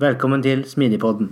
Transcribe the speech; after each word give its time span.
Velkommen 0.00 0.40
til 0.40 0.62
Smidigpodden. 0.64 1.26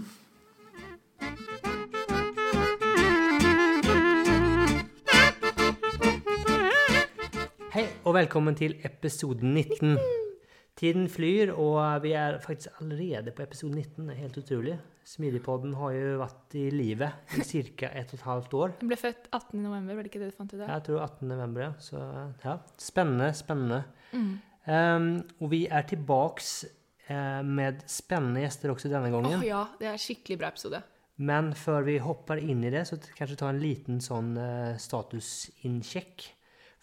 Hei, 7.73 7.85
og 8.05 8.13
velkommen 8.19 8.59
til 8.59 8.75
episode 8.85 9.41
19. 9.41 9.97
Tiden 10.77 11.09
flyr, 11.09 11.55
og 11.55 12.03
vi 12.05 12.13
er 12.13 12.37
faktisk 12.45 12.83
allerede 12.83 13.33
på 13.33 13.47
episode 13.47 13.73
19. 13.73 14.05
Det 14.05 14.17
er 14.17 14.21
helt 14.21 14.37
utrolig. 14.37 14.77
Smidigpodden 15.05 15.73
har 15.81 15.97
jo 15.97 16.19
vært 16.21 16.61
i 16.61 16.69
livet 16.69 17.39
i 17.41 17.47
ca. 17.49 17.89
et 17.95 18.13
og 18.13 18.21
et 18.21 18.27
halvt 18.27 18.55
år. 18.55 18.77
Den 18.83 18.93
ble 18.93 19.01
født 19.01 19.31
18. 19.33 19.63
november, 19.63 19.95
var 19.95 20.05
det 20.05 20.13
ikke 20.13 20.27
det 20.27 20.35
du 20.35 20.37
fant 20.43 20.53
ut 20.53 20.61
av? 20.61 20.69
Jeg 20.75 20.91
tror 20.91 21.07
18.11., 21.07 21.63
ja. 21.65 21.73
Så 21.81 22.05
ja, 22.45 22.59
spennende, 22.77 23.33
spennende. 23.33 23.85
Mm. 24.13 24.35
Um, 24.69 25.15
og 25.41 25.51
vi 25.57 25.65
er 25.73 25.89
tilbake 25.89 26.45
uh, 26.69 26.78
med 27.09 27.81
spennende 27.89 28.43
gjester 28.43 28.73
også 28.75 28.91
denne 28.93 29.09
gangen. 29.13 29.39
Oh, 29.39 29.47
ja, 29.47 29.63
det 29.81 29.89
er 29.89 30.01
skikkelig 30.03 30.37
bra 30.41 30.51
episode. 30.53 30.83
Men 31.19 31.51
før 31.59 31.87
vi 31.87 31.97
hopper 32.03 32.39
inn 32.39 32.61
i 32.67 32.71
det, 32.71 32.85
så 32.87 32.99
kanskje 33.01 33.39
ta 33.41 33.49
en 33.51 33.63
liten 33.63 34.03
sånn 34.05 34.35
uh, 34.39 34.77
statusinnsjekk. 34.79 36.27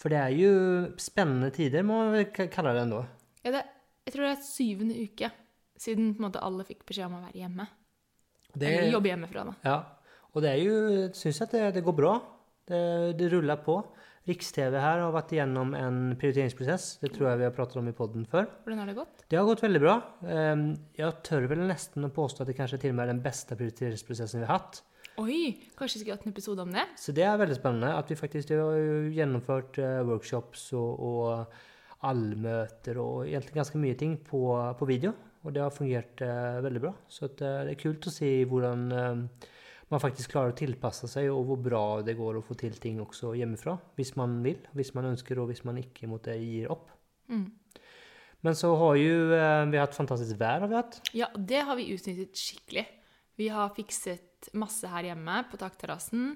For 0.02 0.12
det 0.12 0.20
er 0.20 0.34
jo 0.36 0.52
spennende 1.00 1.54
tider, 1.56 1.86
må 1.88 2.02
vi 2.16 2.26
kalle 2.52 2.74
det 2.76 2.84
ennå. 2.88 3.04
Ja, 3.46 3.54
det 3.56 3.64
jeg 4.06 4.14
tror 4.14 4.28
det 4.28 4.34
er 4.36 4.46
syvende 4.46 4.96
uke 5.02 5.32
siden 5.82 6.14
på 6.14 6.22
en 6.22 6.28
måte 6.28 6.44
alle 6.46 6.66
fikk 6.68 6.86
beskjed 6.88 7.10
om 7.10 7.18
å 7.18 7.24
være 7.26 7.42
hjemme. 7.42 7.66
Det, 8.54 8.70
Eller 8.70 8.94
jobbe 8.94 9.10
hjemmefra, 9.10 9.46
da. 9.50 9.56
Ja. 9.66 9.78
Og 10.36 10.44
det 10.44 10.52
er 10.52 10.62
jo 10.62 10.76
Syns 11.16 11.42
at 11.44 11.56
det, 11.56 11.64
det, 11.78 11.84
går 11.84 11.96
bra. 11.98 12.14
Det, 12.70 12.80
det 13.18 13.32
ruller 13.34 13.60
på. 13.66 13.80
Riks-TV 14.26 14.74
her 14.82 15.04
har 15.04 15.12
vært 15.14 15.36
igjennom 15.36 15.76
en 15.78 15.98
prioriteringsprosess. 16.18 16.96
Det 17.04 17.12
tror 17.14 17.28
jeg 17.30 17.42
vi 17.44 17.46
har 17.46 17.54
pratet 17.54 17.78
om 17.78 17.90
i 17.92 17.94
poden 17.94 18.24
før. 18.30 18.48
Hvordan 18.66 18.82
har 18.82 18.90
det 18.90 18.96
gått? 18.98 19.22
Det 19.30 19.38
har 19.38 19.46
gått 19.46 19.62
veldig 19.62 19.82
bra. 19.84 19.96
Ehm, 20.26 20.64
jeg 20.98 21.20
tør 21.28 21.46
vel 21.52 21.62
nesten 21.70 22.08
å 22.08 22.10
påstå 22.14 22.42
at 22.42 22.50
det 22.50 22.58
kanskje 22.58 22.80
til 22.82 22.96
og 22.96 22.98
med 22.98 23.06
er 23.06 23.14
den 23.14 23.22
beste 23.22 23.58
prioriteringsprosessen 23.60 24.42
vi 24.42 24.48
har 24.48 24.58
hatt. 24.58 24.82
Oi! 25.22 25.38
Kanskje 25.78 26.00
vi 26.00 26.04
skal 26.08 26.18
ha 26.18 26.26
en 26.26 26.34
episode 26.34 26.66
om 26.66 26.74
det? 26.74 26.88
Så 26.98 27.14
det 27.14 27.28
er 27.28 27.38
veldig 27.38 27.60
spennende. 27.60 27.94
At 27.94 28.10
vi 28.10 28.18
faktisk 28.18 28.56
har 28.58 28.82
gjennomført 29.14 29.78
eh, 29.84 30.02
workshops 30.10 30.72
og, 30.74 31.06
og 31.06 32.10
allmøter 32.10 32.98
og 33.02 33.28
egentlig 33.28 33.60
ganske 33.60 33.82
mye 33.86 34.00
ting 34.00 34.18
på, 34.26 34.42
på 34.80 34.90
video. 34.90 35.14
Og 35.46 35.54
det 35.54 35.62
har 35.62 35.74
fungert 35.74 36.26
eh, 36.26 36.64
veldig 36.66 36.82
bra. 36.82 36.96
Så 37.06 37.30
at, 37.30 37.46
eh, 37.46 37.62
det 37.70 37.78
er 37.78 37.84
kult 37.86 38.10
å 38.10 38.16
se 38.18 38.32
hvordan 38.50 38.90
man 39.92 40.02
faktisk 40.02 40.34
klarer 40.34 40.54
å 40.54 40.58
tilpasse 40.58 41.08
seg, 41.10 41.30
og 41.34 41.46
hvor 41.50 41.60
bra 41.62 41.84
det 42.06 42.16
går 42.18 42.40
å 42.40 42.46
få 42.46 42.58
til 42.58 42.78
ting 42.82 42.98
også 43.04 43.36
hjemmefra. 43.38 43.76
Hvis 44.00 44.16
man 44.18 44.40
vil, 44.46 44.64
hvis 44.78 44.94
man 44.98 45.12
ønsker, 45.12 45.40
og 45.42 45.52
hvis 45.52 45.64
man 45.68 45.78
ikke 45.82 46.10
måtte, 46.10 46.34
gir 46.42 46.72
opp. 46.74 46.90
Mm. 47.30 47.48
Men 48.46 48.58
så 48.58 48.72
har 48.78 48.98
jo 49.00 49.16
eh, 49.34 49.64
vi 49.72 49.82
hatt 49.82 49.98
fantastisk 49.98 50.38
vær. 50.42 50.66
har 50.66 50.70
vi 50.70 50.78
hatt. 50.78 51.00
Ja, 51.18 51.30
det 51.38 51.64
har 51.68 51.78
vi 51.78 51.90
utnyttet 51.94 52.38
skikkelig. 52.38 52.86
Vi 53.36 53.50
har 53.52 53.74
fikset 53.76 54.50
masse 54.58 54.90
her 54.90 55.10
hjemme 55.10 55.42
på 55.52 55.60
takterrassen. 55.62 56.36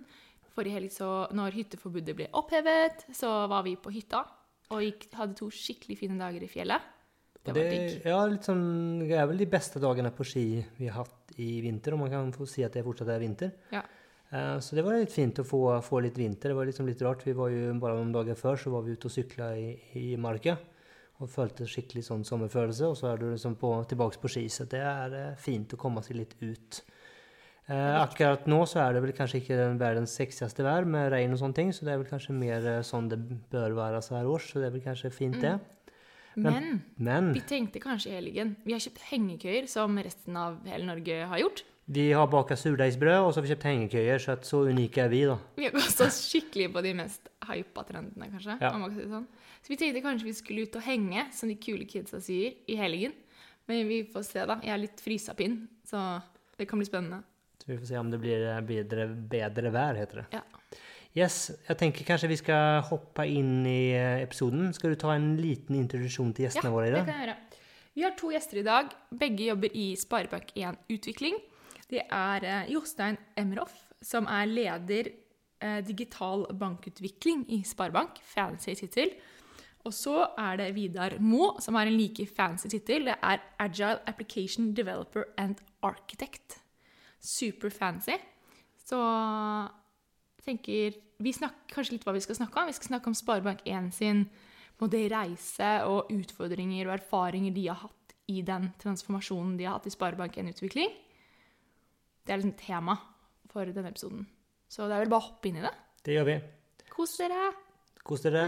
Forrige 0.55 0.79
helg, 0.79 0.93
så 0.93 1.09
når 1.37 1.57
hytteforbudet 1.57 2.15
ble 2.17 2.29
opphevet, 2.37 3.05
så 3.15 3.47
var 3.51 3.65
vi 3.67 3.77
på 3.79 3.93
hytta 3.93 4.25
og 4.69 4.83
gikk, 4.85 5.07
hadde 5.17 5.37
to 5.37 5.49
skikkelig 5.53 5.97
fine 6.03 6.17
dager 6.19 6.43
i 6.45 6.49
fjellet. 6.49 6.97
Det, 7.45 7.53
det, 7.55 8.01
ja, 8.03 8.19
litt 8.27 8.45
sånn, 8.45 8.99
det 9.01 9.15
er 9.15 9.27
vel 9.29 9.39
de 9.39 9.47
beste 9.49 9.79
dagene 9.81 10.11
på 10.13 10.25
ski 10.27 10.43
vi 10.77 10.89
har 10.89 11.05
hatt 11.05 11.31
i 11.39 11.61
vinter, 11.63 11.95
og 11.95 12.03
man 12.03 12.11
kan 12.11 12.33
få 12.35 12.45
si 12.49 12.65
at 12.65 12.75
det 12.75 12.83
fortsatt 12.85 13.09
er 13.13 13.23
vinter. 13.23 13.53
Ja. 13.73 13.85
Uh, 14.29 14.57
så 14.61 14.75
det 14.77 14.83
var 14.85 14.99
litt 14.99 15.13
fint 15.13 15.39
å 15.41 15.47
få, 15.47 15.61
få, 15.81 16.03
litt 16.05 16.19
vinter. 16.19 16.51
Det 16.51 16.57
var 16.59 16.67
liksom 16.69 16.89
litt 16.89 17.01
rart. 17.01 17.23
Vi 17.25 17.33
var 17.37 17.49
jo 17.53 17.71
Bare 17.81 17.97
noen 17.97 18.11
dager 18.13 18.37
før 18.37 18.59
så 18.61 18.73
var 18.75 18.83
vi 18.85 18.93
ute 18.93 19.09
og 19.09 19.15
sykla 19.15 19.53
i, 19.57 19.71
i 19.97 20.05
marka 20.21 20.59
og 21.19 21.27
følte 21.31 21.65
skikkelig 21.67 22.05
sånn 22.05 22.27
sommerfølelse. 22.27 22.91
Og 22.91 22.99
så 22.99 23.09
er 23.09 23.19
du 23.19 23.29
liksom 23.31 23.57
på, 23.59 23.71
tilbake 23.89 24.21
på 24.21 24.31
ski, 24.31 24.45
så 24.53 24.67
det 24.69 24.83
er 24.85 25.15
uh, 25.15 25.39
fint 25.39 25.73
å 25.73 25.81
komme 25.81 26.03
seg 26.05 26.19
litt 26.21 26.37
ut. 26.43 26.83
Eh, 27.69 27.95
akkurat 28.01 28.47
nå 28.49 28.63
så 28.65 28.79
er 28.81 28.95
det 28.95 29.01
vel 29.03 29.11
kanskje 29.13 29.43
ikke 29.43 29.57
den 29.59 29.75
verdens 29.77 30.15
sexieste 30.17 30.63
vær 30.65 30.87
med 30.89 31.11
regn 31.13 31.35
og 31.35 31.37
sånne 31.37 31.57
ting, 31.59 31.73
så 31.75 31.85
det 31.85 31.91
er 31.93 31.99
vel 32.01 32.09
kanskje 32.09 32.33
mer 32.33 32.63
eh, 32.65 32.79
sånn 32.85 33.11
det 33.11 33.19
bør 33.51 33.75
være 33.77 33.99
så 34.01 34.15
her 34.17 34.29
års, 34.29 34.47
så 34.49 34.61
det 34.61 34.71
er 34.71 34.73
vel 34.73 34.81
kanskje 34.87 35.11
fint, 35.13 35.37
det. 35.37 35.51
Mm. 35.59 35.67
Men, 36.43 36.79
men, 36.95 37.33
vi 37.35 37.41
tenkte 37.47 37.81
kanskje 37.83 38.11
i 38.11 38.15
helgen 38.17 38.55
Vi 38.65 38.75
har 38.75 38.81
kjøpt 38.83 39.01
hengekøyer, 39.09 39.67
som 39.71 39.97
resten 39.99 40.37
av 40.39 40.61
hele 40.69 40.87
Norge 40.87 41.19
har 41.31 41.41
gjort. 41.43 41.63
Vi 41.89 42.11
har 42.13 42.27
baka 42.29 42.53
surdeigsbrød, 42.53 43.23
og 43.23 43.31
så 43.31 43.39
har 43.39 43.45
vi 43.47 43.51
kjøpt 43.55 43.65
hengekøyer, 43.65 44.21
så 44.21 44.35
så 44.45 44.59
unike 44.69 45.01
er 45.01 45.09
vi, 45.09 45.23
da. 45.25 45.39
Vi 45.57 45.65
har 45.65 45.73
gått 45.73 46.03
oss 46.05 46.19
skikkelig 46.27 46.67
på 46.75 46.83
de 46.85 46.91
mest 46.99 47.31
hypa 47.49 47.83
trendene, 47.87 48.27
kanskje. 48.29 48.59
Ja. 48.61 48.69
Si 48.93 49.07
sånn. 49.09 49.25
Så 49.63 49.73
vi 49.73 49.77
tenkte 49.81 50.03
kanskje 50.05 50.27
vi 50.27 50.35
skulle 50.37 50.67
ut 50.67 50.77
og 50.77 50.85
henge, 50.85 51.25
som 51.33 51.49
de 51.49 51.57
kule 51.57 51.87
kidsa 51.89 52.21
sier, 52.21 52.59
i 52.69 52.77
helgen. 52.77 53.15
Men 53.69 53.89
vi 53.89 54.03
får 54.13 54.27
se, 54.27 54.45
da. 54.45 54.59
Jeg 54.65 54.75
er 54.75 54.83
litt 54.83 55.01
frysapinn, 55.01 55.63
så 55.89 56.03
det 56.59 56.69
kan 56.69 56.81
bli 56.81 56.87
spennende. 56.91 57.23
Så 57.57 57.71
vi 57.71 57.79
får 57.79 57.89
se 57.89 57.97
om 57.97 58.13
det 58.13 58.21
blir 58.21 58.45
eh, 58.53 58.61
bedre, 58.69 59.09
bedre 59.33 59.73
vær, 59.73 59.97
heter 59.97 60.21
det. 60.21 60.27
Ja. 60.37 60.58
Yes, 61.17 61.49
jeg 61.65 61.77
tenker 61.79 62.05
kanskje 62.05 62.29
vi 62.29 62.37
skal 62.37 62.83
hoppe 62.85 63.25
inn 63.25 63.63
i 63.65 63.91
eh, 63.97 64.21
episoden. 64.21 64.69
Skal 64.77 64.93
du 64.93 64.99
ta 65.01 65.15
en 65.15 65.31
liten 65.41 65.77
introduksjon 65.79 66.35
til 66.37 66.45
gjestene 66.45 66.69
ja, 66.69 66.73
våre 66.75 66.91
i 66.91 66.93
dag? 66.93 66.99
Ja, 66.99 67.05
det 67.05 67.09
kan 67.09 67.23
jeg 67.23 67.29
gjøre. 67.29 67.63
Vi 67.97 68.05
har 68.05 68.13
to 68.19 68.29
gjester 68.33 68.59
i 68.61 68.65
dag. 68.67 68.93
Begge 69.23 69.47
jobber 69.49 69.73
i 69.73 69.87
Sparebank1 69.97 70.77
Utvikling. 70.95 71.39
Det 71.89 72.05
er 72.05 72.45
eh, 72.45 72.69
Jostein 72.75 73.17
Emroff, 73.41 73.73
som 74.05 74.29
er 74.29 74.45
leder 74.51 75.09
eh, 75.09 75.81
digital 75.87 76.45
bankutvikling 76.61 77.47
i 77.57 77.63
Sparebank. 77.65 78.21
Fancy 78.29 78.77
tittel. 78.77 79.17
Og 79.87 79.95
så 79.95 80.15
er 80.37 80.61
det 80.61 80.71
Vidar 80.75 81.17
Mo, 81.23 81.55
som 81.63 81.79
har 81.79 81.89
en 81.89 81.97
like 81.97 82.27
fancy 82.29 82.69
tittel. 82.69 83.09
Det 83.09 83.17
er 83.17 83.41
Agile 83.57 84.03
Application 84.05 84.73
Developer 84.77 85.25
and 85.37 85.63
Architect 85.81 86.59
super 87.19 87.69
fancy. 87.69 88.17
Så 88.85 88.97
tenker 90.45 90.97
Vi 91.19 91.33
snakker 91.35 91.73
kanskje 91.73 91.97
litt 91.97 92.05
hva 92.07 92.13
vi 92.15 92.23
skal 92.23 92.37
snakke 92.37 92.61
om. 92.61 92.69
Vi 92.69 92.77
skal 92.77 92.93
snakke 92.93 93.11
om 93.11 93.17
Sparebank1 93.17 93.89
sin 93.91 94.23
både 94.79 95.01
reise 95.11 95.71
og 95.89 96.11
utfordringer 96.15 96.87
og 96.87 96.95
erfaringer 96.95 97.51
de 97.51 97.65
har 97.67 97.81
hatt 97.81 98.15
i 98.31 98.39
den 98.47 98.69
transformasjonen 98.79 99.57
de 99.59 99.67
har 99.67 99.75
hatt 99.75 99.89
i 99.89 99.91
Sparebank1-utvikling. 99.91 100.93
Det 102.23 102.31
er 102.31 102.39
liksom 102.39 102.55
tema 102.61 102.95
for 103.51 103.67
denne 103.67 103.91
episoden. 103.91 104.23
Så 104.69 104.87
det 104.87 104.95
er 104.95 105.03
vel 105.03 105.11
bare 105.11 105.25
å 105.25 105.27
hoppe 105.27 105.51
inn 105.51 105.59
i 105.59 105.65
det. 105.65 105.75
Det 106.05 106.15
gjør 106.15 106.29
vi. 106.29 106.39
Kos 106.93 107.17
dere. 107.19 107.51
Kos 108.07 108.23
dere. 108.23 108.47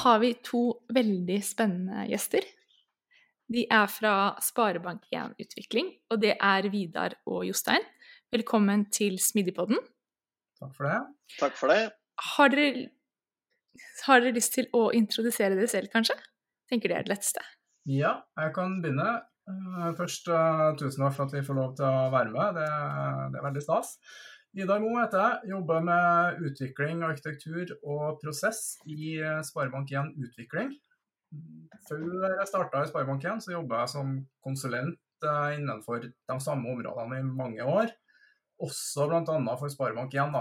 har 0.00 0.18
vi 0.18 0.32
to 0.44 0.62
veldig 0.94 1.38
spennende 1.44 2.06
gjester. 2.10 2.44
De 3.50 3.64
er 3.66 3.88
fra 3.90 4.14
Sparebank1 4.46 5.32
Utvikling, 5.42 5.88
og 6.14 6.20
det 6.22 6.36
er 6.38 6.68
Vidar 6.70 7.16
og 7.26 7.42
Jostein. 7.48 7.82
Velkommen 8.30 8.84
til 8.94 9.16
Smidigpodden. 9.18 9.80
Takk 10.60 10.76
for 10.76 10.86
det. 10.86 10.98
Takk 11.40 11.56
for 11.58 11.72
det. 11.72 11.80
Har 12.36 12.52
dere, 12.52 12.84
har 14.06 14.22
dere 14.22 14.36
lyst 14.36 14.54
til 14.54 14.68
å 14.76 14.84
introdusere 14.94 15.56
dere 15.58 15.66
selv, 15.72 15.90
kanskje? 15.90 16.14
Tenker 16.70 16.92
det 16.92 16.98
er 17.00 17.08
det 17.08 17.12
letteste. 17.16 17.42
Ja, 17.90 18.20
jeg 18.38 18.52
kan 18.54 18.76
begynne. 18.84 19.16
Eh, 19.50 19.88
først, 19.98 20.30
uh, 20.30 20.70
tusen 20.78 21.02
takk 21.02 21.16
for 21.16 21.26
at 21.26 21.34
vi 21.34 21.42
får 21.48 21.58
lov 21.58 21.72
til 21.80 21.88
å 21.88 22.04
være 22.14 22.30
med. 22.30 22.60
Det, 22.60 22.68
det 23.32 23.40
er 23.40 23.48
veldig 23.48 23.64
stas. 23.64 23.96
Vidar 24.54 24.78
Moe 24.84 25.00
heter 25.00 25.24
jeg. 25.24 25.50
Jobber 25.56 25.82
med 25.90 26.38
utvikling, 26.52 27.02
arkitektur 27.02 27.74
og 27.82 28.22
prosess 28.22 28.76
i 28.86 29.16
Sparebank1 29.50 30.14
Utvikling. 30.22 30.70
Før 31.88 32.34
jeg 32.36 32.48
starta 32.48 32.82
i 32.82 32.90
Sparebank1, 32.90 33.44
så 33.44 33.54
jobba 33.54 33.84
jeg 33.84 33.92
som 33.94 34.12
konsulent 34.44 34.98
innenfor 35.26 36.04
de 36.06 36.36
samme 36.40 36.70
områdene 36.72 37.20
i 37.20 37.26
mange 37.26 37.64
år. 37.66 37.92
Også 38.60 39.06
bl.a. 39.08 39.56
for 39.60 39.72
Sparebank1. 39.72 40.40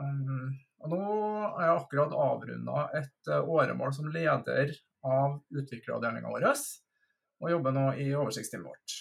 Um, 0.00 0.56
og 0.84 0.92
nå 0.92 1.02
har 1.56 1.62
jeg 1.64 1.76
akkurat 1.78 2.16
avrunda 2.20 2.82
et 2.98 3.30
uh, 3.32 3.40
åremål 3.48 3.94
som 3.96 4.10
leder 4.12 4.74
av 5.06 5.38
utvikleravdelinga 5.56 6.32
vår, 6.32 6.50
og 7.40 7.52
jobber 7.52 7.72
nå 7.76 7.86
i 8.02 8.10
oversiktsteamet 8.16 8.68
vårt. 8.68 8.96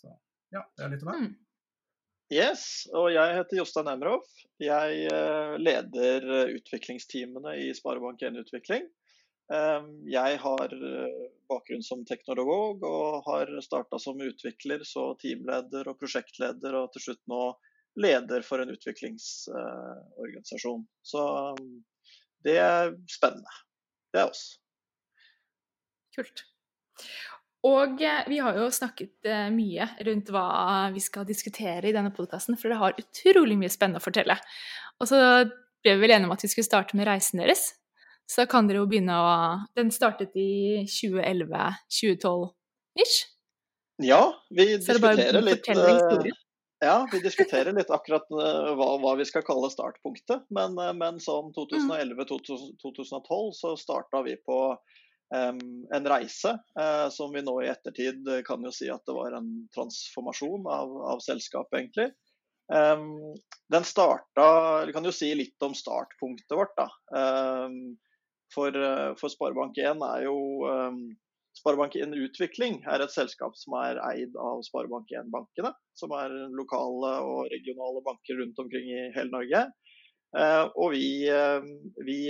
Så 0.00 0.14
ja, 0.54 0.64
det 0.78 0.86
er 0.86 0.94
litt 0.94 1.04
om 1.04 1.12
meg. 1.12 1.26
Mm. 1.26 1.36
Yes, 2.32 2.62
og 2.92 3.08
jeg 3.12 3.36
heter 3.38 3.56
Jostein 3.56 3.88
Emroff. 3.88 4.28
Jeg 4.60 5.12
uh, 5.12 5.56
leder 5.60 6.24
utviklingsteamene 6.56 7.56
i 7.64 7.70
Sparebank1 7.76 8.40
Utvikling. 8.44 8.88
Um, 9.48 10.06
jeg 10.08 10.38
har 10.42 10.68
bakgrunn 11.48 11.82
som 11.84 12.04
teknolog 12.08 12.82
og 12.84 13.22
har 13.28 13.60
starta 13.64 13.98
som 14.02 14.20
utvikler, 14.20 14.84
så 14.84 15.14
teamleder 15.22 15.88
og 15.88 15.98
prosjektleder, 16.00 16.74
og 16.76 16.92
til 16.92 17.00
slutt 17.06 17.22
nå 17.32 17.42
leder 17.98 18.42
for 18.46 18.58
en 18.62 18.70
utviklingsorganisasjon. 18.74 20.86
Så 21.02 21.22
um, 21.56 21.84
det 22.44 22.56
er 22.62 22.94
spennende. 23.10 23.50
Det 24.12 24.20
er 24.22 24.26
oss. 24.30 24.60
Kult. 26.16 26.38
Og 27.66 28.02
eh, 28.02 28.26
vi 28.30 28.38
har 28.42 28.58
jo 28.58 28.68
snakket 28.70 29.26
eh, 29.26 29.48
mye 29.54 29.88
rundt 30.06 30.30
hva 30.34 30.46
vi 30.94 31.02
skal 31.02 31.26
diskutere 31.26 31.88
i 31.88 31.94
denne 31.94 32.12
podkasten, 32.14 32.58
for 32.58 32.70
det 32.70 32.78
har 32.80 33.00
utrolig 33.00 33.58
mye 33.58 33.72
spennende 33.72 34.02
å 34.02 34.04
fortelle. 34.04 34.38
Og 35.02 35.10
så 35.10 35.18
ble 35.82 35.96
vi 35.96 36.04
vel 36.04 36.14
enige 36.14 36.30
om 36.30 36.36
at 36.36 36.44
vi 36.44 36.52
skulle 36.52 36.68
starte 36.68 36.98
med 36.98 37.08
reisen 37.10 37.42
deres. 37.42 37.72
Så 38.28 38.42
da 38.42 38.46
kan 38.50 38.66
dere 38.68 38.82
jo 38.82 38.90
begynne 38.90 39.14
å 39.16 39.28
Den 39.78 39.90
startet 39.94 40.32
i 40.36 40.84
2011-2012-ish? 40.90 43.18
Ja, 44.04 44.34
vi 44.54 44.76
diskuterer 44.76 45.42
litt 45.42 45.66
ja, 46.78 47.08
vi 47.12 47.18
diskuterer 47.18 47.72
litt 47.74 47.90
akkurat 47.90 48.28
uh, 48.30 48.70
hva, 48.78 48.92
hva, 49.02 49.16
vi 49.18 49.24
skal 49.26 49.42
kalle 49.42 49.66
startpunktet. 49.72 50.44
Men, 50.54 50.78
uh, 50.78 50.92
men 50.94 51.18
sånn 51.22 51.50
2011-2012 51.56 53.50
så 53.58 53.72
starta 53.80 54.22
vi 54.22 54.36
på 54.46 54.58
um, 55.34 55.58
en 55.94 56.06
reise 56.06 56.54
uh, 56.78 57.08
som 57.10 57.34
vi 57.34 57.42
nå 57.42 57.56
i 57.64 57.70
ettertid 57.72 58.30
kan 58.46 58.62
jo 58.62 58.70
si 58.74 58.86
at 58.94 59.02
det 59.10 59.16
var 59.16 59.34
en 59.40 59.50
transformasjon 59.74 60.68
av, 60.70 60.94
av 61.16 61.24
selskapet, 61.24 61.80
egentlig. 61.80 62.12
Um, 62.70 63.34
den 63.72 63.84
starta 63.88 64.84
Vi 64.86 64.92
kan 64.92 65.06
jo 65.08 65.12
si 65.16 65.32
litt 65.34 65.62
om 65.64 65.74
startpunktet 65.74 66.54
vårt, 66.54 66.76
da. 66.78 66.86
Um, 67.10 67.98
for, 68.54 68.74
for 69.20 69.32
Sparebank1 69.32 70.04
er 70.08 70.22
jo 70.24 70.36
Sparebank1 71.58 72.14
Utvikling 72.22 72.78
er 72.88 73.02
et 73.02 73.12
selskap 73.12 73.56
som 73.58 73.74
er 73.80 73.98
eid 74.10 74.36
av 74.38 74.62
Sparebank1-bankene, 74.66 75.72
som 75.98 76.14
er 76.16 76.34
lokale 76.54 77.12
og 77.26 77.50
regionale 77.52 78.02
banker 78.06 78.38
rundt 78.40 78.60
omkring 78.62 78.90
i 78.92 79.06
hele 79.16 79.32
Norge. 79.32 79.64
Eh, 80.36 80.64
og 80.76 80.92
vi, 80.92 81.28
eh, 81.32 81.68
vi 82.04 82.20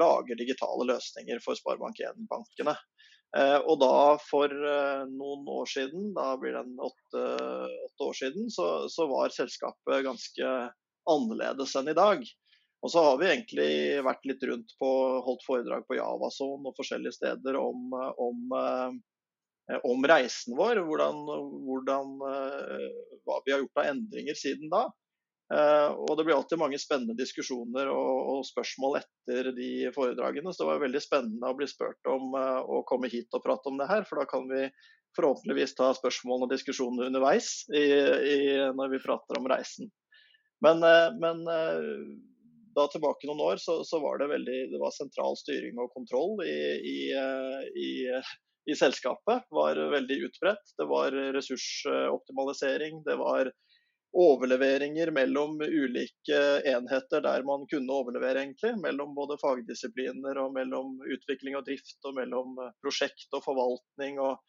lager 0.00 0.38
digitale 0.38 0.88
løsninger 0.88 1.42
for 1.44 1.58
Sparebank1-bankene. 1.58 2.76
Eh, 3.36 3.58
og 3.58 3.80
da 3.82 4.16
for 4.24 4.52
noen 5.10 5.50
år 5.58 5.68
siden, 5.68 6.12
da 6.16 6.32
blir 6.40 6.56
det 6.56 6.64
åtte, 6.88 7.26
åtte 7.90 8.08
år 8.08 8.18
siden, 8.22 8.50
så, 8.50 8.88
så 8.92 9.08
var 9.10 9.34
selskapet 9.34 10.06
ganske 10.06 10.56
annerledes 11.06 11.76
enn 11.78 11.92
i 11.92 11.98
dag. 11.98 12.24
Og 12.84 12.92
så 12.92 13.02
har 13.02 13.16
vi 13.20 13.28
egentlig 13.30 13.70
vært 14.04 14.26
litt 14.28 14.42
rundt 14.50 14.74
på 14.80 14.90
holdt 15.26 15.44
foredrag 15.46 15.86
på 15.88 15.96
Javason 15.96 16.66
og 16.68 16.76
forskjellige 16.76 17.16
steder 17.16 17.56
om, 17.58 17.94
om, 17.96 18.52
eh, 18.58 19.78
om 19.88 20.04
reisen 20.06 20.56
vår. 20.58 20.82
Hvordan, 20.84 21.24
hvordan, 21.66 22.12
eh, 22.28 22.86
hva 23.24 23.40
vi 23.46 23.54
har 23.54 23.64
gjort 23.64 23.82
av 23.82 23.90
endringer 23.94 24.38
siden 24.38 24.70
da. 24.72 24.84
Eh, 25.54 25.88
og 25.94 26.12
Det 26.18 26.26
blir 26.26 26.36
alltid 26.36 26.60
mange 26.60 26.78
spennende 26.82 27.16
diskusjoner 27.18 27.88
og, 27.90 28.12
og, 28.34 28.44
spørsmål 28.50 29.00
etter 29.00 29.50
de 29.56 29.70
foredragene. 29.96 30.52
Så 30.52 30.62
det 30.62 30.70
var 30.74 30.84
veldig 30.84 31.02
spennende 31.02 31.50
å 31.50 31.56
bli 31.58 31.70
spurt 31.70 32.12
om 32.12 32.36
å 32.36 32.84
komme 32.86 33.10
hit 33.10 33.32
og 33.34 33.44
prate 33.46 33.72
om 33.72 33.80
det 33.80 33.88
her. 33.90 34.04
For 34.06 34.20
da 34.20 34.28
kan 34.30 34.46
vi 34.52 34.68
forhåpentligvis 35.16 35.74
ta 35.78 35.90
spørsmål 35.96 36.44
og 36.44 36.52
diskusjoner 36.52 37.08
underveis 37.08 37.64
i, 37.72 37.86
i, 38.36 38.38
når 38.76 38.94
vi 38.94 39.04
prater 39.06 39.40
om 39.40 39.48
reisen. 39.48 39.88
Men, 40.60 40.84
men 41.20 41.40
da 42.76 42.86
tilbake 42.92 43.28
noen 43.28 43.40
år 43.40 43.60
så, 43.62 43.78
så, 43.84 44.00
var 44.02 44.18
det 44.20 44.28
veldig 44.32 44.58
det 44.72 44.80
var 44.80 44.94
sentral 44.94 45.38
styring 45.40 45.78
og 45.80 45.94
kontroll 45.96 46.42
i, 46.44 46.58
i, 46.92 46.98
eh, 47.16 47.62
i, 47.80 47.90
i 48.72 48.76
selskapet. 48.76 49.48
var 49.50 49.80
veldig 49.94 50.18
utbredt. 50.28 50.74
Det 50.78 50.88
var 50.90 51.16
ressursoptimalisering. 51.36 53.00
Det 53.06 53.16
var 53.20 53.52
overleveringer 54.16 55.10
mellom 55.12 55.58
ulike 55.60 56.38
enheter 56.68 57.24
der 57.24 57.44
man 57.48 57.66
kunne 57.72 57.98
overlevere, 58.00 58.44
egentlig. 58.44 58.76
Mellom 58.84 59.16
både 59.16 59.40
fagdisipliner 59.40 60.40
og 60.44 60.54
mellom 60.56 60.96
utvikling 61.16 61.58
og 61.58 61.66
drift 61.68 62.08
og 62.08 62.16
mellom 62.20 62.56
prosjekt 62.84 63.28
og 63.36 63.44
forvaltning. 63.44 64.20
og 64.20 64.40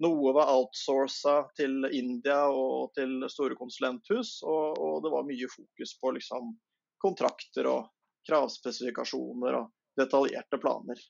noe 0.00 0.32
var 0.32 0.48
outsourca 0.48 1.42
til 1.58 1.84
India 1.92 2.46
og 2.48 2.92
til 2.96 3.20
store 3.28 3.56
konsulenthus, 3.58 4.38
og, 4.48 4.78
og 4.80 5.02
det 5.04 5.12
var 5.12 5.26
mye 5.28 5.48
fokus 5.52 5.92
på 6.00 6.12
liksom, 6.16 6.54
kontrakter 7.02 7.68
og 7.70 7.88
kravspesifikasjoner 8.28 9.58
og 9.62 9.72
detaljerte 10.00 10.60
planer. 10.60 11.00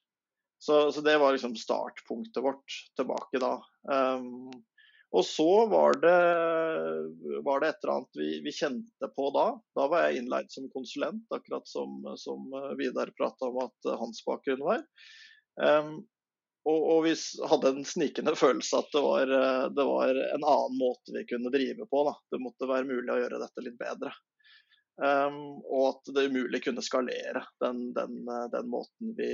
Så, 0.60 0.92
så 0.92 1.00
det 1.00 1.16
var 1.18 1.32
liksom 1.32 1.56
startpunktet 1.56 2.42
vårt 2.44 2.74
tilbake 2.96 3.40
da. 3.40 3.54
Um, 3.88 4.50
og 5.10 5.24
så 5.26 5.66
var 5.66 5.96
det, 6.02 6.18
var 7.42 7.60
det 7.60 7.70
et 7.70 7.82
eller 7.82 7.94
annet 7.94 8.18
vi, 8.20 8.28
vi, 8.44 8.52
kjente 8.54 9.08
på 9.16 9.30
da. 9.34 9.46
Da 9.74 9.88
var 9.90 10.04
jeg 10.06 10.20
innleid 10.20 10.52
som 10.52 10.68
konsulent, 10.70 11.24
akkurat 11.34 11.66
som, 11.68 12.04
som 12.20 12.46
Vidar 12.78 13.10
prata 13.16 13.48
om 13.48 13.58
at 13.64 13.90
hans 13.98 14.22
bakgrunn 14.26 14.62
var. 14.62 14.84
Um, 15.58 15.96
og, 16.68 16.80
og, 16.92 16.98
vi 17.08 17.14
hadde 17.50 17.72
en 17.72 17.88
snikende 17.88 18.36
følelse 18.36 18.82
at 18.82 18.92
det 18.92 19.00
var, 19.02 19.32
det 19.72 19.86
var, 19.88 20.10
en 20.12 20.44
annen 20.44 20.76
måte 20.78 21.16
vi 21.16 21.24
kunne 21.26 21.52
drive 21.54 21.88
på. 21.88 22.04
Da. 22.06 22.14
Det 22.30 22.42
måtte 22.44 22.68
være 22.68 22.88
mulig 22.92 23.14
å 23.14 23.20
gjøre 23.22 23.40
dette 23.40 23.64
litt 23.64 23.80
bedre. 23.80 24.12
Um, 25.00 25.62
og 25.64 25.84
at 25.86 26.10
det 26.12 26.26
umulig 26.28 26.60
kunne 26.66 26.84
skalere 26.84 27.40
den, 27.64 27.86
den, 27.96 28.18
den 28.52 28.66
måten 28.68 29.14
vi, 29.16 29.30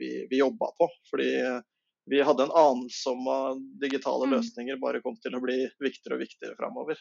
vi, 0.00 0.10
vi 0.30 0.40
jobba 0.40 0.70
på. 0.78 0.88
Fordi 1.10 1.30
vi 2.10 2.22
hadde 2.22 2.46
en 2.46 2.54
anelse 2.54 3.10
om 3.10 3.28
at 3.28 3.66
digitale 3.80 4.28
mm. 4.28 4.36
løsninger 4.36 4.80
bare 4.80 5.02
kom 5.04 5.18
til 5.20 5.36
å 5.36 5.42
bli 5.42 5.58
viktigere 5.82 6.16
og 6.16 6.22
viktigere 6.22 6.56
framover. 6.58 7.00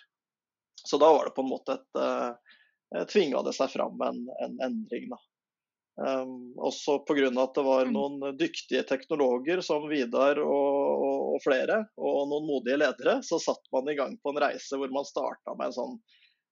Så 0.85 0.99
da 1.01 1.11
var 1.13 1.29
det 1.29 1.35
på 1.37 1.45
en 1.45 1.53
måte 1.53 1.77
et 1.77 2.01
uh, 2.01 3.05
tvinga 3.13 3.43
det 3.45 3.53
seg 3.55 3.71
fram 3.73 4.01
en, 4.01 4.25
en 4.43 4.59
endring. 4.65 5.07
da. 5.13 5.21
Um, 5.95 6.51
også 6.59 6.97
pga. 7.07 7.29
at 7.29 7.55
det 7.55 7.63
var 7.63 7.87
mm. 7.87 7.93
noen 7.95 8.37
dyktige 8.37 8.83
teknologer 8.83 9.61
som 9.63 9.87
Vidar 9.87 10.41
og, 10.43 10.49
og, 10.51 11.21
og, 11.35 11.39
flere, 11.45 11.85
og 11.95 12.25
noen 12.27 12.49
modige 12.49 12.81
ledere, 12.81 13.21
så 13.23 13.39
satte 13.39 13.71
man 13.71 13.87
i 13.87 13.95
gang 13.95 14.17
på 14.19 14.33
en 14.33 14.41
reise 14.43 14.75
hvor 14.75 14.91
man 14.91 15.07
starta 15.07 15.55
med 15.55 15.69
en 15.69 15.77
sånn 15.77 15.95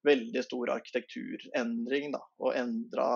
veldig 0.08 0.44
stor 0.44 0.72
arkitekturendring. 0.76 2.12
Da, 2.14 2.22
og 2.44 2.56
endra 2.60 3.08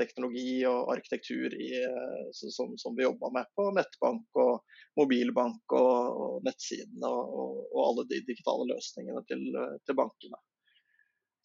teknologi 0.00 0.62
og 0.68 0.92
arkitektur 0.94 1.54
i, 1.54 1.70
eh, 1.82 2.26
som, 2.32 2.74
som, 2.80 2.96
vi 2.96 3.06
jobba 3.06 3.32
med 3.34 3.48
på 3.58 3.68
nettbank 3.76 4.42
og 4.42 4.82
mobilbank 5.00 5.76
og, 5.78 6.20
og 6.26 6.44
nettsidene 6.46 7.10
og, 7.12 7.62
og, 7.70 7.80
alle 7.86 8.06
de 8.12 8.22
digitale 8.28 8.68
løsningene 8.72 9.24
til, 9.30 9.48
til 9.86 9.98
bankene. 9.98 10.40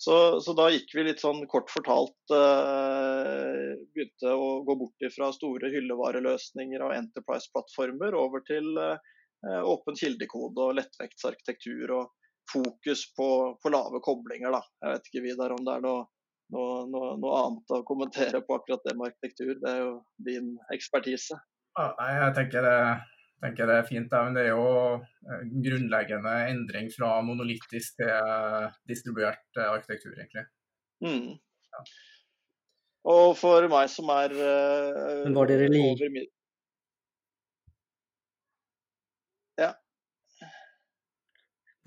Så, 0.02 0.42
så, 0.42 0.54
da 0.58 0.72
gikk 0.74 0.96
vi 0.98 1.04
litt 1.06 1.22
sånn 1.22 1.44
kort 1.46 1.70
fortalt 1.70 2.32
eh, 2.34 3.76
Begynte 3.94 4.32
å 4.34 4.48
gå 4.66 4.74
bort 4.80 5.04
fra 5.14 5.28
store 5.36 5.70
hyllevareløsninger 5.70 6.82
og 6.82 6.96
Enterprise-plattformer 6.96 8.18
over 8.18 8.42
til 8.48 8.72
eh, 8.82 9.62
åpen 9.62 10.00
kildekode 10.00 10.66
og 10.66 10.80
lettvektsarkitektur 10.80 11.94
og 12.00 12.10
fokus 12.52 13.06
på, 13.18 13.28
på, 13.62 13.72
lave 13.74 14.02
koblinger. 14.04 14.54
Da. 14.54 14.62
Jeg 14.84 14.96
vet 14.96 15.08
ikke 15.10 15.24
Vidar, 15.28 15.56
om 15.56 15.64
det 15.68 15.78
er 15.78 15.86
noe, 15.86 16.04
noe, 16.56 16.76
noe, 16.92 17.14
noe, 17.22 17.40
annet 17.46 17.74
å 17.78 17.82
kommentere 17.88 18.44
på 18.46 18.58
akkurat 18.58 18.84
det 18.88 18.98
med 18.98 19.12
arkitektur. 19.12 19.56
Det 19.62 19.72
er 19.72 19.82
jo 19.84 19.96
din 20.28 20.54
ekspertise. 20.76 21.40
Ja, 21.80 21.88
jeg 22.04 22.36
tenker 22.38 22.68
det, 22.68 22.78
tenker 23.46 23.72
det, 23.72 23.78
er 23.80 23.88
fint. 23.88 24.12
men 24.12 24.38
det 24.38 24.48
er 24.48 24.52
jo 24.52 24.66
en 25.38 25.54
grunnleggende 25.68 26.36
endring 26.52 26.92
fra 26.94 27.14
monolittisk 27.26 28.02
til 28.02 28.72
distribuert 28.92 29.64
arkitektur, 29.68 30.18
egentlig. 30.18 30.48
Mm. 31.06 31.38
Ja. 31.72 31.86
Og 33.12 33.32
for 33.40 33.66
meg 33.72 33.88
som 33.90 34.12
er 34.14 34.36
uh, 34.38 35.32
Var 35.34 35.50
dere 35.50 35.72
like 35.74 36.12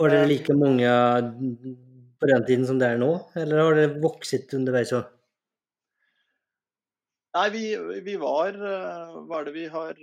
Var 0.01 0.11
dere 0.11 0.31
like 0.31 0.55
mange 0.59 0.89
på 2.19 2.31
den 2.31 2.47
tiden 2.49 2.67
som 2.67 2.81
det 2.81 2.89
er 2.95 2.99
nå, 2.99 3.13
eller 3.39 3.63
har 3.63 3.79
det 3.79 4.03
vokst 4.03 4.55
underveis 4.57 4.95
òg? 4.97 5.07
Nei, 7.35 7.49
vi, 7.51 7.65
vi, 8.07 8.15
var 8.19 8.55
Hva 8.59 9.41
er 9.41 9.49
det 9.49 9.55
vi 9.55 9.65
har 9.71 9.99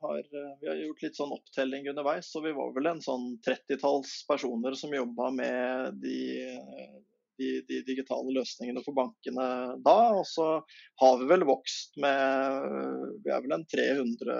har, 0.00 0.22
vi 0.60 0.68
har 0.68 0.76
gjort 0.76 1.02
litt 1.02 1.18
sånn 1.18 1.34
opptelling 1.36 1.88
underveis. 1.90 2.30
Så 2.30 2.42
vi 2.44 2.54
var 2.56 2.72
vel 2.76 2.90
en 2.90 3.02
sånn 3.04 3.36
30-talls 3.46 4.18
personer 4.28 4.76
som 4.78 4.94
jobba 4.94 5.30
med 5.34 6.00
de 6.02 6.18
de, 7.38 7.62
de, 7.68 7.80
digitale 7.86 8.32
løsningene 8.34 8.82
for 8.84 8.94
bankene 8.96 9.46
da. 9.84 9.96
Og 10.18 10.26
så 10.28 10.46
har 11.02 11.18
vi 11.20 11.26
vel 11.30 11.44
vokst 11.48 11.96
med 12.02 12.22
Vi 13.24 13.30
er 13.32 13.40
vel 13.44 13.52
en 13.56 13.66
300 13.72 14.36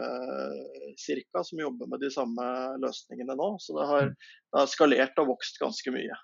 ca. 0.96 1.44
som 1.44 1.60
jobber 1.60 1.86
med 1.92 2.00
de 2.04 2.10
samme 2.12 2.44
løsningene 2.82 3.34
nå. 3.38 3.48
Så 3.60 3.70
det 3.78 3.86
har, 3.90 4.02
det 4.12 4.56
har, 4.60 4.72
skalert 4.72 5.16
og 5.22 5.30
vokst 5.34 5.54
ganske 5.62 5.90
mye. 5.94 6.16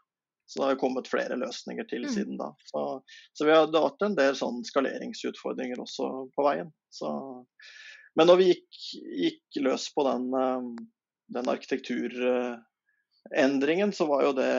Så 0.46 0.54
det 0.60 0.68
har 0.68 0.80
kommet 0.80 1.08
flere 1.08 1.36
løsninger 1.40 1.84
til 1.88 2.02
mm. 2.04 2.12
siden 2.12 2.36
da. 2.40 2.48
Så, 2.68 2.80
så 3.32 3.40
vi 3.48 3.54
har, 3.54 3.66
hatt 3.72 4.02
en 4.04 4.18
del 4.18 4.34
sånn 4.36 4.64
skaleringsutfordringer 4.68 5.78
også 5.80 6.04
på 6.34 6.40
veien. 6.44 6.70
Så, 6.92 7.08
men 8.18 8.26
når 8.28 8.36
vi 8.40 8.50
gikk, 8.50 8.68
gikk 9.22 9.48
løs 9.64 9.84
på 9.94 10.00
den, 10.04 10.24
den 11.32 11.46
arkitekturendringen, 11.48 13.90
så 13.96 14.04
var 14.10 14.20
jo 14.26 14.32
det 14.36 14.52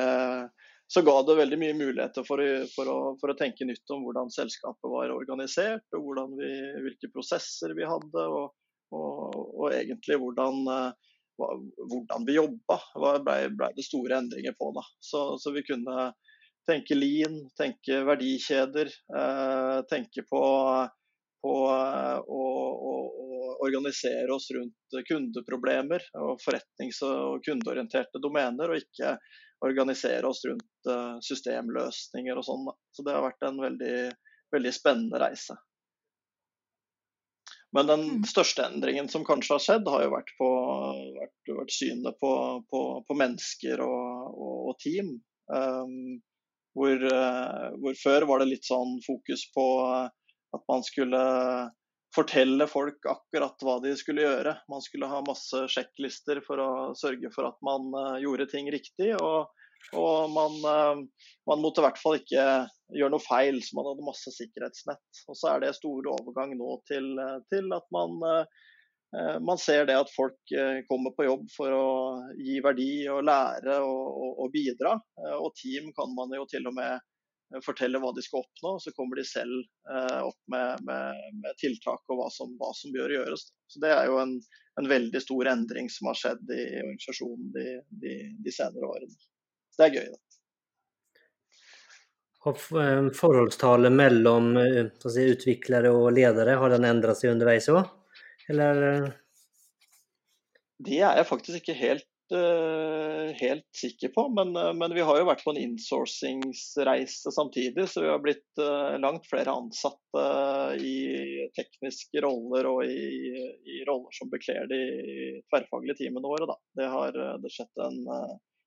så 0.91 1.01
ga 1.05 1.15
det 1.25 1.37
veldig 1.39 1.57
mye 1.61 1.75
muligheter 1.77 2.25
for, 2.27 2.43
for, 2.73 2.89
å, 2.91 2.97
for, 3.21 3.31
å, 3.31 3.37
tenke 3.39 3.65
nytt 3.65 3.93
om 3.93 4.03
hvordan 4.05 4.29
selskapet 4.33 4.91
var 4.91 5.13
organisert, 5.13 5.85
og 5.97 6.35
vi, 6.37 6.51
hvilke 6.85 7.09
prosesser 7.13 7.73
vi 7.77 7.87
hadde, 7.87 8.25
og, 8.27 8.53
og, 8.93 9.39
og 9.39 9.73
egentlig 9.73 10.19
hvordan, 10.21 10.67
hva, 11.39 11.49
hvordan, 11.79 12.27
vi 12.27 12.37
jobba. 12.37 12.77
ble, 13.25 13.37
ble 13.57 13.71
det 13.77 13.87
store 13.87 14.19
endringer 14.21 14.55
på. 14.59 14.69
Da. 14.75 14.85
Så, 15.01 15.25
så 15.41 15.55
vi 15.55 15.65
kunne 15.65 16.11
tenke 16.69 16.95
lean, 16.95 17.41
tenke 17.59 18.03
verdikjeder, 18.07 18.91
eh, 19.17 19.79
tenke 19.89 20.23
på, 20.29 20.43
på 21.43 21.53
eh, 21.69 22.19
å, 22.23 22.43
å, 22.91 22.93
å, 23.23 23.39
organisere 23.63 24.31
oss 24.33 24.49
rundt 24.55 24.97
kundeproblemer 25.07 26.03
og 26.19 26.41
forretnings- 26.43 27.03
og 27.07 27.43
kundeorienterte 27.45 28.21
domener, 28.23 28.71
og 28.71 28.81
ikke 28.81 29.17
organisere 29.63 30.27
oss 30.27 30.41
rundt 30.49 30.89
uh, 30.89 31.19
systemløsninger 31.23 32.35
og 32.35 32.43
sånn. 32.43 32.65
Så 32.91 33.05
det 33.07 33.13
har 33.15 33.23
vært 33.23 33.45
en 33.47 33.61
veldig, 33.63 33.93
veldig 34.51 34.73
spennende 34.75 35.21
reise. 35.21 35.55
Men 37.73 37.87
den 37.89 38.03
mm. 38.03 38.25
største 38.29 38.65
endringen 38.67 39.07
som 39.09 39.23
kanskje 39.25 39.55
har 39.55 39.63
skjedd, 39.63 39.87
har 39.89 40.03
jo 40.03 40.11
vært, 40.13 40.33
på, 40.37 40.49
vært, 41.15 41.53
vært 41.61 41.73
synet 41.73 42.19
på, 42.21 42.33
på, 42.69 42.81
på, 43.07 43.17
mennesker 43.17 43.81
og, 43.85 44.35
og, 44.35 44.57
og 44.73 44.75
team. 44.83 45.15
Um, 45.47 46.19
hvor, 46.77 47.07
uh, 47.07 47.71
hvor, 47.79 47.97
før 48.03 48.27
var 48.29 48.43
det 48.43 48.51
litt 48.51 48.67
sånn 48.67 48.99
fokus 49.05 49.47
på 49.55 49.65
at 50.53 50.63
man 50.69 50.85
skulle 50.85 51.23
fortelle 52.15 52.67
folk 52.69 53.05
akkurat 53.09 53.65
hva 53.65 53.79
de 53.83 53.95
skulle 53.97 54.25
gjøre. 54.25 54.55
Man 54.69 54.83
skulle 54.85 55.09
ha 55.09 55.23
masse 55.25 55.65
sjekklister 55.73 56.43
for 56.45 56.61
å 56.61 56.71
sørge 56.97 57.31
for 57.33 57.49
at 57.49 57.59
man 57.65 57.89
uh, 57.95 58.17
gjorde 58.21 58.49
ting 58.51 58.69
riktig. 58.73 59.13
Og, 59.17 59.49
og 59.97 60.33
man, 60.33 60.59
uh, 60.61 61.29
man, 61.49 61.63
måtte 61.63 61.81
i 61.81 61.87
hvert 61.87 62.01
fall 62.01 62.19
ikke 62.19 62.45
gjøre 62.93 63.15
noe 63.15 63.25
feil, 63.25 63.57
så 63.65 63.79
man 63.79 63.89
hadde 63.89 64.09
masse 64.09 64.35
sikkerhetsnett. 64.35 65.23
Og 65.27 65.39
så 65.39 65.55
er 65.55 65.63
det 65.63 65.73
stor 65.79 66.11
overgang 66.13 66.53
nå 66.59 66.77
til, 66.89 67.09
uh, 67.17 67.39
til 67.53 67.73
at 67.75 67.89
man, 67.95 68.45
man 69.45 69.59
ser 69.61 69.83
det 69.85 69.93
at 69.93 70.09
folk 70.09 70.53
kommer 70.89 71.13
på 71.13 71.27
jobb 71.27 71.43
for 71.53 71.69
å 71.69 71.89
gi 72.33 72.55
verdi 72.65 73.03
og 73.13 73.19
lære 73.27 73.75
og, 73.85 74.07
og, 74.09 74.39
og 74.41 74.47
bidra. 74.55 74.95
Og 75.37 75.51
team 75.59 75.91
kan 75.93 76.15
man 76.17 76.33
jo 76.33 76.47
til 76.49 76.65
og 76.65 76.73
med 76.73 76.97
fortelle 77.61 77.99
hva 78.01 78.11
de 78.15 78.21
skal 78.25 78.41
oppnå. 78.41 78.79
Så 78.79 78.91
kommer 78.97 79.19
de 79.19 79.25
selv 79.27 79.63
eh, 79.91 80.21
opp 80.25 80.39
med, 80.51 80.83
med, 80.87 81.23
med, 81.43 81.57
tiltak 81.61 82.01
og 82.09 82.19
hva 82.19 82.29
som, 82.33 82.53
hva 82.59 82.71
som, 82.77 82.93
bør 82.95 83.13
gjøres. 83.13 83.47
Så 83.69 83.81
Det 83.83 83.91
er 83.93 84.09
jo 84.09 84.19
en, 84.21 84.37
en, 84.81 84.89
veldig 84.89 85.21
stor 85.21 85.51
endring 85.53 85.89
som 85.93 86.09
har 86.11 86.19
skjedd 86.19 86.53
i 86.53 86.61
organisasjonen 86.81 87.49
de, 87.55 87.65
de, 88.03 88.13
de 88.45 88.53
senere 88.53 88.89
årene. 88.89 89.17
Så 89.73 89.81
det 89.81 89.89
er 89.89 89.97
gøy. 89.99 90.07
da. 90.13 90.19
Forholdstallet 92.43 93.93
mellom 93.95 94.55
eh, 94.59 94.87
si, 95.07 95.27
utviklere 95.35 95.93
og 95.95 96.11
ledere 96.15 96.57
har 96.59 96.73
den 96.73 96.87
endret 96.89 97.21
seg 97.21 97.35
underveis 97.35 97.69
òg, 97.71 97.85
eller? 98.51 99.11
Det 100.83 100.97
er 100.99 101.21
jeg 101.21 101.29
faktisk 101.29 101.61
ikke 101.61 101.77
helt 101.79 102.07
Eh, 102.07 102.12
helt 103.39 103.67
sikker 103.75 104.09
på, 104.09 104.29
men, 104.29 104.55
eh, 104.55 104.73
men, 104.73 104.93
vi 104.93 105.01
har 105.01 105.19
jo 105.19 105.27
vært 105.27 105.43
på 105.45 105.53
en 105.53 105.61
insourcingsreise 105.61 107.31
samtidig. 107.31 107.87
Så 107.89 108.03
vi 108.03 108.11
har 108.11 108.21
blitt 108.23 108.61
uh, 108.61 108.95
langt 109.01 109.27
flere 109.29 109.53
ansatte 109.53 110.23
i 110.79 111.47
tekniske 111.57 112.23
roller 112.23 112.69
og 112.69 112.85
i, 112.85 113.43
i 113.65 113.81
roller 113.87 114.13
som 114.15 114.31
bekler 114.31 114.69
de 114.71 114.81
tverrfaglige 115.51 115.99
teamene 116.03 116.29
våre. 116.29 116.49
Da. 116.49 116.57
Det 116.81 116.89
har 116.93 117.17
det 117.17 117.53
en 117.87 118.03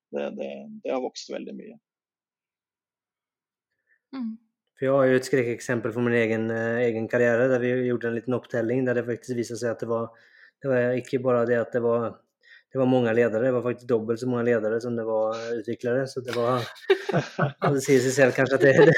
det, 0.07 0.29
det, 0.39 0.51
det, 0.83 0.91
har 0.91 1.03
vokst 1.03 1.31
veldig 1.33 1.55
mye. 1.55 1.79
Mm. 4.15 4.37
For 4.77 4.85
jeg 4.85 4.93
har 4.93 5.09
jo 5.09 5.17
et 5.19 5.27
skrekkeksempel 5.27 5.91
fra 5.91 6.03
min 6.05 6.15
egen, 6.15 6.45
egen, 6.53 7.09
karriere 7.11 7.49
der 7.51 7.59
vi 7.59 7.73
gjorde 7.89 8.11
en 8.11 8.15
liten 8.15 8.37
opptelling 8.37 8.85
der 8.87 8.99
det 8.99 9.07
faktisk 9.07 9.35
viste 9.35 9.57
seg 9.59 9.73
at 9.73 9.83
det 9.83 9.89
var, 9.89 10.13
det 10.63 10.71
var 10.71 10.99
ikke 11.01 11.19
bare 11.25 11.43
det 11.49 11.57
at 11.59 11.75
det 11.75 11.81
var 11.83 12.13
det 12.73 12.79
var 12.81 12.89
mange 12.89 13.13
ledere. 13.13 13.45
Det 13.45 13.53
var 13.55 13.63
faktisk 13.65 13.87
dobbelt 13.89 14.19
så 14.19 14.27
mange 14.29 14.47
ledere 14.49 14.81
som 14.83 14.95
det 14.95 15.05
var 15.07 15.37
utviklere. 15.55 16.07
Så 16.07 16.21
det 16.25 16.35
var 16.35 16.65
Det 17.73 17.83
sier 17.85 18.03
seg 18.03 18.13
selv 18.15 18.35
kanskje 18.35 18.59
at 18.59 18.65
det, 18.65 18.97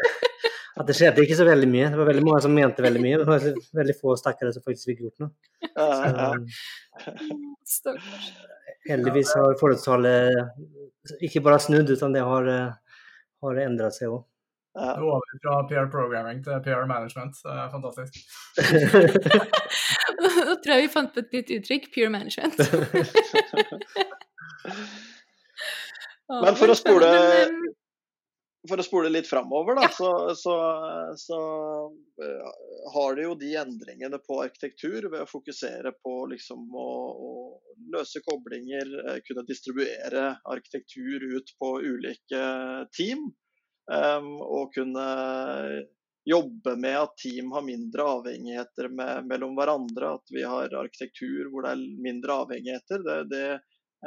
at 0.80 0.88
det 0.88 0.96
skjedde 0.98 1.26
ikke 1.26 1.38
så 1.38 1.46
veldig 1.48 1.70
mye. 1.70 1.92
Det 1.92 2.00
var 2.00 2.10
veldig 2.10 2.26
mange 2.26 2.42
som 2.46 2.56
mente 2.56 2.86
veldig 2.86 3.04
mye, 3.04 3.20
men 3.20 3.26
det 3.26 3.34
var 3.34 3.80
veldig 3.82 3.96
få 4.00 4.16
stakkare 4.20 4.54
som 4.56 4.66
faktisk 4.66 4.94
fikk 4.94 5.06
gjort 5.06 5.26
noe. 5.26 5.32
Så, 7.70 7.94
heldigvis 8.90 9.36
har 9.38 9.58
forholdstallet 9.60 11.20
ikke 11.26 11.44
bare 11.46 11.62
snudd, 11.62 11.92
utan 11.92 12.16
det 12.16 12.24
har, 12.26 12.50
har 13.44 13.64
endret 13.66 13.98
seg 13.98 14.16
òg. 14.16 14.24
Ja. 14.80 14.94
Over 15.02 15.40
fra 15.44 15.58
PR 15.68 15.90
programming 15.92 16.42
til 16.46 16.62
PR 16.64 16.88
management. 16.88 17.38
Fantastisk. 17.44 18.22
Nå 20.20 20.56
tror 20.63 20.74
jeg 20.74 20.82
vi 20.86 20.94
fant 20.94 21.13
på 21.13 21.20
et 21.24 21.34
nytt 21.38 21.50
uttrykk. 21.60 21.84
Pure 21.96 22.12
management. 22.13 22.58
Men 26.29 26.56
for 26.60 26.70
å 26.70 26.77
spole 26.77 27.08
for 28.68 28.82
å 28.82 28.84
spole 28.84 29.10
litt 29.12 29.27
framover, 29.29 29.77
da, 29.77 29.86
ja. 29.88 29.91
så, 29.96 30.10
så, 30.36 30.53
så 31.18 31.38
uh, 31.89 32.50
har 32.94 33.15
de 33.15 33.24
jo 33.24 33.36
de 33.39 33.53
endringene 33.62 34.20
på 34.20 34.41
arkitektur 34.44 35.08
ved 35.08 35.24
å 35.24 35.29
fokusere 35.29 35.94
på 36.03 36.15
liksom 36.34 36.68
å, 36.75 36.89
å 37.29 37.32
løse 37.96 38.20
koblinger, 38.25 38.91
uh, 39.08 39.18
kunne 39.25 39.46
distribuere 39.48 40.34
arkitektur 40.44 41.24
ut 41.38 41.53
på 41.62 41.72
ulike 41.88 42.44
team. 42.98 43.29
Um, 43.89 44.36
og 44.44 44.75
kunne 44.75 45.06
jobbe 46.30 46.76
med 46.76 46.98
at 47.00 47.18
team 47.18 47.52
har 47.52 47.66
mindre 47.66 48.04
avhengigheter 48.04 48.90
med, 48.90 49.28
mellom 49.30 49.56
hverandre. 49.58 50.14
At 50.20 50.34
vi 50.34 50.44
har 50.44 50.76
arkitektur 50.82 51.50
hvor 51.52 51.66
det 51.66 51.76
er 51.76 52.02
mindre 52.04 52.42
avhengigheter. 52.44 53.06
Det, 53.06 53.18
det, 53.34 53.46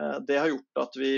eh, 0.01 0.19
det 0.27 0.39
har 0.39 0.53
gjort 0.53 0.83
at 0.87 1.01
vi, 1.01 1.15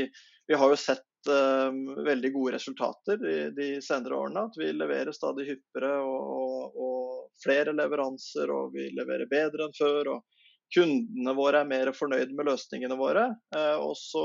vi 0.47 0.61
har 0.61 0.73
jo 0.73 0.79
sett 0.81 1.31
um, 1.31 2.05
veldig 2.05 2.33
gode 2.33 2.55
resultater 2.57 3.21
de, 3.21 3.37
de, 3.57 3.69
senere 3.83 4.17
årene. 4.17 4.47
At 4.49 4.61
vi 4.61 4.73
leverer 4.73 5.17
stadig 5.17 5.49
hyppigere 5.51 5.99
og, 6.05 6.31
og, 6.39 6.79
og 6.87 7.43
flere 7.45 7.77
leveranser, 7.77 8.51
og 8.53 8.73
vi 8.77 8.89
leverer 8.97 9.31
bedre 9.31 9.69
enn 9.69 9.77
før. 9.79 10.17
og 10.17 10.41
Kundene 10.75 11.35
våre 11.37 11.61
er 11.63 11.69
mer 11.71 11.93
fornøyd 11.95 12.33
med 12.35 12.49
løsningene 12.49 12.97
våre. 12.99 13.29
Eh, 13.57 13.77
og 13.79 13.97
så 14.01 14.25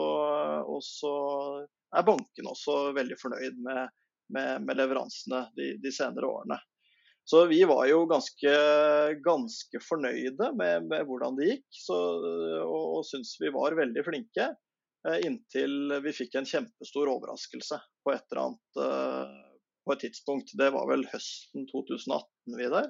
er 1.95 2.05
bankene 2.05 2.53
også 2.53 2.77
veldig 2.97 3.17
fornøyd 3.21 3.59
med, 3.65 3.89
med, 4.33 4.65
med 4.65 4.79
leveransene 4.79 5.45
de, 5.57 5.71
de, 5.83 5.93
senere 5.93 6.29
årene. 6.29 6.59
Så 7.29 7.43
vi 7.45 7.59
var 7.69 7.83
jo 7.85 8.07
ganske, 8.09 8.51
ganske 9.21 9.81
fornøyde 9.85 10.47
med, 10.57 10.87
med, 10.89 11.03
hvordan 11.05 11.35
det 11.37 11.51
gikk, 11.51 11.67
så, 11.77 11.97
og, 12.63 12.85
og 12.97 13.03
syntes 13.05 13.35
vi 13.37 13.51
var 13.53 13.77
veldig 13.77 14.03
flinke. 14.07 14.47
Eh, 15.07 15.19
inntil 15.27 15.93
vi 16.03 16.15
fikk 16.15 16.39
en 16.39 16.49
kjempestor 16.49 17.11
overraskelse 17.11 17.77
på 18.03 18.15
et 18.15 18.25
eller 18.33 18.41
annet 18.47 18.81
uh, 18.81 19.45
på 19.85 19.93
et 19.93 20.01
tidspunkt. 20.07 20.55
Det 20.57 20.71
var 20.73 20.89
vel 20.89 21.05
høsten 21.11 21.69
2018 21.69 22.57
vi 22.57 22.71
der. 22.73 22.89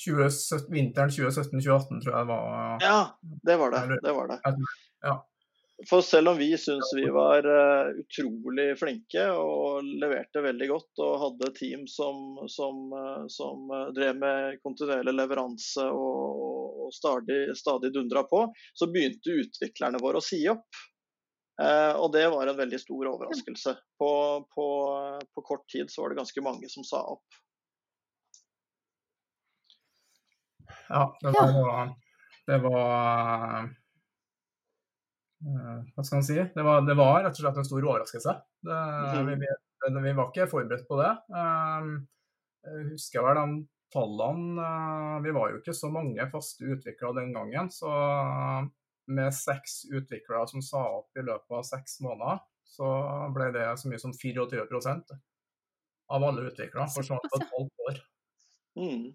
20, 0.00 0.26
vinteren 0.72 1.12
2017-2018 1.12 2.02
tror 2.04 2.12
jeg 2.12 2.26
var 2.28 2.82
Ja, 2.84 2.98
det 3.20 3.54
var 3.60 3.72
det. 3.72 4.00
det, 4.04 4.12
var 4.12 4.28
det. 4.32 4.40
Ja. 5.04 5.14
For 5.84 6.00
selv 6.00 6.28
om 6.28 6.36
vi 6.36 6.58
syns 6.58 6.92
vi 6.96 7.04
var 7.12 7.44
uh, 7.46 7.90
utrolig 8.00 8.78
flinke 8.80 9.26
og 9.36 9.84
leverte 9.84 10.40
veldig 10.40 10.68
godt 10.70 11.02
og 11.04 11.18
hadde 11.20 11.50
team 11.58 11.84
som, 11.90 12.38
som, 12.48 12.78
uh, 12.96 13.26
som 13.28 13.68
uh, 13.68 13.90
drev 13.96 14.16
med 14.16 14.56
kontinuerlig 14.64 15.12
leveranse 15.12 15.84
og, 15.92 16.40
og 16.86 16.96
stadig, 16.96 17.52
stadig 17.60 17.92
dundra 17.92 18.24
på, 18.24 18.46
så 18.72 18.88
begynte 18.88 19.36
utviklerne 19.42 20.00
våre 20.00 20.22
å 20.22 20.24
si 20.24 20.40
opp. 20.48 20.84
og 21.96 22.12
det 22.12 22.26
var 22.28 22.46
en 22.46 22.58
veldig 22.58 22.78
stor 22.80 23.08
overraskelse. 23.10 23.72
På, 23.98 24.10
på, 24.54 24.66
på 25.34 25.42
kort 25.42 25.64
tid 25.72 25.90
så 25.90 26.02
var 26.02 26.12
det 26.12 26.18
ganske 26.20 26.42
mange 26.44 26.68
som 26.68 26.84
sa 26.84 27.00
opp. 27.16 27.38
Ja, 30.88 31.08
det 31.20 31.32
var, 31.32 31.90
det 32.46 32.58
var 32.64 33.72
Hva 35.44 36.02
skal 36.02 36.20
man 36.20 36.26
si? 36.26 36.36
Det 36.54 36.64
var, 36.64 36.82
det 36.86 36.96
var, 36.96 37.20
rett 37.24 37.36
og 37.36 37.42
slett 37.42 37.60
en 37.60 37.68
stor 37.68 37.84
overraskelse. 37.84 38.34
Det, 38.66 38.76
mhm. 39.12 39.30
vi, 39.30 39.36
vi, 39.42 40.02
vi, 40.08 40.14
var 40.16 40.30
ikke 40.30 40.48
forberedt 40.50 40.86
på 40.88 40.98
det. 41.00 41.12
Jeg 42.66 42.86
husker 42.92 43.26
vel 43.26 43.38
de 43.38 43.58
tallene 43.94 44.70
Vi 45.22 45.32
var 45.36 45.52
jo 45.52 45.60
ikke 45.60 45.76
så 45.76 45.90
mange 45.92 46.24
faste 46.32 46.66
utviklere 46.66 47.20
den 47.20 47.36
gangen. 47.36 47.70
Så 47.70 47.92
med 49.06 49.34
seks 49.34 49.84
utviklere 49.92 50.48
som 50.50 50.64
sa 50.64 50.82
opp 50.98 51.18
i 51.18 51.22
løpet 51.22 51.54
av 51.54 51.66
seks 51.68 52.00
måneder, 52.02 52.40
så 52.66 52.88
ble 53.34 53.52
det 53.54 53.68
så 53.78 53.90
mye 53.90 54.02
som 54.02 54.14
24% 54.14 55.14
av 56.16 56.26
alle 56.26 56.48
utviklere 56.48 56.88
forsvant 56.94 57.30
på 57.30 57.40
tolv 57.52 57.86
år. 57.90 58.02
Mm. 58.76 59.06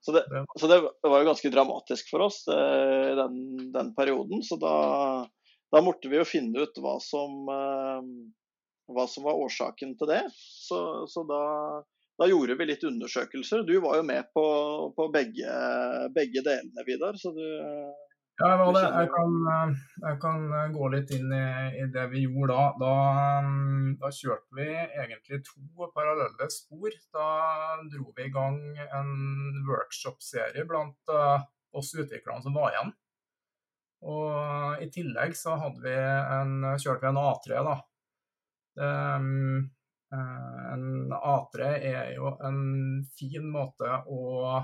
Så, 0.00 0.12
det, 0.12 0.22
så 0.60 0.68
det, 0.70 0.80
var 1.02 1.22
jo 1.22 1.28
ganske 1.30 1.50
dramatisk 1.52 2.10
for 2.12 2.26
oss 2.28 2.42
eh, 2.52 3.10
den, 3.18 3.36
den, 3.74 3.92
perioden. 3.96 4.42
Så 4.46 4.58
da, 4.60 4.76
da, 5.72 5.82
måtte 5.84 6.10
vi 6.12 6.20
jo 6.20 6.28
finne 6.28 6.66
ut 6.66 6.80
hva 6.82 6.96
som, 7.02 7.44
eh, 7.52 8.08
hva 8.94 9.06
som 9.10 9.26
var 9.28 9.42
årsaken 9.44 9.96
til 9.98 10.12
det. 10.12 10.22
Så, 10.36 10.80
så 11.10 11.26
da, 11.28 11.42
da, 12.20 12.30
gjorde 12.30 12.58
vi 12.58 12.70
litt 12.70 12.86
undersøkelser. 12.86 13.66
Du 13.68 13.76
var 13.84 14.00
jo 14.00 14.08
med 14.08 14.30
på, 14.36 14.46
på 14.96 15.08
begge, 15.14 15.60
begge 16.16 16.44
delene, 16.46 16.86
Vidar. 16.88 17.18
Så 17.20 17.34
du, 17.36 17.46
ja, 18.38 18.72
det. 18.72 18.82
Jeg 18.82 19.08
kan, 19.14 19.76
jeg 20.02 20.18
kan, 20.20 20.42
gå 20.74 20.88
litt 20.92 21.12
inn 21.16 21.30
i, 21.32 21.46
i, 21.80 21.86
det 21.92 22.04
vi 22.12 22.26
gjorde 22.26 22.52
da. 22.52 22.66
da. 22.80 22.92
da. 24.02 24.10
kjørte 24.12 24.58
vi 24.58 24.68
egentlig 24.76 25.40
to 25.46 25.88
parallelle 25.94 26.50
spor. 26.52 26.92
Da 27.16 27.28
dro 27.92 28.12
vi 28.16 28.28
i 28.28 28.34
gang 28.34 28.60
en 28.86 29.12
workshop-serie 29.68 30.66
blant 30.68 31.12
uh, 31.12 31.40
oss 31.76 31.94
utviklerne 31.96 32.44
som 32.44 32.56
var 32.56 32.74
igjen. 32.74 32.92
Og 34.06 34.84
i 34.84 34.90
tillegg 34.92 35.32
så 35.38 35.56
vi 35.80 35.96
en, 35.96 36.60
kjørte 36.76 37.06
vi 37.06 37.12
en 37.14 37.22
A3, 37.24 37.64
da. 37.70 37.78
Det, 38.76 38.92
uh, 38.92 39.72
en 40.16 41.12
A3 41.12 41.72
er 41.80 42.12
jo 42.14 42.36
en 42.44 42.60
fin 43.16 43.48
måte 43.50 43.88
å 44.06 44.60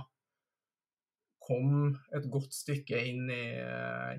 kom 1.42 1.92
et 2.14 2.26
godt 2.30 2.54
stykke 2.54 2.98
inn 3.10 3.30
i, 3.32 3.44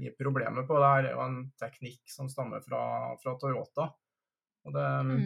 i 0.04 0.12
problemet 0.20 0.68
på. 0.68 0.80
Det 0.80 0.90
her 0.92 1.08
er 1.08 1.16
jo 1.16 1.24
en 1.24 1.40
teknikk 1.60 2.02
som 2.12 2.30
stammer 2.32 2.64
fra, 2.66 2.84
fra 3.22 3.36
Toyota. 3.42 3.88
Og 4.64 4.76
det 4.76 4.90
mm. 5.08 5.24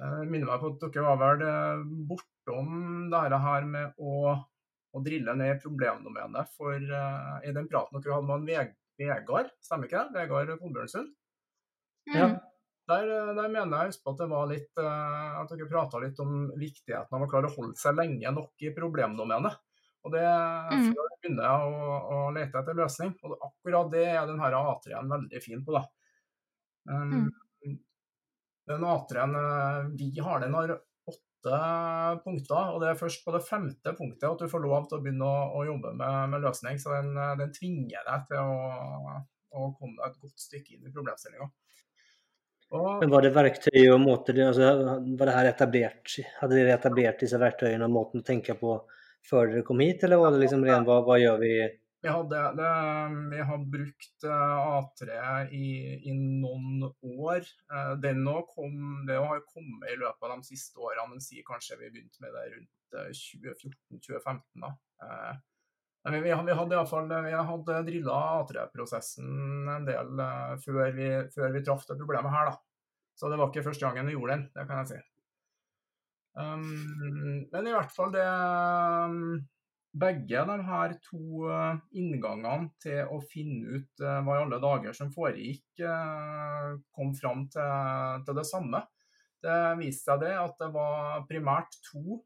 eh, 0.00 0.20
minner 0.26 0.48
meg 0.48 0.60
på 0.62 0.72
at 0.72 0.84
dere 0.86 1.06
var 1.08 1.20
vel 1.20 1.46
eh, 1.46 1.86
bortom 2.10 3.08
det 3.12 3.40
her 3.46 3.66
med 3.68 4.00
å, 4.00 4.34
å 4.36 5.02
drille 5.04 5.36
ned 5.38 5.60
problemdomenet 5.62 6.52
for 6.56 6.74
uh, 6.74 7.36
i 7.46 7.52
den 7.54 7.68
praten 7.70 8.00
dere 8.00 8.16
hadde 8.16 8.38
med 8.40 8.48
Veg 8.48 8.76
Vegard, 9.00 9.52
stemmer 9.64 9.88
ikke 9.88 10.06
det? 10.08 10.16
Vegard 10.18 10.54
Kolbjørnsund? 10.60 11.12
Mm. 12.10 12.16
Ja. 12.16 12.30
Der, 12.90 13.10
der, 13.36 13.46
mener 13.52 13.84
jeg 13.84 13.92
husk 13.92 14.02
på 14.02 14.12
at 14.16 14.18
det 14.20 14.26
var 14.32 14.48
litt, 14.50 14.80
at 14.82 15.52
dere 15.52 15.68
prata 15.70 16.00
litt 16.02 16.18
om 16.20 16.48
viktigheten 16.58 17.16
av 17.16 17.22
å 17.22 17.28
klare 17.30 17.46
å 17.46 17.54
holde 17.54 17.78
seg 17.78 17.94
lenge 17.94 18.32
nok 18.34 18.64
i 18.66 18.72
problemdomenet. 18.74 19.60
Og 20.06 20.14
det 20.14 20.24
mm. 20.24 20.90
Begynner 21.20 21.44
jeg 21.44 21.72
å, 21.72 21.96
å, 22.00 22.18
lete 22.32 22.60
etter 22.62 22.76
løsning. 22.78 23.10
Og 23.26 23.34
akkurat 23.50 23.90
det 23.92 24.06
er 24.08 24.28
denne 24.28 24.52
A3-en 24.56 25.10
veldig 25.12 25.42
fin 25.44 25.64
på. 25.66 25.76
da. 25.76 25.82
Um, 26.88 27.10
mm. 27.12 27.26
Den 28.70 28.86
A3-en 28.86 29.36
eh, 29.36 29.90
vi 29.98 30.12
har, 30.20 30.40
den 30.40 30.54
har 30.56 30.72
åtte 31.10 31.60
punkter, 32.24 32.72
og 32.72 32.80
det 32.82 32.90
er 32.90 33.00
først 33.00 33.24
på 33.24 33.34
det 33.34 33.42
femte 33.44 33.94
punktet 33.98 34.28
at 34.28 34.40
du 34.40 34.50
får 34.50 34.62
lov 34.64 34.86
til 34.88 35.00
å 35.00 35.04
begynne 35.04 35.26
å, 35.26 35.48
å 35.58 35.64
jobbe 35.66 35.92
med, 35.98 36.32
med, 36.32 36.44
løsning. 36.46 36.78
Så 36.80 36.94
den, 36.94 37.10
eh, 37.16 37.34
den, 37.40 37.52
tvinger 37.56 38.06
deg 38.06 38.28
til 38.30 38.40
å, 38.40 39.16
å 39.52 39.72
komme 39.76 39.98
deg 39.98 40.06
et 40.06 40.22
godt 40.22 40.46
stykke 40.46 40.76
inn 40.76 40.86
i 40.86 40.94
problemstillinga. 40.94 41.50
Men 42.70 43.10
var 43.10 43.24
det 43.26 43.32
verktøy 43.34 43.80
og 43.90 43.96
måter 43.98 44.36
altså, 44.44 44.68
Var 45.02 45.26
det 45.26 45.32
her 45.34 45.48
etablert? 45.48 46.12
Hadde 46.38 46.54
dere 46.54 46.76
etablert 46.76 47.24
disse 47.24 47.40
verktøyene 47.42 47.88
og 47.88 47.96
måten 47.96 48.22
å 48.22 48.26
tenke 48.28 48.54
på 48.60 48.76
før 49.28 49.50
dere 49.50 49.66
kom 49.66 49.82
hit, 49.82 50.02
eller 50.06 50.20
var 50.22 50.34
det 50.34 50.42
liksom 50.44 50.64
ren 50.66 50.86
hva, 50.88 51.00
hva 51.06 51.18
gjør 51.20 51.40
vi? 51.42 51.54
Vi 52.00 52.08
hadde, 52.08 52.38
det, 52.56 52.68
vi 53.30 53.40
har 53.44 53.64
brukt 53.72 54.24
eh, 54.24 54.60
A3 54.72 55.16
i, 55.52 55.66
i, 56.08 56.14
noen 56.16 56.86
år. 57.02 57.44
Eh, 57.44 57.92
den 58.00 58.24
kom, 58.54 59.04
det 59.08 59.18
har 59.20 59.42
kommet 59.50 59.92
i 59.92 59.98
løpet 60.00 60.24
av 60.24 60.32
de 60.32 60.48
siste 60.48 60.80
årene, 60.80 61.10
men 61.10 61.20
sier 61.20 61.44
kanskje 61.44 61.76
vi 61.82 61.90
begynte 61.92 62.24
med 62.24 62.32
det 62.38 62.46
rundt 62.54 62.96
2014-2015. 63.20 64.40
Eh, 64.40 64.64
da. 64.64 64.72
Men 66.08 66.16
vi, 66.16 66.32
vi 66.32 66.56
hadde 66.56 66.78
iallfall 66.78 67.12
drilla 67.84 68.16
A3-prosessen 68.40 69.68
en 69.68 69.84
del 69.84 70.24
før 70.64 70.94
vi, 70.96 71.10
før 71.34 71.52
vi 71.52 71.64
traff 71.66 71.84
det 71.84 72.00
problemet 72.00 72.32
her. 72.32 72.54
da. 72.54 72.56
Så 73.12 73.28
det 73.28 73.36
var 73.36 73.52
ikke 73.52 73.66
første 73.68 73.84
gangen 73.84 74.08
vi 74.08 74.16
gjorde 74.16 74.38
den, 74.38 74.46
det 74.56 74.64
kan 74.64 74.80
jeg 74.80 74.94
si. 74.94 75.02
Um, 76.40 77.46
men 77.52 77.68
i 77.68 77.72
hvert 77.74 77.92
fall 77.92 78.12
det 78.14 78.26
um, 78.26 79.40
Begge 79.90 80.44
de 80.46 80.56
her 80.68 80.92
to 81.02 81.46
uh, 81.50 81.78
inngangene 81.98 82.68
til 82.78 83.08
å 83.10 83.16
finne 83.26 83.80
ut 83.80 84.02
uh, 84.04 84.20
hva 84.22 84.36
i 84.36 84.42
alle 84.44 84.60
dager 84.62 84.94
som 84.94 85.10
foregikk, 85.10 85.64
uh, 85.82 86.76
kom 86.94 87.10
fram 87.18 87.48
til, 87.50 88.22
til, 88.22 88.36
det 88.38 88.44
samme. 88.46 88.84
Det 89.42 89.56
viste 89.80 90.12
seg 90.12 90.22
det 90.22 90.36
at 90.38 90.54
det 90.62 90.68
var 90.76 91.24
primært 91.26 91.74
to 91.88 92.20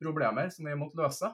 problemer 0.00 0.48
som 0.54 0.70
vi 0.70 0.78
måtte 0.78 1.02
løse. 1.02 1.28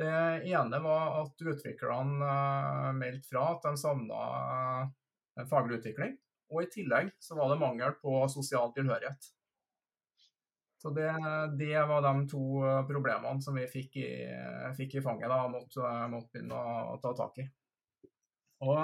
Det 0.00 0.10
ene 0.48 0.80
var 0.82 1.20
at 1.20 1.44
utviklerne 1.44 2.92
meldte 2.96 3.28
fra 3.28 3.44
at 3.52 3.68
de 3.68 3.76
savna 3.78 5.46
faglig 5.52 5.78
utvikling. 5.78 6.16
Og 6.50 6.64
i 6.64 6.70
tillegg 6.72 7.12
så 7.22 7.36
var 7.38 7.52
det 7.52 7.60
mangel 7.60 7.94
på 8.00 8.24
sosial 8.32 8.72
tilhørighet. 8.74 9.35
Så 10.76 10.90
det, 10.90 11.08
det, 11.58 11.86
var 11.86 12.02
de 12.02 12.28
to 12.28 12.64
eh, 12.64 12.82
problemene 12.88 13.40
som 13.42 13.56
vi 13.56 13.64
fikk 13.70 13.96
i, 13.96 14.10
fikk 14.76 14.98
i 14.98 15.04
fanget 15.04 15.32
da, 15.32 15.38
og 15.46 15.54
måtte, 15.54 15.80
eh, 15.80 16.04
måtte, 16.12 16.30
begynne 16.34 16.58
å 16.92 16.98
ta 17.00 17.14
tak 17.16 17.40
i. 17.40 17.46
Og 18.66 18.82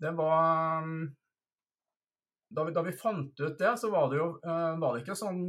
det 0.00 0.10
var 0.16 0.88
Da 2.54 2.64
vi, 2.64 2.72
da 2.72 2.82
vi 2.86 2.92
fant 2.92 3.40
ut 3.40 3.58
det, 3.58 3.72
så 3.80 3.90
var 3.90 4.10
det 4.10 4.18
jo 4.20 4.26
eh, 4.44 4.76
var 4.80 4.94
det 4.94 5.04
ikke 5.04 5.16
sånn 5.18 5.42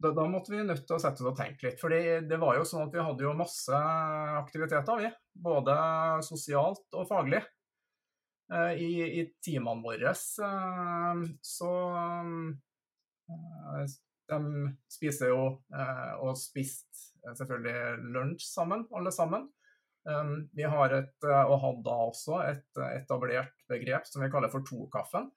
da, 0.00 0.12
da, 0.16 0.24
måtte 0.32 0.52
vi 0.54 0.62
nødt 0.64 0.86
til 0.88 0.96
å 0.96 1.00
sette 1.02 1.20
oss 1.20 1.32
og 1.34 1.36
tenke 1.36 1.66
litt. 1.66 1.80
For 1.80 1.92
det 1.92 2.38
var 2.40 2.56
jo 2.56 2.64
sånn 2.64 2.86
at 2.86 2.94
vi 2.94 3.02
hadde 3.04 3.24
jo 3.26 3.36
masse 3.36 3.80
aktiviteter, 4.38 5.02
vi. 5.02 5.10
Både 5.36 5.74
sosialt 6.24 6.96
og 6.96 7.04
faglig. 7.10 7.42
I, 8.50 8.88
i 9.20 9.26
timene 9.44 9.84
våre 9.84 10.14
så 10.16 11.68
de 14.30 14.70
spiser 14.90 15.32
jo 15.32 15.46
eh, 15.74 16.12
og 16.22 16.38
spist 16.38 17.10
eh, 17.24 17.34
selvfølgelig 17.38 18.12
lunsj 18.14 18.46
sammen, 18.46 18.86
alle 18.96 19.12
sammen. 19.14 19.48
Um, 20.08 20.46
vi 20.56 20.64
har 20.64 20.94
et, 20.96 21.16
eh, 21.28 21.42
og 21.44 21.60
hadde 21.60 21.84
da 21.84 21.96
også 22.06 22.38
et 22.46 22.80
etablert 22.94 23.66
begrep 23.68 24.08
som 24.08 24.24
vi 24.24 24.30
kaller 24.32 24.52
for 24.52 24.64
to-kaffen. 24.64 25.28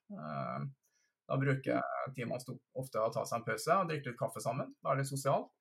da 1.24 1.38
bruker 1.40 1.82
teamene 2.16 2.56
ofte 2.80 3.00
å 3.00 3.12
ta 3.12 3.24
seg 3.26 3.40
en 3.40 3.46
pause 3.48 3.76
og 3.80 3.90
drikke 3.90 4.12
litt 4.12 4.20
kaffe 4.20 4.44
sammen. 4.44 4.74
Da 4.84 4.94
er 4.94 5.02
det 5.02 5.10
sosialt. 5.10 5.52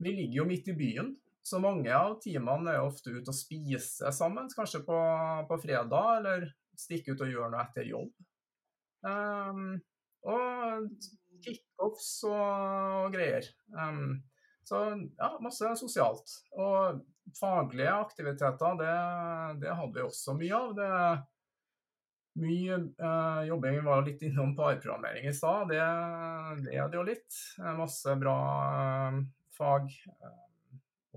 Vi 0.00 0.12
ligger 0.16 0.42
jo 0.42 0.48
midt 0.48 0.68
i 0.72 0.76
byen, 0.76 1.14
så 1.44 1.60
mange 1.60 1.92
av 1.92 2.18
teamene 2.24 2.74
er 2.76 2.84
ofte 2.84 3.12
ute 3.12 3.32
og 3.32 3.36
spiser 3.36 4.12
sammen. 4.16 4.48
Kanskje 4.52 4.82
på, 4.86 4.98
på 5.48 5.60
fredag, 5.60 6.10
eller 6.20 6.46
stikke 6.78 7.14
ut 7.14 7.24
og 7.24 7.32
gjøre 7.32 7.50
noe 7.52 7.64
etter 7.64 7.88
jobb. 7.88 8.12
Um, 9.04 9.80
og 10.28 10.90
kickoffs 11.44 12.10
og 12.28 13.14
greier. 13.14 13.46
Um, 13.74 14.20
så 14.66 14.84
ja, 15.18 15.32
masse 15.42 15.72
sosialt. 15.80 16.36
Og 16.54 17.00
faglige 17.38 17.92
aktiviteter, 17.92 18.78
det, 18.80 18.94
det 19.64 19.74
hadde 19.74 19.96
vi 19.96 20.06
også 20.06 20.36
mye 20.38 20.60
av. 20.60 20.72
Det, 20.78 20.90
mye 22.40 22.76
uh, 23.02 23.42
jobbing 23.48 23.80
var 23.84 24.04
litt 24.06 24.22
innom 24.22 24.54
parprogrammering 24.58 25.26
i 25.26 25.34
stad. 25.34 25.72
Det, 25.72 25.82
det 26.66 26.76
er 26.76 26.92
det 26.92 27.00
jo 27.00 27.08
litt. 27.08 27.40
Masse 27.78 28.14
bra 28.20 28.38
uh, 29.10 29.18
fag 29.56 29.90
uh, 30.22 30.46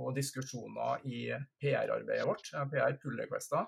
og 0.01 0.15
diskusjoner 0.17 1.05
i 1.05 1.27
PR-arbeidet 1.61 2.25
vårt. 2.27 2.49
PR 2.71 2.97
Pullequesta. 3.01 3.67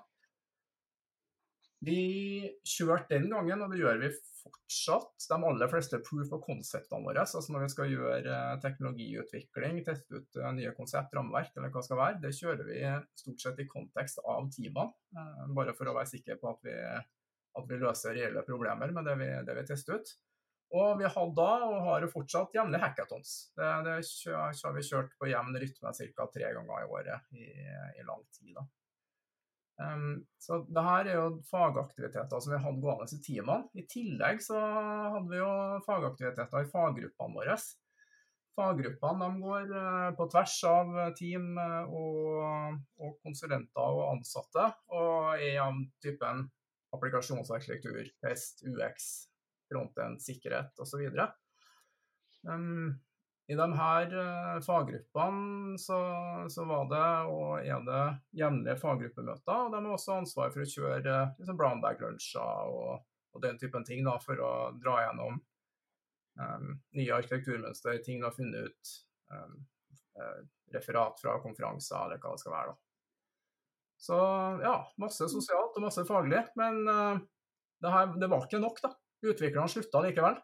Vi 1.84 2.48
kjørte 2.64 3.18
den 3.18 3.28
gangen, 3.28 3.62
og 3.62 3.72
det 3.72 3.82
gjør 3.82 3.98
vi 4.00 4.08
fortsatt 4.40 5.26
de 5.28 5.36
aller 5.36 5.68
fleste 5.68 5.98
proof 6.06 6.32
of 6.32 6.44
conceptene 6.46 7.04
våre. 7.04 7.24
Altså 7.26 7.52
når 7.52 7.66
vi 7.66 7.72
skal 7.74 7.92
gjøre 7.92 8.36
eh, 8.36 8.52
teknologiutvikling, 8.62 9.82
teste 9.84 10.22
ut 10.22 10.38
eh, 10.40 10.52
nye 10.56 10.72
konsept, 10.78 11.12
rammeverk 11.16 11.52
eller 11.52 11.72
hva 11.74 11.82
det 11.82 11.88
skal 11.88 12.00
være, 12.00 12.20
det 12.22 12.32
kjører 12.38 12.70
vi 12.70 12.78
stort 13.20 13.44
sett 13.44 13.60
i 13.60 13.68
kontekst 13.68 14.22
av 14.24 14.48
teamene. 14.54 14.94
Eh, 15.12 15.42
bare 15.58 15.76
for 15.76 15.92
å 15.92 15.98
være 15.98 16.12
sikre 16.14 16.38
på 16.40 16.54
at 16.54 16.64
vi, 16.64 16.78
at 17.60 17.68
vi 17.68 17.82
løser 17.82 18.16
reelle 18.16 18.46
problemer 18.46 18.96
med 18.96 19.10
det 19.10 19.18
vi, 19.20 19.28
det 19.44 19.58
vi 19.60 19.66
tester 19.68 20.00
ut. 20.00 20.16
Og 20.76 20.96
vi 20.98 21.06
hadde 21.06 21.36
da, 21.36 21.50
og 21.68 21.84
har 21.86 22.02
jo 22.02 22.10
fortsatt, 22.10 22.56
jevnlig 22.56 22.80
hackathons. 22.82 23.36
Det, 23.54 23.68
det 23.86 24.00
har 24.32 24.74
vi 24.74 24.88
kjørt 24.88 25.12
på 25.20 25.28
jevn 25.30 25.60
rytme 25.62 25.92
ca. 25.94 26.26
tre 26.32 26.50
ganger 26.56 26.82
i 26.82 26.90
året 26.90 27.36
i, 27.36 27.46
i 28.00 28.08
lang 28.08 28.24
tid. 28.34 28.56
da. 28.56 28.66
Um, 29.76 30.22
så 30.40 30.62
det 30.72 30.82
her 30.86 31.08
er 31.10 31.18
jo 31.18 31.40
fagaktiviteter 31.50 32.40
som 32.40 32.54
vi 32.54 32.60
hadde 32.62 32.80
gående 32.80 33.08
i 33.12 33.24
timene. 33.24 33.66
I 33.76 33.84
tillegg 33.90 34.40
så 34.44 34.56
hadde 34.56 35.28
vi 35.28 35.40
jo 35.40 35.50
fagaktiviteter 35.84 36.64
i 36.64 36.70
faggruppene 36.70 37.36
våre. 37.36 37.56
Faggruppene 38.56 39.30
går 39.42 39.72
uh, 39.76 40.10
på 40.16 40.28
tvers 40.32 40.56
av 40.70 40.94
team 41.18 41.58
uh, 41.60 41.92
og, 41.92 42.78
og, 43.02 43.18
konsulenter 43.20 44.00
og 44.00 44.14
ansatte, 44.14 44.70
og 44.96 45.36
er 45.36 45.60
av 45.66 45.82
typen 46.04 46.46
applikasjonsarkitektur, 46.96 48.06
test, 48.24 48.64
UX, 48.64 49.26
frontend, 49.68 50.22
sikkerhet 50.24 50.80
osv. 50.80 51.04
Um, 52.48 52.96
I 53.46 53.54
de 53.54 53.66
her 53.78 54.14
uh, 54.18 54.60
faggruppene 54.64 55.78
så, 55.78 55.98
så, 56.50 56.64
var 56.66 56.88
det 56.90 57.10
og 57.30 57.60
er 57.60 57.84
det 57.86 58.04
jevnlige 58.40 58.78
faggruppemøter. 58.80 59.60
og 59.68 59.74
De 59.74 59.82
har 59.84 59.94
også 59.94 60.16
ansvar 60.20 60.50
for 60.54 60.64
å 60.64 60.70
kjøre 60.72 61.18
liksom 61.36 61.60
brown 61.60 61.82
bag-lunsjer 61.84 62.72
og, 62.72 63.04
og, 63.30 63.42
den 63.44 63.60
typen 63.60 63.86
ting 63.86 64.02
da, 64.06 64.16
for 64.22 64.42
å 64.42 64.52
dra 64.82 64.96
gjennom 65.04 65.38
um, 66.40 66.74
nye 66.98 67.14
arkitekturmønster, 67.20 68.02
ting 68.02 68.18
de 68.18 68.26
har 68.26 68.34
funnet 68.34 68.66
ut. 68.66 68.96
Um, 69.30 69.62
referat 70.72 71.20
fra 71.20 71.36
konferanser 71.42 71.98
eller 72.00 72.20
hva 72.20 72.34
det 72.34 72.42
skal 72.42 72.54
være. 72.54 72.72
da. 72.72 72.82
Så 73.96 74.16
ja, 74.62 74.76
masse 75.00 75.28
sosialt 75.32 75.76
og 75.78 75.84
masse 75.86 76.04
faglig. 76.08 76.42
Men 76.58 76.82
uh, 76.88 77.18
det, 77.82 77.92
her, 77.92 78.14
det 78.20 78.30
var 78.32 78.46
ikke 78.46 78.62
nok, 78.62 78.80
da. 78.84 78.92
Utviklerne 79.26 79.70
slutta 79.72 80.04
likevel. 80.04 80.40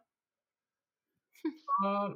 Uh, 1.83 2.13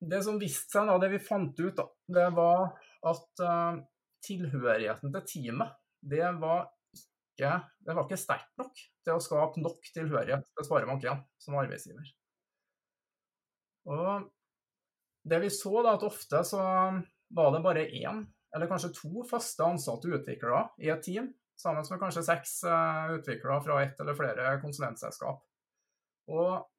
det 0.00 0.22
som 0.24 0.38
viste 0.40 0.72
seg, 0.72 0.88
da, 0.88 0.96
det 1.00 1.10
vi 1.12 1.22
fant 1.22 1.56
ut, 1.60 1.76
da, 1.76 1.86
det 2.16 2.28
var 2.36 2.70
at 3.10 3.42
uh, 3.44 3.80
tilhørigheten 4.24 5.12
til 5.14 5.26
teamet, 5.28 5.76
det 6.00 6.24
var 6.40 6.70
ikke, 6.96 7.52
det 7.84 7.96
var 7.96 8.06
ikke 8.06 8.20
sterkt 8.20 8.52
nok 8.60 8.80
til 8.80 9.14
å 9.14 9.22
skape 9.22 9.60
nok 9.60 9.92
tilhørighet 9.94 10.46
til 10.48 10.68
Sparebank1 10.68 11.24
som 11.44 11.58
arbeidsgiver. 11.60 12.08
Og 13.90 14.28
det 15.28 15.40
vi 15.44 15.52
så, 15.52 15.74
da, 15.84 15.96
at 15.96 16.06
ofte 16.06 16.42
så 16.48 16.62
var 17.36 17.52
det 17.54 17.64
bare 17.64 17.88
én 17.88 18.24
eller 18.56 18.66
kanskje 18.70 18.94
to 18.96 19.22
faste 19.28 19.62
ansatte 19.62 20.10
utviklere 20.10 20.64
i 20.82 20.90
et 20.90 21.04
team, 21.04 21.28
sammen 21.60 21.84
med 21.86 22.00
kanskje 22.00 22.24
seks 22.26 22.56
uh, 22.66 23.12
utviklere 23.18 23.60
fra 23.62 23.82
ett 23.84 24.00
eller 24.00 24.16
flere 24.18 24.56
konsulentselskap. 24.64 25.44
Og 26.30 26.69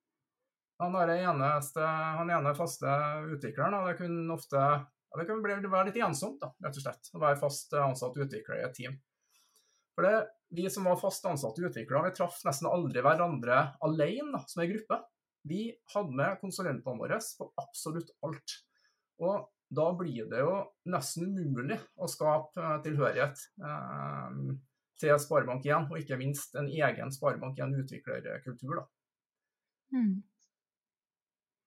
han, 0.82 0.98
eneste, 1.14 1.86
han 2.18 2.34
ene 2.34 2.56
faste 2.58 2.96
utvikleren, 3.36 3.78
og 3.78 3.90
det 3.90 4.00
kunne 4.02 4.36
ofte 4.36 4.66
det 5.20 5.28
kan 5.28 5.42
være 5.44 5.90
litt 5.90 5.98
ensomt, 6.00 6.40
da, 6.40 6.54
rett 6.64 6.78
og 6.80 6.84
slett, 6.86 7.10
å 7.12 7.20
være 7.20 7.40
fast 7.42 7.74
ansatt 7.76 8.16
utvikler 8.16 8.62
i 8.62 8.68
et 8.68 8.78
team. 8.78 8.94
For 9.96 10.08
det, 10.08 10.30
Vi 10.52 10.70
som 10.72 10.84
var 10.88 11.00
fast 11.00 11.26
ansatte 11.28 11.64
utviklere, 11.64 12.10
vi 12.10 12.16
traff 12.16 12.42
nesten 12.44 12.68
aldri 12.68 13.04
hverandre 13.04 13.60
alene 13.88 14.34
da, 14.34 14.42
som 14.48 14.64
en 14.64 14.72
gruppe. 14.72 14.98
Vi 15.48 15.62
hadde 15.94 16.18
med 16.20 16.40
konsulentene 16.42 17.00
våre 17.00 17.20
på 17.38 17.48
absolutt 17.60 18.12
alt. 18.28 18.56
Og 19.24 19.48
da 19.72 19.86
blir 19.96 20.28
det 20.32 20.42
jo 20.44 20.58
nesten 20.92 21.32
umulig 21.40 21.78
å 21.96 22.10
skape 22.12 22.60
eh, 22.60 22.82
tilhørighet 22.84 23.46
eh, 23.64 24.42
til 25.00 25.16
Sparebank1, 25.24 25.88
og 25.88 26.02
ikke 26.02 26.20
minst 26.20 26.60
en 26.60 26.68
egen 26.68 27.16
Sparebank1-utviklerkultur. 27.16 28.84
Mm. 29.96 30.20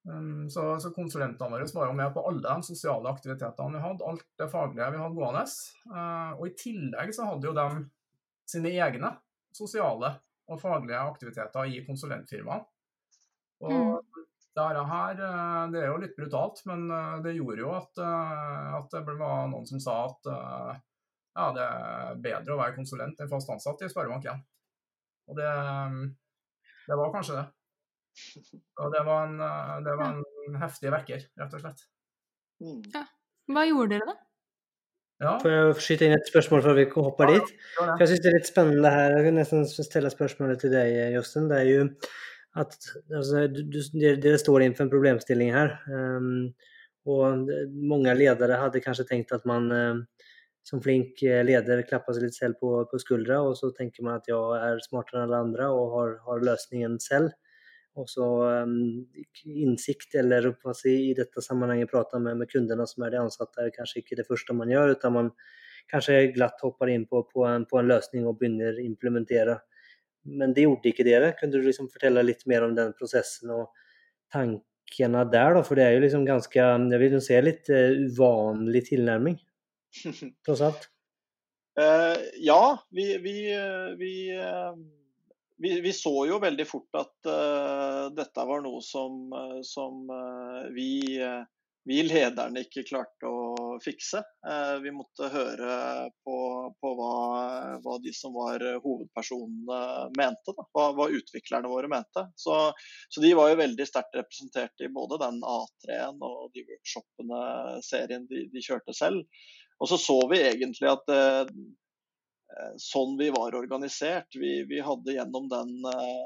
Um, 0.05 0.45
så, 0.53 0.75
så, 0.81 0.91
konsulentene 0.93 1.49
våre 1.49 1.65
var 1.73 1.89
jo 1.89 1.97
med 1.97 2.11
på 2.13 2.21
alle 2.29 2.43
de 2.45 2.67
sosiale 2.67 3.09
aktivitetene 3.09 3.73
vi 3.73 3.81
hadde, 3.81 4.05
alt 4.05 4.27
det 4.37 4.49
faglige 4.51 4.91
vi 4.93 5.01
hadde 5.01 5.17
gående. 5.17 5.45
Uh, 5.89 6.31
og 6.37 6.45
i 6.49 6.55
tillegg 6.59 7.15
så 7.15 7.29
hadde 7.31 7.49
jo 7.49 7.55
de 7.57 7.67
sine 8.45 8.75
egne 8.77 9.15
sosiale 9.55 10.13
og 10.45 10.61
faglige 10.61 11.01
aktiviteter 11.01 11.73
i 11.73 11.81
konsulentfirmaene. 11.87 12.67
Og 13.65 13.73
mm. 13.73 14.25
Dette 14.55 14.83
her, 14.87 15.17
eh, 15.19 15.63
det 15.73 15.81
er 15.81 15.89
jo 15.89 15.99
litt 15.99 16.15
brutalt, 16.15 16.61
men 16.69 16.85
eh, 16.87 17.15
det 17.25 17.33
gjorde 17.35 17.59
jo 17.59 17.71
at, 17.75 17.97
eh, 17.99 18.67
at 18.77 18.93
det 18.93 19.15
var 19.19 19.49
noen 19.51 19.65
som 19.67 19.81
sa 19.83 19.95
at 20.05 20.29
ja, 21.35 21.49
det 21.51 21.65
er 21.65 22.21
bedre 22.23 22.55
å 22.55 22.59
være 22.61 22.77
konsulent 22.77 23.19
enn 23.19 23.31
fast 23.31 23.51
ansatt 23.51 23.83
i 23.83 23.89
Sparebank1. 23.91 24.39
Og 25.27 25.35
det, 25.35 25.49
det, 26.85 26.95
var 26.95 27.11
kanskje 27.11 27.35
det. 27.35 27.43
Og 28.81 28.93
det 28.93 29.03
var 29.07 29.27
en, 29.27 29.35
det 29.85 29.97
var 29.99 30.13
en 30.13 30.61
heftig 30.61 30.93
vekker, 30.93 31.27
rett 31.41 31.57
og 31.57 31.65
slett. 31.65 31.85
Mm. 32.63 32.79
Ja. 32.93 33.03
Hva 33.51 33.65
gjorde 33.67 33.97
dere, 33.97 34.13
da? 34.13 34.21
Ja. 35.23 35.33
Får 35.39 35.51
jeg 35.53 35.75
skyte 35.85 36.07
inn 36.07 36.17
et 36.17 36.27
spørsmål 36.27 36.63
før 36.65 36.75
vi 36.75 36.85
hopper 36.91 37.29
dit? 37.31 37.51
Jeg 37.79 38.09
syns 38.09 38.23
det 38.23 38.31
er 38.31 38.35
litt 38.35 38.49
spennende 38.49 38.91
her. 38.91 39.13
Jeg 39.15 39.27
kan 39.29 39.37
nesten 39.39 39.67
stille 39.71 40.11
spørsmålet 40.11 40.59
til 40.63 40.73
deg, 40.75 40.91
Josten. 41.15 41.47
Det 41.51 41.59
er 41.61 41.69
jo 41.69 41.85
at 42.59 42.75
altså, 43.15 43.45
du, 43.51 43.79
det, 44.01 44.33
står 44.41 44.65
innenfor 44.65 44.85
en 44.87 44.91
problemstilling 44.91 45.53
her. 45.55 45.77
Um, 45.87 46.49
og 47.07 47.47
mange 47.71 48.15
ledere 48.17 48.59
hadde 48.59 48.83
kanskje 48.83 49.07
tenkt 49.07 49.31
at 49.35 49.45
man 49.47 49.69
um, 49.71 50.03
som 50.65 50.81
flink 50.81 51.21
leder 51.21 51.83
klapper 51.87 52.15
seg 52.15 52.25
litt 52.25 52.35
selv 52.35 52.57
på, 52.59 52.71
på 52.89 52.99
skuldra 52.99 53.37
og 53.45 53.53
så 53.59 53.69
tenker 53.75 54.03
man 54.07 54.17
at 54.17 54.29
jeg 54.31 54.61
er 54.65 54.81
smartere 54.81 55.21
enn 55.21 55.27
alle 55.27 55.41
andre 55.45 55.67
og 55.69 55.91
har, 55.93 56.15
har 56.25 56.47
selv 56.57 56.97
själv. 56.99 57.29
Och 57.95 58.09
så 58.09 58.43
um, 58.43 59.07
insikt 59.45 60.15
eller 60.15 60.73
si, 60.73 61.09
i 61.09 61.13
dette 61.13 61.41
sammenhenget 61.41 61.91
prate 61.91 62.19
med, 62.19 62.37
med 62.37 62.49
kundene 62.51 62.83
som 62.87 63.05
er 63.05 63.13
de 63.13 63.21
ansatte, 63.23 63.61
er 63.63 63.71
kanskje 63.71 64.01
ikke 64.01 64.17
det 64.19 64.25
første 64.27 64.53
man 64.53 64.71
gjør. 64.71 64.91
utan 64.97 65.13
man 65.15 65.29
kanskje 65.91 66.33
glatt 66.35 66.59
hopper 66.59 66.91
in 66.91 67.05
på, 67.07 67.21
på, 67.29 67.45
en, 67.47 67.63
på 67.65 67.79
en 67.79 67.87
løsning 67.87 68.25
og 68.27 68.35
begynner 68.41 68.75
å 68.75 68.83
implementere. 68.83 69.59
men 70.25 70.53
det 70.53 70.65
gjorde 70.65 70.89
ikke 70.89 71.05
dere. 71.05 71.33
Kunne 71.39 71.53
du 71.53 71.63
liksom 71.63 71.87
fortelle 71.93 72.23
litt 72.25 72.43
mer 72.49 72.65
om 72.65 72.75
den 72.75 72.91
prosessen 72.97 73.53
og 73.53 73.69
tankene 74.33 75.23
der? 75.31 75.55
Da? 75.55 75.63
For 75.63 75.79
det 75.79 75.85
er 75.85 75.95
jo 75.95 76.03
liksom 76.03 76.25
ganske 76.25 76.59
Jeg 76.59 76.99
vil 76.99 77.15
jo 77.15 77.23
se 77.23 77.39
litt 77.45 77.69
uh, 77.69 77.93
uvanlig 78.09 78.87
tilnærming, 78.89 79.39
tross 80.45 80.65
alt. 80.65 80.89
Uh, 81.79 82.17
ja, 82.43 82.75
vi, 82.91 83.07
vi, 83.23 83.37
vi, 83.99 84.13
uh, 84.35 84.73
vi, 85.57 85.93
så 85.93 86.13
jo 86.29 86.39
veldig 86.43 86.65
fort 86.67 86.97
at 86.99 87.29
dette 88.15 88.45
var 88.49 88.63
noe 88.65 88.81
som, 88.83 89.29
som 89.63 90.03
vi 90.75 90.89
vi 91.85 91.99
lederne 92.01 92.63
ikke 92.65 92.81
klarte 92.87 93.29
å 93.29 93.75
fikse. 93.83 94.23
Eh, 94.49 94.75
vi 94.81 94.93
måtte 94.93 95.29
høre 95.29 95.75
på, 96.25 96.37
på 96.81 96.93
hva, 96.97 97.11
hva, 97.83 97.97
de 98.01 98.13
som 98.15 98.33
var 98.33 98.63
hovedpersonene 98.81 100.09
mente. 100.17 100.55
Hva, 100.73 100.87
hva, 100.97 101.07
utviklerne 101.13 101.69
våre 101.69 101.89
mente. 101.91 102.25
Så, 102.41 102.57
så, 103.09 103.21
de 103.21 103.35
var 103.37 103.51
jo 103.51 103.61
veldig 103.61 103.85
sterkt 103.85 104.17
representert 104.17 104.81
i 104.81 104.89
både 104.97 105.21
den 105.27 105.37
A3-en 105.45 106.25
og 106.25 106.49
de 106.57 106.65
workshopene 106.65 107.43
serien 107.85 108.25
de, 108.31 108.47
de, 108.49 108.65
kjørte 108.65 108.95
selv. 108.97 109.21
Og 109.77 109.91
så 109.91 110.01
så 110.01 110.17
vi 110.31 110.41
egentlig 110.41 110.89
at 110.89 111.13
eh, 111.13 111.53
sånn 112.81 113.15
vi 113.19 113.31
var 113.33 113.55
organisert, 113.57 114.35
vi, 114.37 114.57
vi 114.69 114.79
hadde 114.83 115.15
gjennom 115.17 115.47
den 115.51 115.71
eh, 115.89 116.25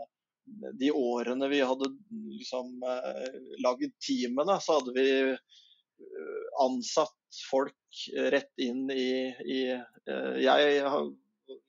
de 0.73 0.91
årene 0.91 1.47
vi 1.47 1.61
hadde 1.61 1.85
liksom, 2.09 2.83
eh, 2.83 3.39
lagd 3.63 3.91
teamene, 4.07 4.59
så 4.61 4.79
hadde 4.79 4.93
vi 4.95 5.09
eh, 5.31 6.45
ansatt 6.63 7.41
folk 7.49 8.03
rett 8.33 8.53
inn 8.61 8.89
i, 8.91 9.11
i 9.45 9.59
eh, 9.71 10.35
jeg, 10.41 10.81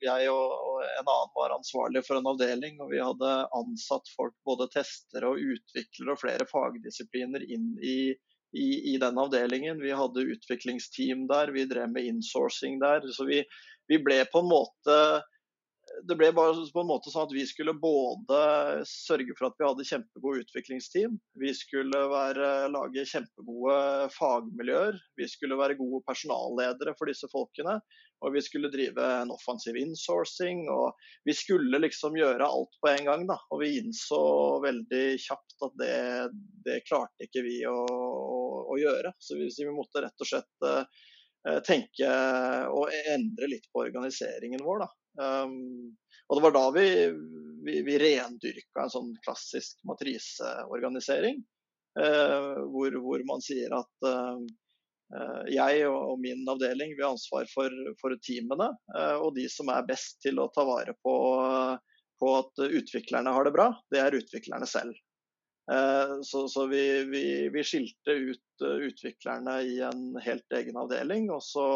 jeg, 0.01 0.29
og 0.31 0.81
en 0.85 1.05
annen 1.05 1.35
var 1.35 1.55
ansvarlig 1.55 2.03
for 2.07 2.19
en 2.19 2.31
avdeling, 2.33 2.81
og 2.81 2.91
vi 2.93 3.01
hadde 3.01 3.31
ansatt 3.57 4.11
folk, 4.15 4.35
både 4.47 4.69
testere 4.73 5.31
og 5.31 5.41
utviklere 5.41 6.15
og 6.15 6.21
flere 6.21 6.49
fagdisipliner 6.49 7.45
inn 7.45 7.73
i, 7.81 8.13
i, 8.53 8.93
i 8.93 8.97
den 9.01 9.19
avdelingen. 9.19 9.81
Vi 9.81 9.93
hadde 9.95 10.27
utviklingsteam 10.35 11.27
der, 11.29 11.53
vi 11.55 11.65
drev 11.69 11.91
med 11.91 12.07
insourcing 12.07 12.79
der. 12.81 13.05
Så 13.13 13.25
vi, 13.29 13.43
vi 13.87 13.99
ble 14.03 14.23
på 14.31 14.43
en 14.43 14.51
måte 14.51 14.97
det 16.07 16.17
ble 16.17 16.31
bare 16.35 16.65
på 16.73 16.81
en 16.81 16.89
måte 16.89 17.11
sånn 17.13 17.27
at 17.27 17.33
vi 17.35 17.43
skulle 17.47 17.73
både 17.77 18.39
sørge 18.89 19.35
for 19.37 19.49
at 19.49 19.57
vi 19.59 19.67
hadde 19.67 19.87
kjempegode 19.87 20.45
utviklingsteam, 20.45 21.17
vi 21.41 21.51
skulle 21.57 22.05
være, 22.11 22.51
lage 22.73 23.05
kjempegode 23.09 24.09
fagmiljøer, 24.15 24.97
vi 25.19 25.27
skulle 25.29 25.59
være 25.59 25.79
gode 25.79 26.01
personalledere 26.07 26.95
for 26.99 27.11
disse 27.11 27.29
folkene, 27.31 27.79
og 28.21 28.35
vi 28.35 28.41
skulle 28.45 28.69
drive 28.73 29.05
en 29.21 29.31
offensiv 29.33 29.77
insourcing. 29.81 30.67
og 30.69 30.93
Vi 31.25 31.33
skulle 31.33 31.81
liksom 31.81 32.17
gjøre 32.19 32.45
alt 32.45 32.75
på 32.81 32.91
en 32.91 33.07
gang. 33.09 33.25
da, 33.29 33.39
Og 33.49 33.63
vi 33.63 33.71
innså 33.79 34.21
veldig 34.61 35.05
kjapt 35.25 35.65
at 35.65 35.79
det, 35.81 35.95
det 36.67 36.83
klarte 36.85 37.25
ikke 37.25 37.41
vi 37.47 37.57
å, 37.65 37.79
å, 37.81 38.41
å 38.69 38.77
gjøre. 38.77 39.15
Så 39.17 39.39
vi, 39.39 39.49
vi, 39.49 39.73
måtte 39.73 40.05
rett 40.05 40.21
og 40.21 40.29
slett 40.29 40.67
uh, 40.69 40.85
tenke 41.65 42.13
og 42.69 42.93
endre 43.15 43.49
litt 43.55 43.65
på 43.73 43.87
organiseringen 43.87 44.61
vår. 44.67 44.85
da. 44.85 44.91
Um, 45.19 45.91
og 46.31 46.37
det 46.37 46.43
var 46.45 46.53
da 46.55 46.65
vi, 46.75 46.87
vi, 47.65 47.81
vi 47.87 47.97
rendyrka 47.99 48.85
en 48.85 48.93
sånn 48.93 49.11
klassisk 49.25 49.81
matriseorganisering. 49.87 51.41
Hvor, 51.91 52.93
hvor, 53.03 53.23
man 53.27 53.41
sier 53.43 53.73
at 53.75 54.05
jeg 55.51 55.81
og 55.89 56.21
min 56.23 56.45
avdeling 56.47 56.93
vi 56.95 57.03
har 57.03 57.11
ansvar 57.11 57.49
for, 57.51 57.73
for 57.99 58.15
teamene 58.23 58.69
og 59.19 59.33
de 59.35 59.43
som 59.51 59.67
er 59.75 59.89
best 59.89 60.21
til 60.23 60.39
å 60.39 60.47
ta 60.55 60.63
vare 60.63 60.95
på, 61.03 61.15
på 62.15 62.31
at 62.37 62.63
utviklerne 62.63 63.35
har 63.35 63.43
det 63.43 63.51
bra, 63.57 63.67
det 63.91 63.99
er 63.99 64.15
utviklerne 64.21 64.69
selv. 64.71 64.95
Så, 66.23 66.45
så 66.47 66.63
vi, 66.71 66.85
vi, 67.51 67.63
skilte 67.67 68.15
ut 68.31 68.65
utviklerne 68.87 69.59
i 69.67 69.81
en 69.83 70.15
helt 70.23 70.59
egen 70.61 70.79
avdeling. 70.79 71.27
Og 71.35 71.43
så 71.43 71.67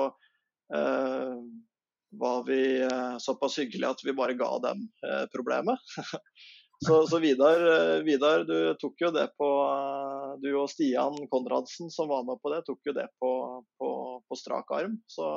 var 2.19 2.43
vi 2.47 2.81
eh, 2.81 3.17
såpass 3.17 3.59
hyggelige 3.59 3.89
at 3.89 4.03
vi 4.03 4.13
bare 4.13 4.33
ga 4.33 4.59
dem 4.59 4.85
eh, 5.07 5.25
problemet. 5.35 5.79
så, 6.87 7.07
så 7.07 7.19
Vidar, 7.19 7.61
eh, 7.73 8.03
Vidar, 8.03 8.45
du 8.47 8.73
tok 8.81 9.01
jo 9.01 9.11
det 9.15 9.27
på 9.39 9.49
Du 10.43 10.49
og 10.59 10.69
Stian 10.71 11.17
Konradsen 11.31 11.91
som 11.93 12.09
var 12.11 12.25
med 12.27 12.41
på 12.41 12.53
det, 12.53 12.63
tok 12.67 12.79
jo 12.89 12.95
det 12.95 13.07
på, 13.19 13.31
på, 13.79 13.89
på 14.27 14.39
strak 14.39 14.71
arm. 14.71 14.97
Så, 15.07 15.27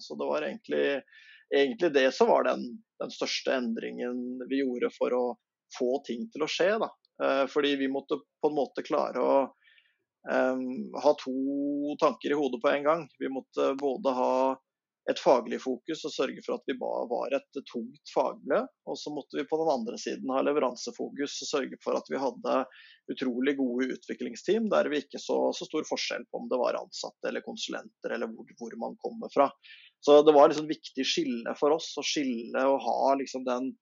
så, 0.00 0.18
det 0.18 0.30
var 0.30 0.46
egentlig, 0.46 1.02
egentlig 1.54 1.92
det 1.94 2.08
som 2.14 2.30
var 2.32 2.48
den, 2.48 2.64
den, 3.02 3.12
største 3.14 3.54
endringen 3.58 4.40
vi 4.50 4.62
gjorde 4.62 4.92
for 4.98 5.14
å 5.14 5.24
få 5.78 5.98
ting 6.06 6.26
til 6.32 6.46
å 6.46 6.50
skje. 6.50 6.72
Da. 6.82 6.90
Fordi 7.50 7.74
vi 7.76 7.90
måtte 7.92 8.20
på 8.40 8.50
en 8.50 8.56
måte 8.56 8.82
klare 8.86 9.20
å 9.20 9.38
um, 10.30 10.62
ha 11.02 11.12
to 11.20 11.96
tanker 12.00 12.32
i 12.32 12.38
hodet 12.38 12.62
på 12.62 12.70
en 12.72 12.86
gang. 12.86 13.04
Vi 13.18 13.28
måtte 13.28 13.74
både 13.78 14.14
ha 14.16 14.32
et 15.08 15.20
faglig 15.22 15.56
fokus 15.62 16.02
og 16.04 16.12
sørge 16.12 16.42
for 16.44 16.58
at 16.58 16.68
vi 16.68 16.74
var 16.78 17.32
et 17.36 17.60
tungt 17.70 18.12
fagmiljø. 18.12 18.60
Og 18.90 18.98
så 19.00 19.12
måtte 19.14 19.38
vi 19.38 19.46
på 19.48 19.58
den 19.60 19.70
andre 19.72 19.96
siden 20.00 20.28
ha 20.34 20.42
leveransefokus 20.44 21.38
og 21.44 21.50
sørge 21.50 21.80
for 21.84 21.96
at 21.96 22.10
vi 22.12 22.20
hadde 22.20 22.56
utrolig 23.08 23.56
gode 23.56 23.88
utviklingsteam 23.94 24.68
der 24.68 24.90
vi 24.92 25.00
ikke 25.00 25.20
så, 25.22 25.38
så 25.56 25.68
stor 25.68 25.88
forskjell 25.88 26.28
på 26.28 26.42
om 26.42 26.50
det 26.52 26.60
var 26.60 26.76
ansatte 26.76 27.30
eller 27.30 27.46
konsulenter 27.46 28.16
eller 28.16 28.28
hvor, 28.34 28.52
hvor 28.60 28.78
man 28.84 29.00
kommer 29.00 29.32
fra. 29.32 29.48
Så 30.04 30.20
det 30.22 30.36
var 30.36 30.52
liksom 30.52 30.68
viktig 30.68 31.06
skille 31.08 31.56
for 31.58 31.78
oss 31.78 31.94
å 31.98 32.04
skille 32.06 32.68
og 32.68 32.82
ha 32.84 33.14
liksom 33.18 33.48
den, 33.48 33.72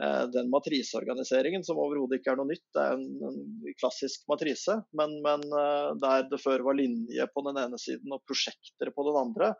eh, 0.00 0.24
den 0.32 0.48
matriseorganiseringen, 0.54 1.66
som 1.66 1.82
overhodet 1.82 2.20
ikke 2.20 2.32
er 2.32 2.40
noe 2.40 2.52
nytt. 2.52 2.64
Det 2.72 2.86
er 2.86 2.94
en, 2.96 3.06
en 3.28 3.74
klassisk 3.82 4.22
matrise, 4.30 4.78
men, 4.96 5.18
men, 5.26 5.44
eh, 5.50 5.90
der 6.00 6.30
det 6.30 6.40
før 6.46 6.64
var 6.70 6.78
linje 6.78 7.26
på 7.34 7.44
den 7.50 7.60
ene 7.66 7.80
siden 7.82 8.14
og 8.14 8.22
prosjekter 8.30 8.94
på 8.94 9.10
den 9.10 9.20
andre, 9.26 9.56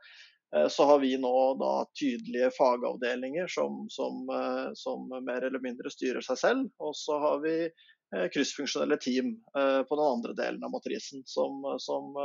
så 0.68 0.84
har 0.84 0.98
vi 0.98 1.18
nå 1.18 1.54
da 1.54 1.86
tydelige 2.00 2.50
fagavdelinger 2.58 3.46
som, 3.46 3.86
som, 3.88 4.28
eh, 4.28 4.70
som, 4.74 5.06
mer 5.26 5.42
eller 5.46 5.62
mindre 5.62 5.90
styrer 5.90 6.24
seg 6.26 6.38
selv. 6.38 6.72
Og 6.82 6.96
så 6.98 7.18
har 7.22 7.38
vi 7.44 7.54
eh, 7.68 8.26
kryssfunksjonelle 8.34 8.98
team 8.98 9.36
på 9.54 10.00
den 10.00 10.06
andre 10.06 10.34
delen 10.34 10.64
av 10.66 10.74
matrisen, 10.74 11.22
som, 11.26 11.62
som, 11.78 12.16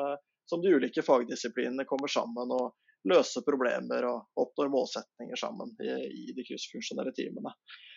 som 0.49 0.61
de 0.63 0.73
ulike 0.73 1.05
fagdisiplinene 1.05 1.85
kommer 1.85 2.09
sammen 2.09 2.53
og 2.55 2.73
løser 3.05 3.45
problemer 3.45 4.07
og 4.09 4.41
oppnår 4.41 4.71
målsetninger 4.73 5.37
sammen 5.37 5.75
i, 5.77 5.91
i 6.09 6.33
de 6.33 6.45
kryssfunksjonelle 6.47 7.13
teamene. 7.13 7.53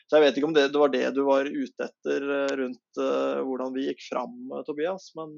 Så 0.08 0.18
Jeg 0.18 0.26
vet 0.26 0.40
ikke 0.40 0.48
om 0.50 0.56
det, 0.56 0.66
det, 0.72 0.80
var 0.80 0.92
det 0.92 1.06
du 1.16 1.22
var 1.24 1.48
ute 1.48 1.86
etter 1.88 2.24
rundt 2.60 3.00
hvordan 3.00 3.72
vi 3.76 3.88
gikk 3.88 4.04
fram, 4.10 4.36
Tobias. 4.68 5.10
Men 5.16 5.32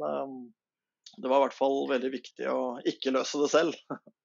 det 1.16 1.31
var 1.31 1.38
i 1.38 1.44
hvert 1.46 1.59
fall 1.59 1.79
veldig 1.90 2.11
viktig 2.14 2.50
å 2.50 2.62
ikke 2.87 3.14
løse 3.14 3.38
det 3.42 3.50
selv. 3.55 3.79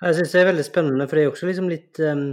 Jeg 0.00 0.16
syns 0.16 0.32
det 0.32 0.40
er 0.40 0.48
veldig 0.48 0.64
spennende, 0.64 1.06
for 1.08 1.18
det 1.18 1.22
er 1.26 1.30
også 1.34 1.48
liksom 1.50 1.66
litt, 1.68 1.98
um, 2.00 2.24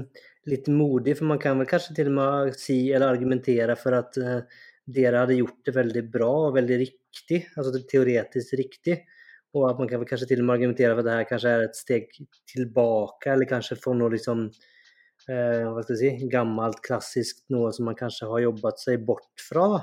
litt 0.47 0.69
modig. 0.71 1.17
For 1.19 1.27
man 1.27 1.41
kan 1.43 1.59
vel 1.59 1.67
kanskje 1.67 1.97
til 1.97 2.11
og 2.13 2.15
med 2.15 2.55
si 2.61 2.77
eller 2.95 3.11
argumentere 3.11 3.75
for 3.79 3.97
at 3.97 4.15
uh, 4.23 4.63
dere 4.87 5.25
hadde 5.25 5.35
gjort 5.41 5.67
det 5.67 5.75
veldig 5.75 6.03
bra 6.13 6.29
og 6.45 6.55
veldig 6.55 6.77
riktig, 6.79 7.41
altså 7.59 7.83
teoretisk 7.91 8.55
riktig. 8.61 9.01
Og 9.57 9.67
at 9.67 9.81
man 9.81 9.91
kan 9.91 9.99
vel 9.99 10.07
kanskje 10.07 10.29
til 10.31 10.45
og 10.45 10.47
med 10.47 10.55
argumentere 10.55 10.95
for 10.95 11.03
at 11.03 11.09
det 11.09 11.17
her 11.17 11.29
kanskje 11.33 11.53
er 11.57 11.67
et 11.67 11.81
steg 11.81 12.09
tilbake, 12.53 13.33
eller 13.33 13.51
kanskje 13.51 13.79
for 13.83 13.99
noe 13.99 14.15
liksom 14.15 14.47
uh, 14.47 15.67
hva 15.67 15.83
skal 15.83 15.97
jeg 15.97 16.03
si, 16.23 16.31
gammelt, 16.31 16.79
klassisk, 16.87 17.43
noe 17.51 17.75
som 17.75 17.91
man 17.91 17.99
kanskje 17.99 18.31
har 18.31 18.47
jobbet 18.47 18.83
seg 18.85 19.03
bort 19.11 19.43
fra. 19.43 19.73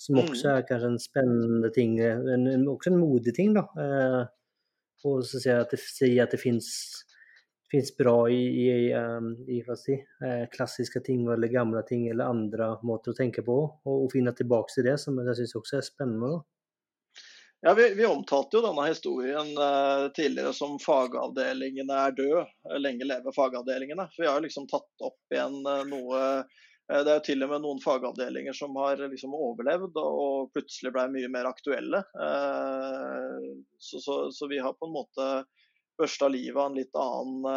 Som 0.00 0.24
også 0.24 0.48
mm. 0.48 0.52
er 0.56 0.68
kanskje 0.70 0.94
en 0.94 1.02
spennende 1.02 1.76
ting, 1.76 1.98
en, 2.00 2.70
også 2.72 2.88
en 2.88 3.02
modig 3.04 3.36
ting, 3.36 3.52
da. 3.52 3.68
Uh, 3.76 4.22
og 5.04 5.26
så 5.28 5.36
sier 5.36 5.60
at 5.60 5.74
det, 5.74 5.84
at 6.24 6.32
det 6.32 6.40
fins 6.40 7.03
finns 7.74 7.96
bra 7.96 8.30
i, 8.30 8.42
i, 8.66 8.92
ehm, 8.92 9.48
i 9.48 9.62
vad 9.66 9.78
si, 9.78 9.92
eh, 9.92 10.48
klassiska 10.52 11.00
ting 11.00 11.26
eller 11.26 11.48
gamle 11.48 11.82
ting 11.82 12.08
eller 12.08 12.24
andre 12.24 12.76
måter 12.82 13.10
å 13.10 13.18
tenke 13.18 13.42
på. 13.42 13.56
Og, 13.84 14.04
finne 14.12 14.30
tilbake 14.36 14.70
til 14.70 14.86
det, 14.86 14.98
som 15.02 15.18
jeg 15.18 15.40
syns 15.40 15.54
også 15.58 15.80
er 15.80 15.86
spennende. 15.86 16.44
Ja, 17.64 17.72
vi, 17.74 17.88
vi, 17.96 18.04
omtalte 18.06 18.58
jo 18.58 18.62
denne 18.62 18.84
historien 18.90 19.54
uh, 19.56 20.10
tidligere 20.12 20.52
som 20.52 20.76
'fagavdelingene 20.78 21.96
er 21.96 22.12
død'. 22.12 22.52
Lenge 22.76 23.08
leve 23.08 23.32
fagavdelingene. 23.32 24.04
For 24.12 24.26
vi 24.26 24.28
har 24.28 24.44
liksom 24.44 24.68
tatt 24.68 25.06
opp 25.08 25.34
igjen 25.34 25.56
uh, 25.64 25.80
noe 25.88 26.20
uh, 26.44 26.60
Det 26.92 27.08
er 27.08 27.18
jo 27.22 27.24
til 27.30 27.46
og 27.46 27.54
med 27.54 27.64
noen 27.64 27.80
fagavdelinger 27.80 28.54
som 28.54 28.76
har 28.76 29.00
liksom 29.00 29.32
overlevd 29.32 29.96
og, 29.96 30.20
og 30.26 30.52
plutselig 30.52 30.92
ble 30.92 31.08
mye 31.16 31.32
mer 31.32 31.48
aktuelle. 31.48 32.04
Så, 33.80 34.02
så, 34.04 34.18
så, 34.36 34.48
vi 34.52 34.60
har 34.60 34.76
på 34.76 34.90
en 34.90 34.92
måte 34.92 35.28
børsta 36.00 36.28
livet 36.32 36.58
av 36.58 36.70
en 36.70 36.78
litt 36.78 36.98
annen 36.98 37.48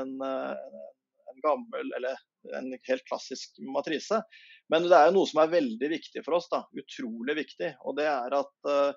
enn 0.00 0.14
en, 0.22 0.26
eh, 0.28 1.40
gammel, 1.42 1.92
eller 1.96 2.18
en 2.58 2.68
helt 2.88 3.04
klassisk 3.08 3.58
matrise. 3.74 4.20
Men 4.70 4.86
det 4.86 4.96
er 4.96 5.08
jo 5.08 5.16
noe 5.16 5.30
som 5.30 5.40
er 5.42 5.54
veldig 5.54 5.88
viktig 5.90 6.22
for 6.26 6.38
oss, 6.38 6.48
da, 6.52 6.62
utrolig 6.78 7.34
viktig. 7.40 7.72
Og 7.82 7.96
det 7.98 8.06
er 8.10 8.36
at 8.36 8.68
uh, 8.68 8.92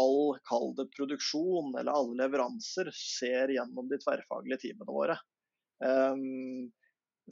all 0.00 0.38
kall 0.48 0.72
det 0.78 0.88
produksjon 0.94 1.74
eller 1.74 1.92
alle 1.92 2.16
leveranser 2.22 2.90
ser 2.96 3.52
gjennom 3.52 3.90
de 3.90 3.98
tverrfaglige 4.00 4.62
teamene 4.64 4.96
våre. 4.96 5.18
Um, 5.84 6.70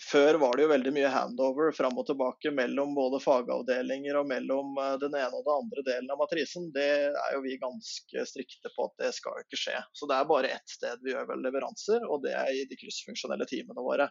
før 0.02 0.38
var 0.42 0.56
det 0.56 0.64
jo 0.64 0.70
veldig 0.72 0.92
mye 0.96 1.10
handover 1.12 1.72
fram 1.76 1.96
og 2.00 2.06
tilbake 2.08 2.50
mellom 2.54 2.94
både 2.96 3.20
fagavdelinger 3.22 4.18
og 4.20 4.28
mellom 4.30 4.78
eh, 4.82 4.94
den 5.02 5.16
ene 5.18 5.30
og 5.32 5.46
den 5.46 5.54
andre 5.54 5.84
delen 5.86 6.12
av 6.12 6.20
matrisen. 6.20 6.68
Det 6.74 6.88
er 7.08 7.34
jo 7.34 7.42
vi 7.44 7.56
ganske 7.62 8.24
strikte 8.30 8.72
på 8.74 8.88
at 8.88 9.04
det 9.04 9.12
skal 9.16 9.38
jo 9.38 9.46
ikke 9.46 9.60
skje. 9.60 9.76
Så 9.96 10.08
det 10.10 10.18
er 10.18 10.30
bare 10.30 10.52
ett 10.56 10.74
sted 10.74 11.04
vi 11.04 11.14
gjør 11.14 11.30
vel 11.32 11.44
leveranser, 11.46 12.04
og 12.08 12.22
det 12.26 12.34
er 12.36 12.52
i 12.54 12.66
de 12.70 12.78
kryssfunksjonelle 12.80 13.48
teamene 13.50 13.84
våre. 13.84 14.10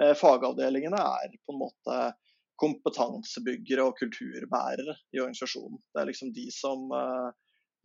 Eh, 0.00 0.14
fagavdelingene 0.18 1.02
er 1.24 1.36
på 1.44 1.56
en 1.56 1.62
måte 1.64 2.00
kompetansebyggere 2.60 3.86
og 3.88 3.96
kulturbærere 4.00 4.96
i 5.16 5.20
organisasjonen. 5.22 5.80
Det 5.92 6.02
er 6.02 6.10
liksom 6.10 6.34
de 6.36 6.48
som 6.54 6.90
eh, 6.96 7.28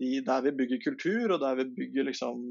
de, 0.01 0.15
Der 0.27 0.41
vi 0.43 0.51
bygger 0.51 0.81
kultur, 0.83 1.31
og 1.31 1.39
der 1.39 1.61
vi 1.61 1.69
bygger 1.77 2.09
liksom 2.09 2.49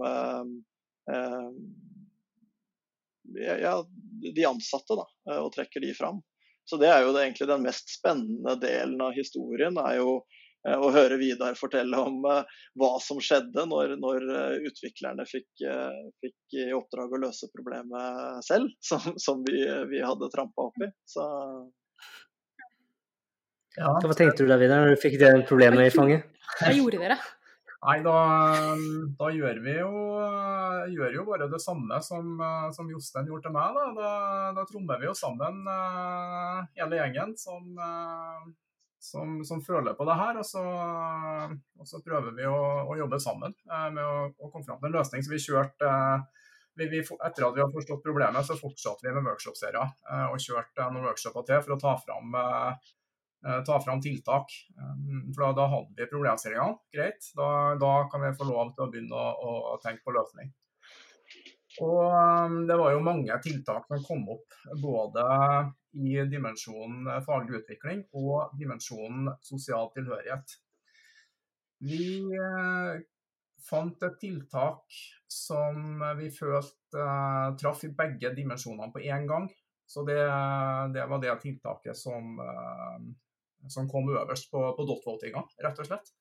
ja, 3.33 3.75
de 4.35 4.47
ansatte, 4.47 4.97
da, 4.99 5.07
eh, 5.31 5.41
og 5.41 5.53
trekker 5.55 5.81
de 5.81 5.95
fram. 5.95 6.23
Så 6.65 6.79
det 6.81 6.89
er 6.89 7.05
jo 7.05 7.13
det, 7.13 7.27
egentlig 7.27 7.49
den 7.51 7.67
mest 7.67 7.93
spennende 7.93 8.57
delen 8.61 9.01
av 9.05 9.13
historien. 9.17 9.77
er 9.77 9.99
jo 9.99 10.15
eh, 10.69 10.79
å 10.79 10.91
høre 10.95 11.19
Vidar 11.21 11.59
fortelle 11.61 11.99
om 12.01 12.25
uh, 12.25 12.41
hva 12.81 12.95
som 13.05 13.21
skjedde 13.21 13.67
når, 13.69 13.97
når 14.01 14.29
uh, 14.31 14.55
utviklerne 14.71 15.27
fikk, 15.29 15.49
uh, 15.69 16.09
fikk, 16.25 16.39
i 16.57 16.71
oppdrag 16.73 17.13
å 17.13 17.23
løse 17.27 17.51
problemet 17.53 18.45
selv, 18.49 18.73
som, 18.89 19.13
som 19.21 19.45
vi, 19.45 19.61
vi, 19.93 20.01
hadde 20.05 20.33
trampa 20.33 20.71
opp 20.71 20.85
i. 20.85 20.91
Så... 21.05 21.29
Ja. 23.75 23.91
Hva 23.99 24.15
tenkte 24.15 24.45
du 24.45 24.49
da, 24.49 24.57
Vidar, 24.57 24.85
når 24.85 24.95
du 24.95 25.03
fikk 25.03 25.19
det 25.21 25.35
problemet 25.51 25.89
i 25.89 25.93
fanget? 25.93 26.31
Hva 26.61 26.73
gjorde 26.73 27.01
dere? 27.03 27.19
Nei, 27.85 27.99
da, 28.01 28.17
da, 29.19 29.27
gjør 29.29 29.59
vi 29.61 29.75
jo, 29.77 29.89
gjør 30.89 31.17
jo 31.19 31.25
bare 31.29 31.51
det 31.53 31.61
samme 31.61 31.99
som, 32.05 32.39
som 32.73 32.89
Jostein 32.89 33.29
gjorde 33.29 33.45
til 33.45 33.53
meg. 33.53 33.77
Da, 33.77 33.91
da, 33.99 34.13
da 34.57 34.65
trommer 34.71 35.03
vi 35.03 35.11
jo 35.11 35.13
sammen 35.19 35.59
uh, 35.69 36.63
hele 36.79 37.03
gjengen 37.03 37.35
som, 37.37 37.67
uh, 37.77 38.47
som, 39.05 39.37
som, 39.45 39.61
føler 39.67 39.99
på 39.99 40.09
det 40.09 40.17
her. 40.17 40.41
Og 40.41 40.49
så, 40.49 40.65
og 41.77 41.91
så 41.91 42.01
prøver 42.07 42.33
vi 42.39 42.49
å, 42.49 42.57
å 42.89 42.97
jobbe 43.03 43.21
sammen 43.21 43.53
uh, 43.69 43.91
med 43.93 44.01
å, 44.01 44.17
å, 44.33 44.49
komme 44.49 44.65
fram 44.65 44.81
til 44.81 44.89
en 44.89 44.97
løsning. 44.97 45.27
Så 45.27 45.35
vi 45.35 45.45
kjørte 45.45 45.93
vi, 46.81 46.89
vi, 46.89 47.05
Etter 47.05 47.51
at 47.51 47.59
vi 47.59 47.67
har 47.67 47.73
forstått 47.77 48.01
problemet, 48.07 48.49
så 48.49 48.57
fortsatte 48.57 49.05
vi 49.05 49.13
med 49.13 49.29
workshop-serier 49.29 49.93
og 50.33 50.41
kjørte 50.43 50.89
noen 50.89 51.05
workshoper 51.07 51.45
til 51.47 51.61
for 51.63 51.77
å 51.77 51.83
ta 51.85 51.93
fram 52.01 52.33
ta 53.67 53.81
fram 53.81 54.01
tiltak. 54.01 54.53
Eh, 54.79 55.33
for 55.35 55.45
da, 55.45 55.53
da 55.53 55.69
hadde 55.69 55.95
vi 55.97 56.11
problemstillingene. 56.11 56.79
Greit, 56.95 57.31
da, 57.37 57.49
da, 57.81 57.95
kan 58.13 58.25
vi 58.25 58.35
få 58.39 58.49
lov 58.49 58.75
til 58.75 58.87
å 58.87 58.91
begynne 58.93 59.25
å, 59.49 59.55
å 59.75 59.81
tenke 59.85 60.05
på 60.05 60.15
løsning. 60.17 60.53
Og 61.85 62.03
eh, 62.09 62.59
det 62.71 62.79
var 62.81 62.95
jo 62.95 63.07
mange 63.07 63.41
tiltak 63.45 63.89
som 63.91 64.05
kom 64.07 64.29
opp, 64.37 64.61
både 64.83 65.25
i 65.95 66.19
dimensjonen 66.31 67.11
faglig 67.27 67.61
utvikling 67.61 68.07
og 68.19 68.55
dimensjonen 68.59 69.29
sosial 69.45 69.93
tilhørighet. 69.95 70.57
Vi 71.85 72.25
fant 73.65 74.03
et 74.07 74.17
tiltak 74.19 74.97
som 75.31 76.01
vi 76.19 76.31
følte 76.33 77.05
traff 77.61 77.83
i 77.85 77.93
begge 77.95 78.33
dimensjonene 78.35 78.91
på 78.95 79.03
én 79.05 79.29
gang. 79.29 79.51
Så 79.87 80.03
det, 80.09 80.19
det 80.95 81.05
var 81.11 81.21
det 81.23 81.35
tiltaket 81.43 81.99
som, 81.99 82.39
som 83.73 83.89
kom 83.91 84.11
øverst 84.13 84.51
på, 84.53 84.61
på 84.77 84.87
dot-votinga, 84.89 85.45
rett 85.65 85.81
og 85.81 85.89
slett. 85.89 86.13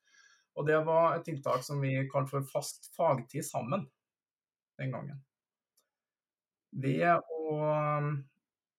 Og 0.53 0.67
det 0.67 0.79
var 0.85 1.15
et 1.15 1.25
tiltak 1.25 1.63
som 1.65 1.81
vi 1.81 1.95
kalte 2.11 2.35
for 2.35 2.49
fast 2.51 2.91
fagtid 2.97 3.45
sammen 3.45 3.87
den 4.79 4.93
gangen. 4.93 5.23
Ved 6.73 7.09
å 7.09 7.57
um, 7.63 8.13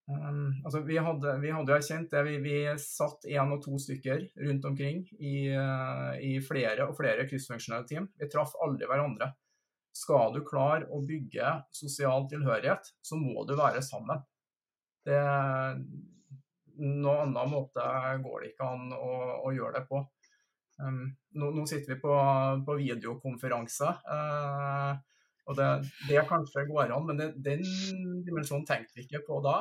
Altså, 0.05 0.83
vi 0.85 0.99
hadde, 1.01 1.31
vi 1.41 1.53
hadde 1.55 1.77
erkjent 1.79 2.11
det. 2.13 2.21
Vi, 2.27 2.35
vi 2.45 2.57
satt 2.83 3.25
én 3.25 3.55
og 3.55 3.63
to 3.65 3.79
stykker 3.81 4.27
rundt 4.45 4.67
omkring 4.69 4.99
i, 5.17 5.49
uh, 5.57 6.13
i 6.21 6.35
flere 6.45 6.85
og 6.91 6.99
flere 6.99 7.25
kryssfunksjonelle 7.31 7.89
team. 7.89 8.11
Vi 8.21 8.29
traff 8.29 8.53
aldri 8.61 8.85
hverandre. 8.91 9.31
Skal 9.97 10.35
du 10.35 10.43
klare 10.45 10.91
å 10.93 11.01
bygge 11.07 11.55
sosial 11.73 12.29
tilhørighet, 12.29 12.91
så 13.01 13.17
må 13.17 13.47
du 13.49 13.55
være 13.57 13.81
sammen. 13.87 14.21
Det, 15.09 15.17
noen 16.81 17.35
annen 17.35 17.51
måte 17.53 17.85
går 18.25 18.43
det 18.43 18.53
ikke 18.53 18.69
an 18.69 18.93
å, 18.97 19.11
å 19.47 19.55
gjøre 19.55 19.81
det 19.81 19.87
på. 19.91 20.03
Um, 20.83 21.03
nå, 21.39 21.51
nå, 21.55 21.67
sitter 21.71 21.95
vi 21.95 22.01
på, 22.03 22.15
på 22.67 22.79
videokonferanse. 22.81 23.91
Uh, 24.09 24.95
og 25.45 25.59
det, 25.59 25.69
det, 26.09 26.23
kanskje 26.29 26.65
går 26.71 26.95
an, 26.95 27.05
men 27.07 27.21
det, 27.21 27.29
den 27.45 27.63
dimensjonen 28.25 28.65
tenkte 28.67 28.97
vi 28.97 29.05
ikke 29.05 29.23
på 29.27 29.43
da. 29.45 29.59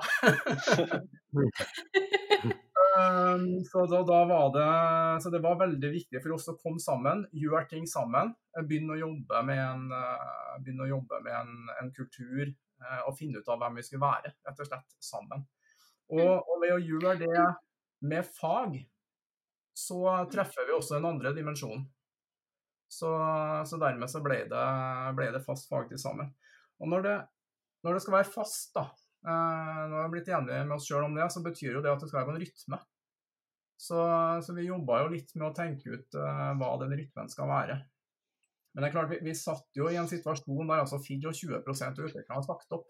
um, 2.95 3.47
så, 3.69 3.83
da, 3.91 3.99
da 4.07 4.19
var 4.29 4.53
det, 4.55 4.69
så 5.23 5.33
det 5.33 5.43
var 5.43 5.59
veldig 5.59 5.91
viktig 5.97 6.23
for 6.23 6.37
oss 6.37 6.47
å 6.49 6.57
komme 6.57 6.81
sammen, 6.81 7.25
gjøre 7.35 7.65
ting 7.75 7.89
sammen. 7.89 8.31
Begynne 8.63 8.95
å 8.95 9.01
jobbe 9.03 9.43
med 9.49 9.59
en, 9.59 9.89
uh, 9.91 10.87
jobbe 10.87 11.19
med 11.25 11.35
en, 11.41 11.57
en 11.81 11.91
kultur 11.93 12.47
uh, 12.47 13.01
og 13.09 13.17
finne 13.19 13.43
ut 13.43 13.51
av 13.51 13.59
hvem 13.61 13.81
vi 13.81 13.85
skulle 13.85 14.07
være, 14.07 14.33
rett 14.47 14.63
og 14.63 14.71
slett 14.71 14.97
sammen. 15.03 15.43
Og, 16.13 16.33
og 16.49 16.61
ved 16.61 16.75
å 16.75 16.81
gjøre 16.81 17.15
det 17.21 17.45
med 18.05 18.27
fag, 18.37 18.77
så 19.73 19.99
treffer 20.31 20.67
vi 20.67 20.75
også 20.75 20.99
den 20.99 21.09
andre 21.09 21.33
dimensjonen. 21.35 21.85
Så, 22.93 23.09
så 23.65 23.79
dermed 23.81 24.11
så 24.11 24.21
ble 24.21 24.43
det, 24.51 24.65
ble 25.17 25.31
det 25.33 25.41
fast 25.45 25.65
fagtid 25.71 26.01
sammen. 26.01 26.29
Og 26.83 26.91
når 26.91 27.05
det, 27.07 27.15
når 27.85 27.97
det, 27.97 28.03
skal 28.03 28.17
være 28.19 28.29
fast, 28.29 28.69
da, 28.75 28.83
eh, 29.25 29.79
vi 29.89 29.97
har 29.97 30.11
blitt 30.13 30.29
enige 30.29 30.65
med 30.67 30.75
oss 30.77 30.85
sjøl 30.89 31.07
om 31.07 31.17
det, 31.17 31.25
så 31.33 31.41
betyr 31.45 31.79
jo 31.79 31.81
det 31.81 31.93
at 31.93 32.03
det 32.03 32.11
skal 32.11 32.21
være 32.21 32.29
på 32.29 32.35
en 32.35 32.43
rytme. 32.43 32.79
Så, 33.83 34.03
så 34.45 34.53
vi 34.55 34.67
jobba 34.67 35.01
jo 35.01 35.13
litt 35.15 35.33
med 35.35 35.49
å 35.49 35.55
tenke 35.57 35.97
ut 35.97 36.15
uh, 36.15 36.53
hva 36.55 36.69
den 36.83 36.93
rytmen 36.95 37.31
skal 37.31 37.49
være. 37.49 37.79
Men 38.73 38.85
det 38.85 38.89
er 38.89 38.93
klart, 38.93 39.09
vi, 39.11 39.19
vi 39.25 39.33
satt 39.35 39.65
jo 39.75 39.89
i 39.89 39.97
en 39.99 40.07
situasjon 40.09 40.69
der 40.69 40.83
altså 40.85 41.01
24 41.03 41.59
av 41.59 41.65
utviklerne 41.73 42.37
har 42.37 42.45
sagt 42.45 42.77
opp. 42.77 42.85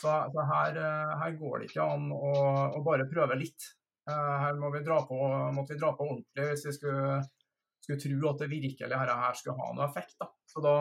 Så, 0.00 0.16
så 0.32 0.48
her, 0.48 0.78
uh, 0.80 1.12
her, 1.20 1.36
går 1.38 1.60
det 1.60 1.70
ikke 1.70 1.84
an 1.84 2.08
å, 2.14 2.32
å 2.78 2.82
bare 2.86 3.08
prøve 3.10 3.38
litt. 3.38 3.68
Uh, 4.08 4.34
her 4.46 4.58
må 4.58 4.72
vi 4.74 4.82
dra 4.86 4.98
på, 5.06 5.18
måtte 5.54 5.76
vi 5.76 5.82
dra 5.82 5.92
på 5.94 6.08
ordentlig 6.08 6.48
hvis 6.48 6.66
vi 6.66 6.76
skulle 6.80 7.22
skulle 7.82 7.98
tro 7.98 8.30
at 8.30 8.42
det 8.42 8.50
virkelig 8.50 8.98
her, 8.98 9.10
her 9.10 9.38
skulle 9.38 9.58
ha 9.58 9.72
noe 9.74 9.88
effekt. 9.88 10.14
Da. 10.20 10.28
Så 10.46 10.62
da, 10.64 10.74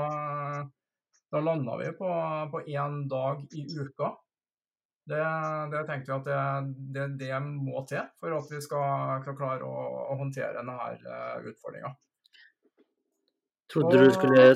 da 1.33 1.41
landa 1.41 1.77
vi 1.81 1.89
på 1.97 2.61
én 2.67 3.07
dag 3.09 3.41
i 3.57 3.65
uka. 3.79 4.13
Det, 5.11 5.23
det 5.73 5.81
tenkte 5.89 6.11
vi 6.11 6.17
at 6.19 6.27
det, 6.27 6.41
det, 6.93 7.05
det, 7.23 7.33
må 7.41 7.81
til 7.89 8.05
for 8.21 8.37
at 8.37 8.51
vi 8.53 8.59
skal, 8.61 9.23
skal 9.23 9.35
klare 9.35 9.65
å, 9.65 9.85
å, 10.11 10.17
håndtere 10.19 10.53
denne 10.59 10.75
uh, 10.77 11.41
utfordringa. 11.49 11.89
Trodde, 13.71 14.03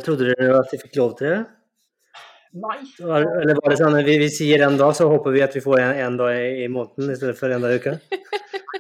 trodde 0.06 0.30
dere 0.30 0.60
at 0.60 0.70
de 0.70 0.80
fikk 0.84 1.00
lov 1.00 1.16
til 1.18 1.34
det? 1.34 1.42
Nei. 2.56 2.80
Eller 3.04 3.58
var 3.60 3.74
det 3.74 3.80
sånn 3.82 3.98
at 4.00 4.08
vi, 4.08 4.16
vi 4.22 4.30
sier 4.32 4.64
en 4.64 4.78
dag, 4.80 4.94
så 4.96 5.10
håper 5.12 5.34
vi 5.36 5.44
at 5.44 5.56
vi 5.58 5.64
får 5.64 5.82
en, 5.82 5.98
en 6.06 6.20
dag 6.22 6.38
i, 6.40 6.64
i 6.64 6.70
måneden 6.72 7.12
i 7.12 7.18
stedet 7.20 7.36
for 7.40 7.52
en 7.52 7.66
dag 7.66 7.76
i 7.76 7.82
uka? 7.84 7.98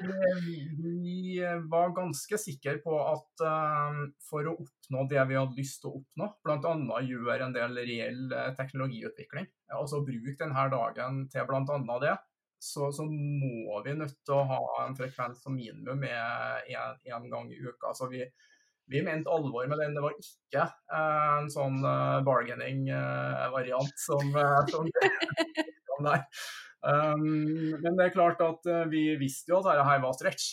Vi 0.05 1.41
var 1.71 1.91
ganske 1.95 2.37
sikre 2.39 2.77
på 2.83 2.95
at 3.03 3.43
um, 3.43 3.99
for 4.23 4.47
å 4.47 4.55
oppnå 4.63 5.03
det 5.11 5.25
vi 5.27 5.37
hadde 5.39 5.59
lyst 5.59 5.81
til 5.83 5.91
å 5.91 5.99
oppnå, 5.99 6.29
bl.a. 6.45 7.01
gjøre 7.03 7.49
en 7.49 7.55
del 7.55 7.75
reell 7.81 8.23
eh, 8.31 8.53
teknologiutvikling, 8.57 9.47
altså 9.75 10.03
bruke 10.05 10.37
denne 10.39 10.65
dagen 10.71 11.21
til 11.31 11.47
bl.a. 11.49 11.99
det, 12.03 12.15
så, 12.65 12.89
så, 12.95 13.05
må 13.05 13.81
vi 13.85 13.95
nødt 13.99 14.17
til 14.23 14.37
å 14.37 14.47
ha 14.49 14.61
en 14.85 14.95
frekvens 14.97 15.43
som 15.43 15.55
minimum 15.55 16.03
én 16.07 17.27
gang 17.31 17.51
i 17.51 17.59
uka. 17.59 17.91
Så 17.93 18.07
vi, 18.09 18.23
vi 18.91 19.01
mente 19.05 19.31
alvor 19.31 19.67
med 19.67 19.79
den. 19.81 19.95
Det 19.95 20.03
var 20.03 20.15
ikke 20.19 20.65
eh, 20.65 21.31
en 21.39 21.49
sånn 21.53 21.79
eh, 21.81 22.19
bargaining-variant 22.27 23.89
eh, 23.89 24.03
som, 24.05 24.35
som 25.89 26.09
der. 26.09 26.25
Um, 26.85 27.23
men 27.81 27.95
det 27.97 28.03
er 28.03 28.13
klart 28.13 28.41
at 28.45 28.67
uh, 28.69 28.83
vi 28.91 29.07
visste 29.17 29.49
jo 29.49 29.63
at 29.63 29.71
dette 29.71 30.01
var 30.03 30.13
stretch. 30.13 30.49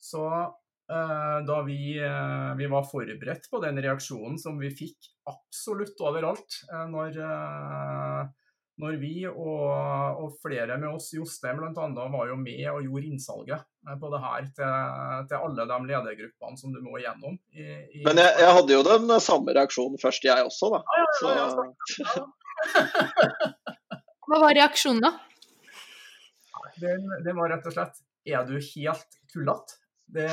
Så 0.00 0.22
uh, 0.24 1.38
da 1.44 1.58
vi, 1.66 1.98
uh, 2.00 2.54
vi, 2.56 2.70
var 2.72 2.88
forberedt 2.88 3.50
på 3.52 3.60
den 3.64 3.82
reaksjonen 3.84 4.40
som 4.40 4.56
vi 4.62 4.72
fikk 4.72 5.10
absolutt 5.28 6.00
overalt 6.06 6.60
når 6.92 7.18
når 8.80 8.96
vi 9.00 9.12
og, 9.28 9.62
og, 10.20 10.34
flere 10.42 10.76
med 10.76 10.90
oss, 10.90 11.08
Jostein 11.16 11.56
bl.a., 11.56 11.86
var 12.12 12.28
jo 12.28 12.36
med 12.40 12.64
og 12.72 12.82
gjorde 12.84 13.08
innsalget 13.08 13.62
eh, 13.64 13.96
på 14.00 14.10
det 14.12 14.20
her 14.24 14.48
til, 14.58 14.74
til 15.30 15.46
alle 15.48 15.66
de 15.70 15.78
ledergruppene 15.90 16.60
som 16.60 16.74
du 16.74 16.82
må 16.84 16.98
igjennom. 17.00 17.38
I, 17.56 17.68
i 17.96 18.04
Men 18.04 18.20
jeg, 18.20 18.34
jeg, 18.42 18.52
hadde 18.58 18.76
jo 18.76 18.82
den 18.84 19.14
samme 19.24 19.56
reaksjonen 19.56 20.02
først, 20.02 20.28
jeg 20.28 20.50
også, 20.50 20.72
da. 20.74 20.82
Ja, 20.92 21.06
ja, 21.24 21.46
ja, 21.46 22.26
Hva 24.26 24.42
var 24.42 24.56
reaksjonen, 24.58 25.04
da? 25.06 25.12
Den, 26.82 27.04
den, 27.24 27.36
var 27.38 27.52
rett 27.54 27.66
og 27.68 27.72
slett 27.72 28.00
Er 28.28 28.42
du 28.44 28.56
helt 28.58 29.20
tullete? 29.32 29.78
Det, 30.12 30.26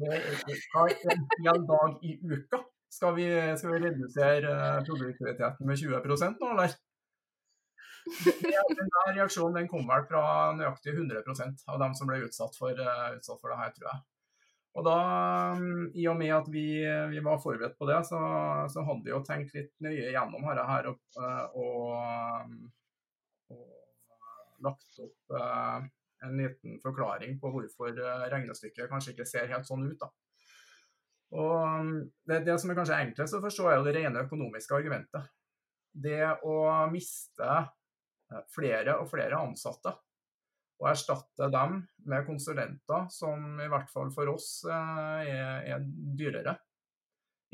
det 0.00 0.10
er 0.12 0.90
en 1.12 1.22
hel 1.42 1.62
dag 1.66 2.02
i 2.04 2.18
uka. 2.20 2.60
Skal 2.92 3.16
vi, 3.16 3.26
skal 3.58 3.72
vi 3.72 3.80
redusere 3.86 4.52
eh, 4.52 4.82
produktiviteten 4.86 5.68
med 5.68 5.80
20% 5.80 6.42
nå, 6.42 6.52
eller? 6.52 6.76
Den 8.06 9.16
reaksjonen 9.16 9.56
den 9.60 9.70
kom 9.70 9.86
vel 9.88 10.04
fra 10.08 10.52
nøyaktig 10.56 10.94
100 10.94 11.22
av 11.66 11.80
dem 11.82 11.94
som 11.98 12.10
ble 12.10 12.22
utsatt 12.26 12.54
for, 12.58 12.78
uh, 12.78 13.16
utsatt 13.16 13.40
for 13.40 13.52
det 13.52 13.58
her, 13.60 13.72
tror 13.74 13.90
jeg. 13.90 14.04
Og 14.76 14.84
da, 14.84 14.96
I 15.96 16.04
og 16.12 16.18
med 16.20 16.34
at 16.36 16.48
vi, 16.52 16.66
vi 16.84 17.20
var 17.24 17.40
forberedt 17.40 17.78
på 17.78 17.88
det, 17.88 18.02
så, 18.10 18.18
så, 18.68 18.82
hadde 18.84 19.06
vi 19.06 19.14
jo 19.14 19.22
tenkt 19.24 19.54
litt 19.56 19.72
nøye 19.80 20.10
gjennom 20.12 20.44
dette 20.44 20.66
her 20.68 20.90
og, 20.90 20.98
uh, 21.16 21.46
og, 21.56 23.54
og 23.56 24.66
lagt 24.66 25.00
opp 25.00 25.38
uh, 25.38 25.80
en 26.26 26.36
liten 26.36 26.76
forklaring 26.82 27.38
på 27.40 27.50
hvorfor 27.52 27.96
regnestykket 28.32 28.90
kanskje 28.90 29.14
ikke 29.14 29.28
ser 29.28 29.48
helt 29.52 29.68
sånn 29.68 29.86
ut. 29.88 29.98
da. 30.00 30.12
Og 31.36 31.56
um, 31.56 31.90
det, 32.28 32.44
det 32.46 32.54
som 32.60 32.70
er 32.70 32.78
kanskje 32.78 33.00
enklest 33.06 33.36
å 33.36 33.42
forstå, 33.42 33.66
er 33.70 33.80
jo 33.80 33.88
det 33.88 33.96
rene 33.96 34.22
økonomiske 34.28 34.76
argumentet. 34.76 35.32
Det 35.96 36.20
å 36.44 36.60
miste 36.92 37.48
Eh, 37.48 37.85
flere 38.52 38.98
og 39.00 39.08
flere 39.10 39.38
ansatte. 39.40 39.92
Og 40.76 40.90
erstatte 40.90 41.48
dem 41.52 41.78
med 42.10 42.26
konsulenter 42.26 43.06
som 43.12 43.60
i 43.62 43.68
hvert 43.72 43.88
fall 43.92 44.10
for 44.12 44.34
oss 44.34 44.50
eh, 44.68 45.30
er, 45.32 45.68
er 45.72 45.86
dyrere. 45.86 46.56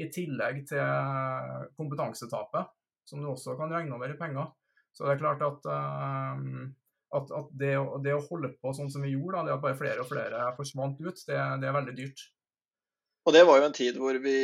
I 0.00 0.08
tillegg 0.10 0.62
til 0.70 1.68
kompetansetapet, 1.76 2.72
som 3.06 3.22
du 3.22 3.28
også 3.30 3.54
kan 3.58 3.70
regne 3.70 3.94
over 3.94 4.10
i 4.10 4.18
penger. 4.18 4.48
Så 4.92 5.06
det 5.06 5.14
er 5.14 5.22
klart 5.22 5.44
at, 5.46 5.68
eh, 5.70 6.42
at, 7.18 7.34
at 7.38 7.52
det, 7.60 7.72
det, 8.04 8.16
å 8.16 8.26
holde 8.26 8.54
på 8.58 8.74
sånn 8.76 8.90
som 8.92 9.04
vi 9.04 9.14
gjorde, 9.14 9.38
da, 9.38 9.44
det 9.46 9.56
at 9.56 9.64
bare 9.64 9.78
flere 9.78 10.02
og 10.02 10.10
flere 10.10 10.48
forsvant 10.58 11.00
ut, 11.04 11.26
det, 11.28 11.38
det 11.62 11.68
er 11.68 11.78
veldig 11.78 11.96
dyrt. 12.00 12.26
Og 13.22 13.34
det 13.34 13.44
var 13.46 13.60
jo 13.60 13.66
en 13.68 13.74
tid 13.74 13.98
hvor 14.02 14.16
vi 14.18 14.36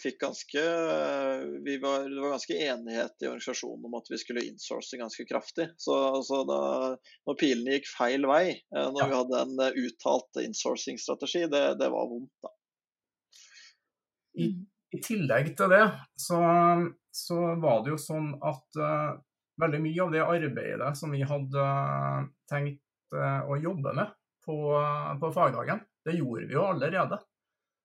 fikk 0.00 0.16
ganske 0.24 0.62
vi 1.62 1.76
var, 1.82 2.08
Det 2.10 2.18
var 2.18 2.34
ganske 2.34 2.56
enighet 2.66 3.22
i 3.22 3.28
organisasjonen 3.30 3.86
om 3.86 3.94
at 4.00 4.10
vi 4.10 4.18
skulle 4.18 4.42
insource 4.48 4.98
ganske 4.98 5.26
kraftig. 5.28 5.68
Så, 5.78 5.94
så 6.26 6.40
da 6.48 6.60
når 7.28 7.38
pilene 7.38 7.76
gikk 7.76 7.86
feil 7.92 8.26
vei, 8.26 8.56
eh, 8.58 8.88
når 8.90 9.04
ja. 9.04 9.06
vi 9.06 9.18
hadde 9.20 9.42
en 9.44 9.62
eh, 9.68 9.78
uttalt 9.86 10.40
insourcing-strategi, 10.42 11.44
det, 11.52 11.62
det, 11.78 11.90
var 11.94 12.10
vondt, 12.10 12.32
da. 12.42 12.50
I, 14.42 14.48
I, 14.90 14.98
tillegg 14.98 15.52
til 15.54 15.70
det 15.70 15.84
så, 16.18 16.40
så, 17.14 17.38
var 17.62 17.84
det 17.84 17.92
jo 17.92 17.98
sånn 18.02 18.32
at 18.42 18.80
uh, 18.82 19.12
veldig 19.62 19.78
mye 19.84 20.00
av 20.02 20.10
det 20.10 20.24
arbeidet 20.24 20.88
som 20.98 21.14
vi 21.14 21.20
hadde 21.22 21.66
tenkt 22.50 23.14
uh, 23.14 23.46
å 23.46 23.60
jobbe 23.62 23.94
med 23.94 24.10
på, 24.42 24.56
på 25.22 25.30
fagdagen, 25.36 25.84
det 26.02 26.16
gjorde 26.18 26.48
vi 26.50 26.58
jo 26.58 26.66
allerede 26.66 27.20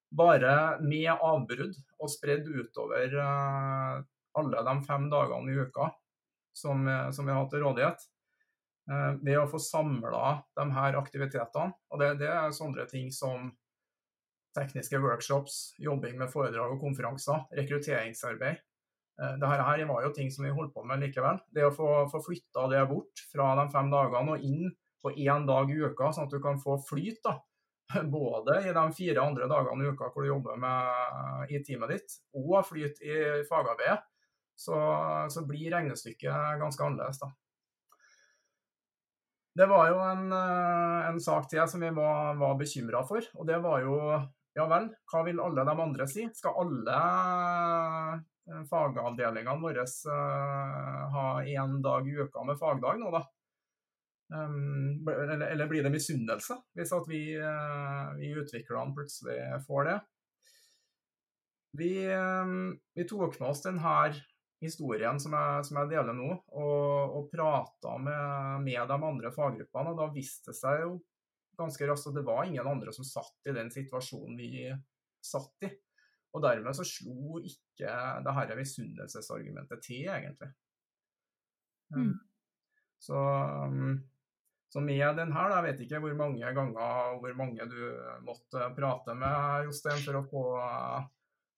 bare 0.09 0.79
med 0.81 1.11
avbrudd 1.13 1.75
og 1.99 2.11
spredd 2.11 2.47
utover 2.49 3.13
uh, 3.13 3.99
alle 4.39 4.63
de 4.65 4.75
fem 4.87 5.09
dagene 5.11 5.53
i 5.53 5.59
uka 5.65 5.89
som, 6.55 6.87
eh, 6.87 7.11
som 7.11 7.27
vi 7.27 7.35
har 7.35 7.45
til 7.49 7.63
rådighet. 7.63 8.01
Det 8.89 9.21
ved 9.21 9.37
å 9.37 9.49
få 9.49 9.59
samla 9.61 10.39
de 10.57 10.63
her 10.73 10.95
aktivitetene. 10.97 11.75
Og 11.93 12.01
det, 12.01 12.07
det, 12.23 12.29
er 12.33 12.55
sånne 12.55 12.87
ting 12.89 13.11
som 13.13 13.51
tekniske 14.57 14.97
workshops, 14.97 15.59
jobbing 15.77 16.17
med 16.17 16.31
foredrag 16.33 16.73
og 16.73 16.81
konferanser, 16.81 17.43
rekrutteringsarbeid. 17.53 18.57
Dette 19.19 19.51
her 19.51 19.83
var 19.85 20.07
jo 20.07 20.13
ting 20.15 20.33
som 20.33 20.47
vi 20.47 20.55
holdt 20.55 20.73
på 20.73 20.81
med 20.89 21.03
likevel. 21.03 21.37
Det 21.53 21.67
å 21.67 21.75
få, 21.75 21.89
få 22.09 22.23
flytta 22.31 22.65
det 22.73 22.81
bort 22.89 23.21
fra 23.29 23.51
de 23.61 23.67
fem 23.69 23.93
dagene 23.93 24.35
og 24.39 24.49
inn 24.49 24.73
på 25.03 25.13
én 25.21 25.45
dag 25.47 25.69
i 25.69 25.79
uka, 25.85 26.09
sånn 26.15 26.25
at 26.25 26.33
du 26.33 26.41
kan 26.43 26.57
få 26.61 26.79
flyt. 26.89 27.21
da, 27.23 27.37
Både 28.17 28.59
i 28.69 28.73
de 28.73 28.85
fire 28.93 29.21
andre 29.23 29.49
dagene 29.49 29.85
i 29.85 29.91
uka 29.93 30.11
hvor 30.13 30.25
du 30.25 30.29
jobber 30.29 30.57
med, 30.61 31.51
i 31.51 31.61
teamet 31.65 31.95
ditt, 31.95 32.17
og 32.37 32.61
flyt 32.67 33.01
i 33.01 33.19
fagarbeidet, 33.49 34.01
så, 34.59 34.79
så 35.31 35.45
blir 35.47 35.71
regnestykket 35.73 36.59
ganske 36.61 36.83
annerledes. 36.85 37.21
da. 37.21 37.31
Det 39.59 39.65
var 39.67 39.87
jo 39.89 40.01
en, 40.03 40.27
eh, 40.31 41.07
en 41.09 41.17
sak 41.19 41.49
til 41.51 41.65
som 41.67 41.81
vi 41.83 41.89
var, 41.95 42.35
var 42.39 42.59
bekymra 42.59 43.01
for, 43.07 43.25
og 43.35 43.47
det 43.47 43.57
var 43.63 43.81
jo 43.83 43.95
ja 44.57 44.65
vel, 44.67 44.89
hva 45.11 45.23
vil 45.27 45.39
alle 45.43 45.65
de 45.67 45.73
andre 45.83 46.05
si? 46.09 46.25
Skal 46.35 46.57
alle 46.63 46.99
eh, 48.49 48.61
fagavdelingene 48.69 49.61
våre 49.61 49.85
uh, 49.85 51.03
ha 51.13 51.25
én 51.45 51.77
dag 51.85 52.07
i 52.07 52.15
uka 52.17 52.43
med 52.47 52.59
fagdag 52.59 52.99
nå, 53.01 53.11
da? 53.13 53.23
Um, 54.29 55.07
eller, 55.09 55.41
eller, 55.41 55.67
blir 55.67 55.81
det 55.81 55.89
misunnelse 55.89 56.53
hvis 56.77 56.91
at 56.93 57.07
vi, 57.09 57.33
uh, 57.41 58.11
vi 58.19 58.27
utviklerne 58.37 58.93
plutselig 58.93 59.39
får 59.65 59.87
det? 59.87 59.95
Vi, 61.79 61.93
um, 62.13 62.75
vi 62.93 63.05
tok 63.09 63.39
med 63.39 63.47
oss 63.49 63.63
denne 63.65 63.95
historien 64.61 65.17
som 65.21 65.33
jeg, 65.33 65.65
som 65.65 65.79
jeg 65.81 65.91
deler 65.93 66.17
nå, 66.17 66.29
og, 66.61 67.17
og 67.17 67.29
prata 67.31 67.95
med, 68.01 68.65
med, 68.65 68.79
de 68.89 68.97
andre 68.97 69.31
faggruppene. 69.33 69.93
og 69.93 70.01
Da 70.01 70.09
viste 70.13 70.51
det 70.51 70.59
seg 70.59 70.83
jo 70.83 70.95
ganske 71.59 71.89
raskt 71.89 72.11
at 72.11 72.17
det 72.19 72.25
var 72.27 72.45
ingen 72.47 72.67
andre 72.67 72.93
som 72.95 73.07
satt 73.07 73.49
i 73.49 73.55
den 73.55 73.71
situasjonen 73.73 74.37
vi 74.39 74.67
satt 75.25 75.67
i. 75.67 75.71
Og 76.35 76.43
dermed 76.45 76.77
så 76.77 76.85
slo 76.85 77.39
ikke 77.41 77.93
det 78.25 78.35
her 78.37 78.55
misunnelsesargumentet 78.59 79.81
til, 79.81 80.05
egentlig. 80.13 80.51
Mm. 81.95 82.13
Så 83.01 83.17
um, 83.17 83.95
så 84.69 84.81
med 84.85 85.17
den 85.17 85.31
her, 85.33 85.53
jeg 85.55 85.65
vet 85.65 85.79
ikke 85.83 85.99
hvor 86.03 86.17
mange 86.17 86.51
ganger 86.53 87.15
hvor 87.21 87.37
mange 87.37 87.65
du 87.71 87.79
måtte 88.25 88.67
prate 88.77 89.15
med 89.17 89.65
Jostein 89.65 90.03
for 90.03 90.19
å 90.19 90.25
få, 90.29 90.43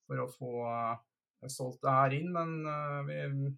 for 0.08 0.24
å 0.24 0.28
få 0.32 0.54
eh, 0.70 1.50
solgt 1.52 1.84
det 1.84 1.96
her 1.98 2.16
inn, 2.16 2.30
men 2.32 2.54
eh, 2.72 3.00
vi, 3.10 3.52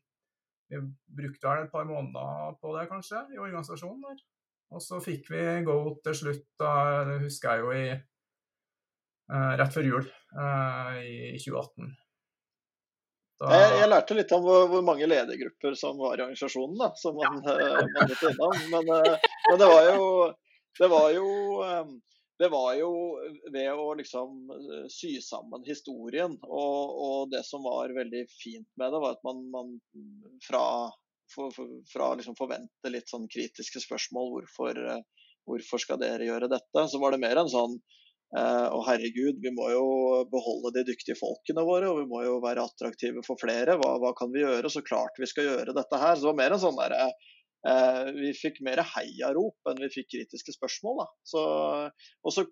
vi 0.74 0.82
brukte 1.22 1.52
vel 1.52 1.68
et 1.68 1.74
par 1.74 1.86
måneder 1.86 2.58
på 2.58 2.74
det, 2.80 2.88
kanskje, 2.90 3.28
i 3.36 3.42
organisasjonen 3.42 4.02
der. 4.08 4.24
Og 4.74 4.82
så 4.82 4.98
fikk 5.06 5.30
vi 5.30 5.46
go 5.68 5.78
til 6.02 6.18
slutt, 6.18 6.48
da 6.58 6.74
husker 7.22 7.54
jeg 7.54 7.62
jo 7.62 7.76
i 7.78 7.88
eh, 7.94 9.52
rett 9.62 9.76
før 9.76 9.92
jul 9.92 10.10
i 10.10 11.38
2018. 11.38 11.94
Da... 13.44 13.52
Jeg, 13.60 13.76
jeg, 13.82 13.90
lærte 13.92 14.16
litt 14.16 14.32
om 14.36 14.46
hvor, 14.46 14.66
hvor, 14.72 14.84
mange 14.88 15.08
ledergrupper 15.10 15.76
som 15.76 16.00
var 16.00 16.16
i 16.16 16.24
organisasjonen, 16.24 16.78
da, 16.80 16.90
som 16.96 17.18
man, 17.18 17.42
ja. 17.44 17.56
uh, 17.60 17.92
man 17.92 18.12
måtte 18.14 18.32
innom. 18.32 18.58
Men, 18.72 18.92
uh, 18.94 19.30
men, 19.50 19.60
det 19.60 19.68
var 19.68 19.88
jo 19.90 20.10
det 20.80 20.90
var 20.90 21.08
jo, 21.14 21.28
um, 21.68 21.92
det 22.40 22.50
var 22.50 22.70
jo 22.80 22.92
ved 23.54 23.82
å 23.84 23.88
liksom 24.00 24.54
sy 24.92 25.18
sammen 25.22 25.66
historien. 25.68 26.38
Og, 26.48 26.94
og, 27.08 27.18
det 27.34 27.44
som 27.48 27.68
var 27.68 27.94
veldig 27.94 28.24
fint 28.32 28.70
med 28.80 28.96
det, 28.96 29.02
var 29.04 29.18
at 29.18 29.28
man, 29.28 29.44
man 29.52 29.76
fra, 30.48 30.64
for, 31.36 31.52
for, 31.56 31.76
fra 31.92 32.14
liksom 32.20 32.40
forvente 32.40 32.94
litt 32.96 33.12
sånn 33.12 33.28
kritiske 33.32 33.84
spørsmål 33.84 34.32
hvorfor, 34.38 34.80
hvorfor 35.50 35.84
skal 35.84 36.00
dere 36.02 36.32
gjøre 36.32 36.50
dette, 36.56 36.88
så 36.88 37.04
var 37.04 37.14
det 37.14 37.22
mer 37.26 37.44
en 37.44 37.52
sånn 37.52 37.78
Eh, 37.78 38.02
og 38.34 38.82
herregud, 38.88 39.38
vi 39.44 39.52
må 39.54 39.68
jo 39.70 39.84
beholde 40.32 40.72
de 40.74 40.86
dyktige 40.88 41.18
folkene 41.20 41.66
våre, 41.68 41.92
og 41.92 42.00
vi 42.02 42.08
må 42.10 42.24
jo 42.26 42.40
være 42.42 42.64
attraktive 42.66 43.22
for 43.26 43.38
flere. 43.38 43.76
Hva, 43.78 43.92
hva 44.02 44.14
kan 44.18 44.34
vi 44.34 44.42
gjøre? 44.42 44.72
Så 44.74 44.82
klart 44.86 45.20
vi 45.22 45.30
skal 45.30 45.50
gjøre 45.52 45.76
dette 45.78 46.00
her. 46.02 46.16
Så 46.16 46.26
det 46.26 46.32
var 46.32 46.40
mer 46.42 46.56
en 46.56 46.64
sånn 46.64 46.80
derre 46.80 47.04
eh, 47.06 48.10
Vi 48.18 48.34
fikk 48.40 48.58
mer 48.66 48.82
heiarop 48.96 49.70
enn 49.70 49.84
vi 49.86 49.92
fikk 49.94 50.10
kritiske 50.16 50.56
spørsmål. 50.58 51.04
Da. 51.04 51.08
Så, 51.30 51.44
og 52.26 52.36
så, 52.36 52.48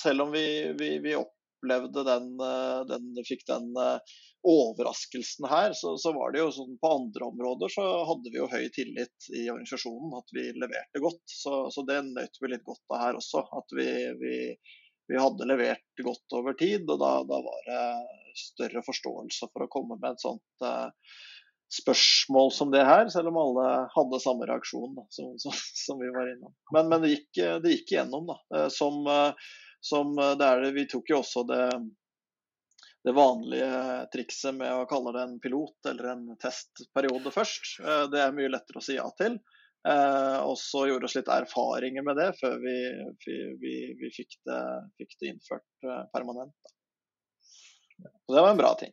selv 0.00 0.26
om 0.26 0.32
vi, 0.32 0.46
vi, 0.80 0.94
vi 1.04 1.16
opplevde 1.56 2.04
den, 2.04 2.40
eh, 2.40 2.80
den, 2.86 3.24
fikk 3.26 3.46
den 3.46 3.72
eh, 3.76 3.98
overraskelsen 4.46 5.48
her, 5.50 5.72
så, 5.72 5.96
så, 5.98 6.12
var 6.12 6.32
det 6.32 6.42
jo 6.44 6.52
sånn 6.54 6.78
på 6.80 6.92
andre 7.00 7.26
områder 7.26 7.72
så 7.72 7.84
hadde 8.06 8.30
vi 8.30 8.38
jo 8.38 8.50
høy 8.50 8.68
tillit 8.74 9.30
i 9.34 9.48
organisasjonen, 9.50 10.14
at 10.20 10.34
vi 10.36 10.48
leverte 10.54 11.02
godt. 11.02 11.22
Så, 11.26 11.66
så 11.74 11.82
det 11.88 12.02
nøt 12.06 12.38
vi 12.40 12.52
litt 12.52 12.66
godt 12.66 12.94
av 12.94 13.02
her 13.02 13.18
også. 13.18 13.42
At 13.58 13.74
vi, 13.76 13.88
vi, 14.20 14.36
vi 15.10 15.18
hadde 15.18 15.48
levert 15.50 16.04
godt 16.04 16.38
over 16.38 16.54
tid, 16.58 16.86
og 16.86 17.00
da, 17.02 17.16
da, 17.26 17.40
var 17.42 17.66
det 17.70 18.36
større 18.38 18.84
forståelse 18.86 19.50
for 19.50 19.66
å 19.66 19.72
komme 19.72 19.98
med 19.98 20.12
et 20.12 20.22
sånt 20.22 20.66
uh, 20.66 20.92
spørsmål 21.72 22.52
som 22.54 22.70
det 22.70 22.84
her, 22.86 23.08
selv 23.10 23.32
om 23.32 23.38
alle 23.40 23.68
hadde 23.96 24.22
samme 24.22 24.46
reaksjon 24.46 24.94
da, 24.94 25.06
som, 25.10 25.32
som, 25.42 25.54
som, 25.86 25.98
vi 25.98 26.12
var 26.14 26.30
innom. 26.30 26.54
Men, 26.76 26.90
men 26.92 27.02
det, 27.02 27.14
gikk, 27.16 27.30
det, 27.64 27.72
gikk, 27.72 27.94
igjennom, 27.96 28.28
da. 28.30 28.66
Som, 28.70 29.02
eh, 29.10 29.48
som 29.86 30.12
det 30.18 30.46
er 30.46 30.64
det, 30.64 30.74
Vi 30.74 30.88
tok 30.90 31.12
jo 31.12 31.20
også 31.22 31.46
det 31.48 31.62
det 33.06 33.12
vanlige 33.14 34.06
trikset 34.10 34.56
med 34.58 34.72
å 34.74 34.86
kalle 34.90 35.12
det 35.14 35.20
en 35.22 35.36
pilot 35.38 35.86
eller 35.92 36.08
en 36.10 36.22
testperiode 36.42 37.30
først. 37.30 37.76
Eh, 37.78 38.06
det 38.10 38.18
er 38.18 38.32
mye 38.34 38.50
lettere 38.50 38.80
å 38.80 38.82
si 38.82 38.96
ja 38.96 39.04
til. 39.20 39.36
Eh, 39.86 40.38
og 40.42 40.56
så 40.58 40.88
gjorde 40.88 41.06
oss 41.06 41.14
litt 41.14 41.30
erfaringer 41.30 42.02
med 42.02 42.18
det 42.18 42.32
før 42.40 42.56
vi, 42.64 42.74
vi, 43.62 43.76
vi 44.00 44.10
fikk, 44.10 44.34
det, 44.50 44.58
fikk, 44.98 45.14
det, 45.20 45.28
innført 45.30 45.86
eh, 45.86 46.00
permanent. 46.16 46.72
Så 48.02 48.34
det 48.34 48.42
var 48.42 48.50
en 48.50 48.62
bra 48.64 48.72
ting. 48.80 48.90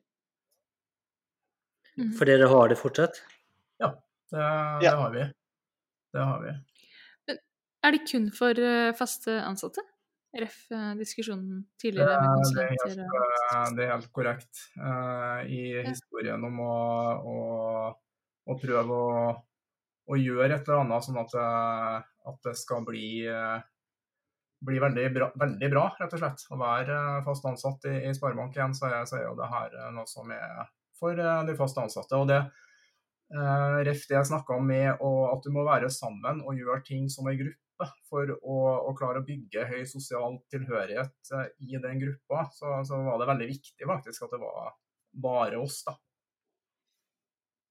Mm. 1.98 2.12
For 2.20 2.30
dere 2.30 2.52
har 2.54 2.70
det 2.70 2.78
fortsatt? 2.78 3.18
Ja, 3.82 3.96
det, 4.30 4.46
det 4.46 4.92
ja. 4.92 4.94
har 5.02 5.18
vi. 5.18 5.26
Det 6.14 6.28
har 6.30 6.46
vi. 6.46 6.54
Men 7.32 7.42
er 7.82 7.98
det 7.98 8.06
kun 8.14 8.30
for 8.38 8.62
faste 9.02 9.42
ansatte? 9.42 9.82
Ref. 10.34 10.72
Eh, 10.72 10.94
diskusjonen 10.98 11.66
tidligere 11.82 12.22
med 12.22 12.30
konsulenter? 12.36 12.90
Det 12.90 12.94
er 12.94 13.10
helt, 13.14 13.54
eh, 13.54 13.76
det 13.78 13.84
er 13.86 13.92
helt 13.92 14.12
korrekt. 14.12 14.62
Uh, 14.80 15.46
I 15.46 15.62
historien 15.86 16.48
om 16.48 16.58
å, 16.64 16.78
å, 17.34 17.36
å 18.50 18.56
prøve 18.58 18.98
å, 18.98 19.28
å, 20.10 20.18
gjøre 20.18 20.56
et 20.56 20.66
eller 20.66 20.82
annet 20.82 21.06
sånn 21.06 21.22
at, 21.22 21.38
at 22.34 22.50
det 22.50 22.56
skal 22.58 22.82
bli, 22.88 23.30
bli 24.66 24.82
veldig, 24.82 25.08
bra, 25.20 25.30
veldig, 25.46 25.70
bra, 25.70 25.86
rett 26.02 26.18
og 26.18 26.24
slett. 26.24 26.46
Å 26.50 26.60
være 26.60 27.00
fast 27.30 27.46
ansatt 27.54 27.90
i, 27.92 27.98
i 28.10 28.18
Sparebank1, 28.18 28.78
så, 28.80 28.90
så, 29.06 29.20
er 29.20 29.28
jo 29.28 29.38
det 29.38 29.54
her 29.54 29.80
noe 29.94 30.10
som 30.10 30.34
er 30.34 30.66
for 30.98 31.18
de 31.20 31.58
fast 31.60 31.78
ansatte. 31.78 32.18
og 32.18 32.30
det 32.32 32.42
Ref 33.34 34.04
det 34.06 34.14
jeg 34.14 34.30
snakka 34.30 34.60
om 34.60 34.68
med 34.70 34.92
at 34.94 35.46
du 35.46 35.50
må 35.54 35.64
være 35.66 35.88
sammen 35.90 36.44
og 36.44 36.58
gjøre 36.58 36.84
ting 36.86 37.08
som 37.10 37.26
en 37.30 37.38
gruppe 37.40 37.64
for 38.10 38.30
å, 38.36 38.58
å, 38.90 38.94
klare 38.98 39.22
å 39.22 39.26
bygge 39.28 39.66
høy 39.70 39.84
sosial 39.90 40.40
tilhørighet 40.54 41.34
eh, 41.38 41.52
i 41.68 41.80
den 41.82 42.02
gruppa, 42.02 42.46
så, 42.54 42.80
så, 42.88 43.00
var 43.06 43.22
det 43.22 43.30
veldig 43.30 43.50
viktig 43.52 43.90
faktisk 43.90 44.26
at 44.28 44.36
det 44.36 44.42
var 44.42 44.74
bare 45.26 45.62
oss, 45.62 45.84
da. 45.88 45.96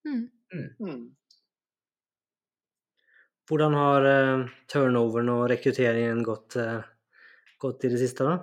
Mm. 0.08 0.22
Mm. 0.52 0.70
mm. 0.78 1.02
Hvordan 3.50 3.74
har 3.74 4.06
uh, 4.06 4.50
turnoveren 4.70 5.28
og 5.32 5.44
rekrutteringen 5.50 6.22
gått, 6.24 6.56
uh, 6.62 6.80
gått 7.60 7.84
i 7.84 7.90
det 7.92 7.98
siste, 8.00 8.24
da? 8.24 8.38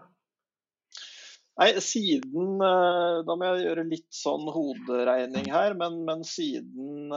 Nei, 1.59 1.73
siden 1.83 2.61
Da 2.61 3.35
må 3.35 3.47
jeg 3.49 3.65
gjøre 3.65 3.83
litt 3.89 4.07
sånn 4.15 4.45
hoderegning 4.53 5.49
her, 5.51 5.73
men, 5.79 5.97
men 6.07 6.21
siden 6.27 7.11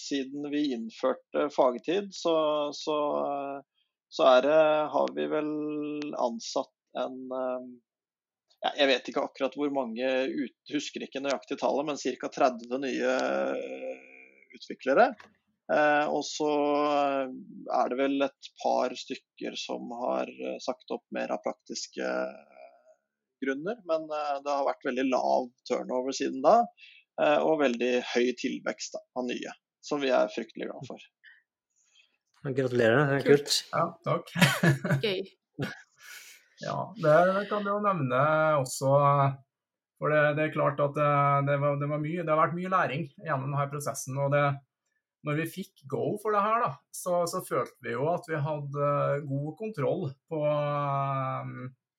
siden 0.00 0.50
vi 0.50 0.66
innførte 0.74 1.48
fagtid, 1.54 2.10
så, 2.14 2.34
så, 2.76 2.96
så 4.08 4.30
det, 4.44 4.60
har 4.94 5.12
vi 5.16 5.26
vel 5.32 5.50
ansatt 6.18 6.72
en 6.98 7.18
eh, 7.34 7.68
ja, 8.64 8.72
Jeg 8.78 8.90
vet 8.90 9.08
ikke 9.10 9.24
akkurat 9.26 9.56
hvor 9.58 9.72
mange, 9.74 10.10
ut, 10.30 10.56
husker 10.72 11.04
ikke 11.04 11.22
nøyaktig 11.24 11.58
tallet, 11.60 11.88
men 11.88 12.00
ca. 12.00 12.30
30 12.38 12.82
nye 12.86 13.14
utviklere. 14.54 15.10
Eh, 15.74 16.06
og 16.12 16.22
så 16.28 16.50
er 17.72 17.92
det 17.92 17.98
vel 17.98 18.26
et 18.26 18.50
par 18.62 18.92
stykker 18.98 19.56
som 19.58 19.92
har 20.04 20.30
sagt 20.64 20.92
opp 20.92 21.04
mer 21.16 21.32
av 21.32 21.40
praktiske 21.44 22.08
grunner. 23.44 23.76
Men 23.84 24.02
eh, 24.02 24.36
det 24.44 24.50
har 24.50 24.68
vært 24.68 24.88
veldig 24.88 25.06
lav 25.10 25.50
turnover 25.68 26.16
siden 26.16 26.42
da, 26.44 26.56
eh, 27.22 27.38
og 27.42 27.60
veldig 27.62 27.92
høy 28.14 28.32
tilvekst 28.40 28.98
av 29.00 29.28
nye 29.28 29.52
som 29.84 30.02
vi 30.02 30.10
er 30.14 30.32
fryktelig 30.32 30.70
glad 30.70 30.88
for. 30.88 31.06
Gratulerer, 32.44 33.06
det 33.08 33.20
er 33.20 33.26
kult. 33.30 33.56
Ja, 33.72 33.86
takk. 34.04 34.34
Gøy. 35.04 35.22
ja, 36.64 36.76
det, 37.00 37.16
kan 37.48 37.64
du 37.64 37.72
jo 37.72 37.80
nevne 37.84 38.20
også. 38.60 38.92
For 40.00 40.12
det, 40.12 40.22
det 40.36 40.48
er 40.48 40.54
klart 40.56 40.80
at 40.82 40.96
det, 40.96 41.10
det, 41.48 41.56
var, 41.62 41.78
det, 41.80 41.88
var 41.88 42.02
mye, 42.02 42.22
det 42.24 42.32
har 42.32 42.42
vært 42.42 42.56
mye 42.58 42.72
læring 42.72 43.08
gjennom 43.16 43.48
denne 43.48 43.68
prosessen. 43.72 44.20
og 44.20 44.32
det 44.34 44.46
når 45.24 45.38
vi 45.40 45.46
fikk 45.48 45.86
go 45.88 46.18
for 46.20 46.36
det 46.36 46.42
her, 46.44 46.66
da, 46.66 46.74
så, 46.92 47.22
så, 47.30 47.40
følte 47.46 47.86
vi 47.86 47.94
jo 47.94 48.04
at 48.12 48.26
vi 48.28 48.40
hadde 48.44 48.90
god 49.24 49.54
kontroll 49.56 50.02
på, 50.28 50.40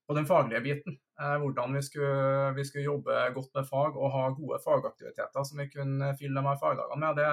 på 0.05 0.17
den 0.17 0.27
faglige 0.29 0.61
biten. 0.65 0.99
Eh, 1.21 1.35
hvordan 1.41 1.77
vi 1.77 1.81
skulle, 1.81 2.51
vi 2.57 2.65
skulle, 2.67 2.85
jobbe 2.85 3.17
godt 3.33 3.53
med 3.55 3.67
fag 3.69 3.95
og 3.95 4.11
ha 4.11 4.25
gode 4.35 4.59
fagaktiviteter 4.65 5.47
som 5.47 5.61
vi 5.61 5.69
kunne 5.71 6.11
fylle 6.19 6.35
de 6.37 6.49
her 6.49 6.59
fagdagene 6.61 7.01
med. 7.01 7.21
Det, 7.21 7.29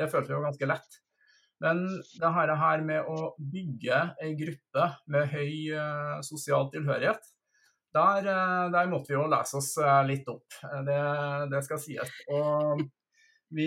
det 0.00 0.08
følte 0.10 0.32
vi 0.32 0.38
var 0.38 0.48
ganske 0.48 0.68
lett. 0.70 1.00
Men 1.60 1.82
det 2.20 2.30
her 2.32 2.84
med 2.86 3.08
å 3.08 3.34
bygge 3.36 3.98
ei 4.24 4.32
gruppe 4.38 4.86
med 5.12 5.28
høy 5.34 5.52
uh, 5.76 6.16
sosial 6.24 6.70
tilhørighet, 6.72 7.26
der, 7.92 8.24
uh, 8.30 8.70
der, 8.72 8.88
måtte 8.88 9.12
vi 9.12 9.18
jo 9.18 9.26
lese 9.28 9.58
oss 9.60 9.74
uh, 9.82 10.00
litt 10.08 10.28
opp. 10.32 10.46
Det, 10.86 11.02
det, 11.52 11.60
skal 11.66 11.82
sies. 11.82 12.14
Og 12.32 12.80
vi, 13.52 13.66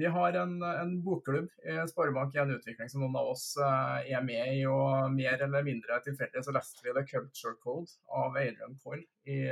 vi 0.00 0.10
har 0.10 0.40
en, 0.40 0.56
en, 0.66 0.96
bokklubb 1.04 1.46
i 1.62 1.76
Sparebank1 1.92 2.56
Utvikling 2.56 2.90
som 2.90 3.04
noen 3.04 3.18
av 3.20 3.30
oss 3.36 3.52
er 3.60 4.24
med 4.24 4.56
i. 4.56 4.64
Og 4.66 5.12
mer 5.14 5.44
eller 5.46 5.66
mindre 5.66 6.00
tilfeldig 6.08 6.42
så 6.42 6.56
leste 6.56 6.82
vi 6.82 6.96
The 6.96 7.06
Culture 7.06 7.54
Code 7.62 7.92
av 8.08 8.40
Adrian 8.40 8.74
Coyle 8.82 9.04
i 9.28 9.44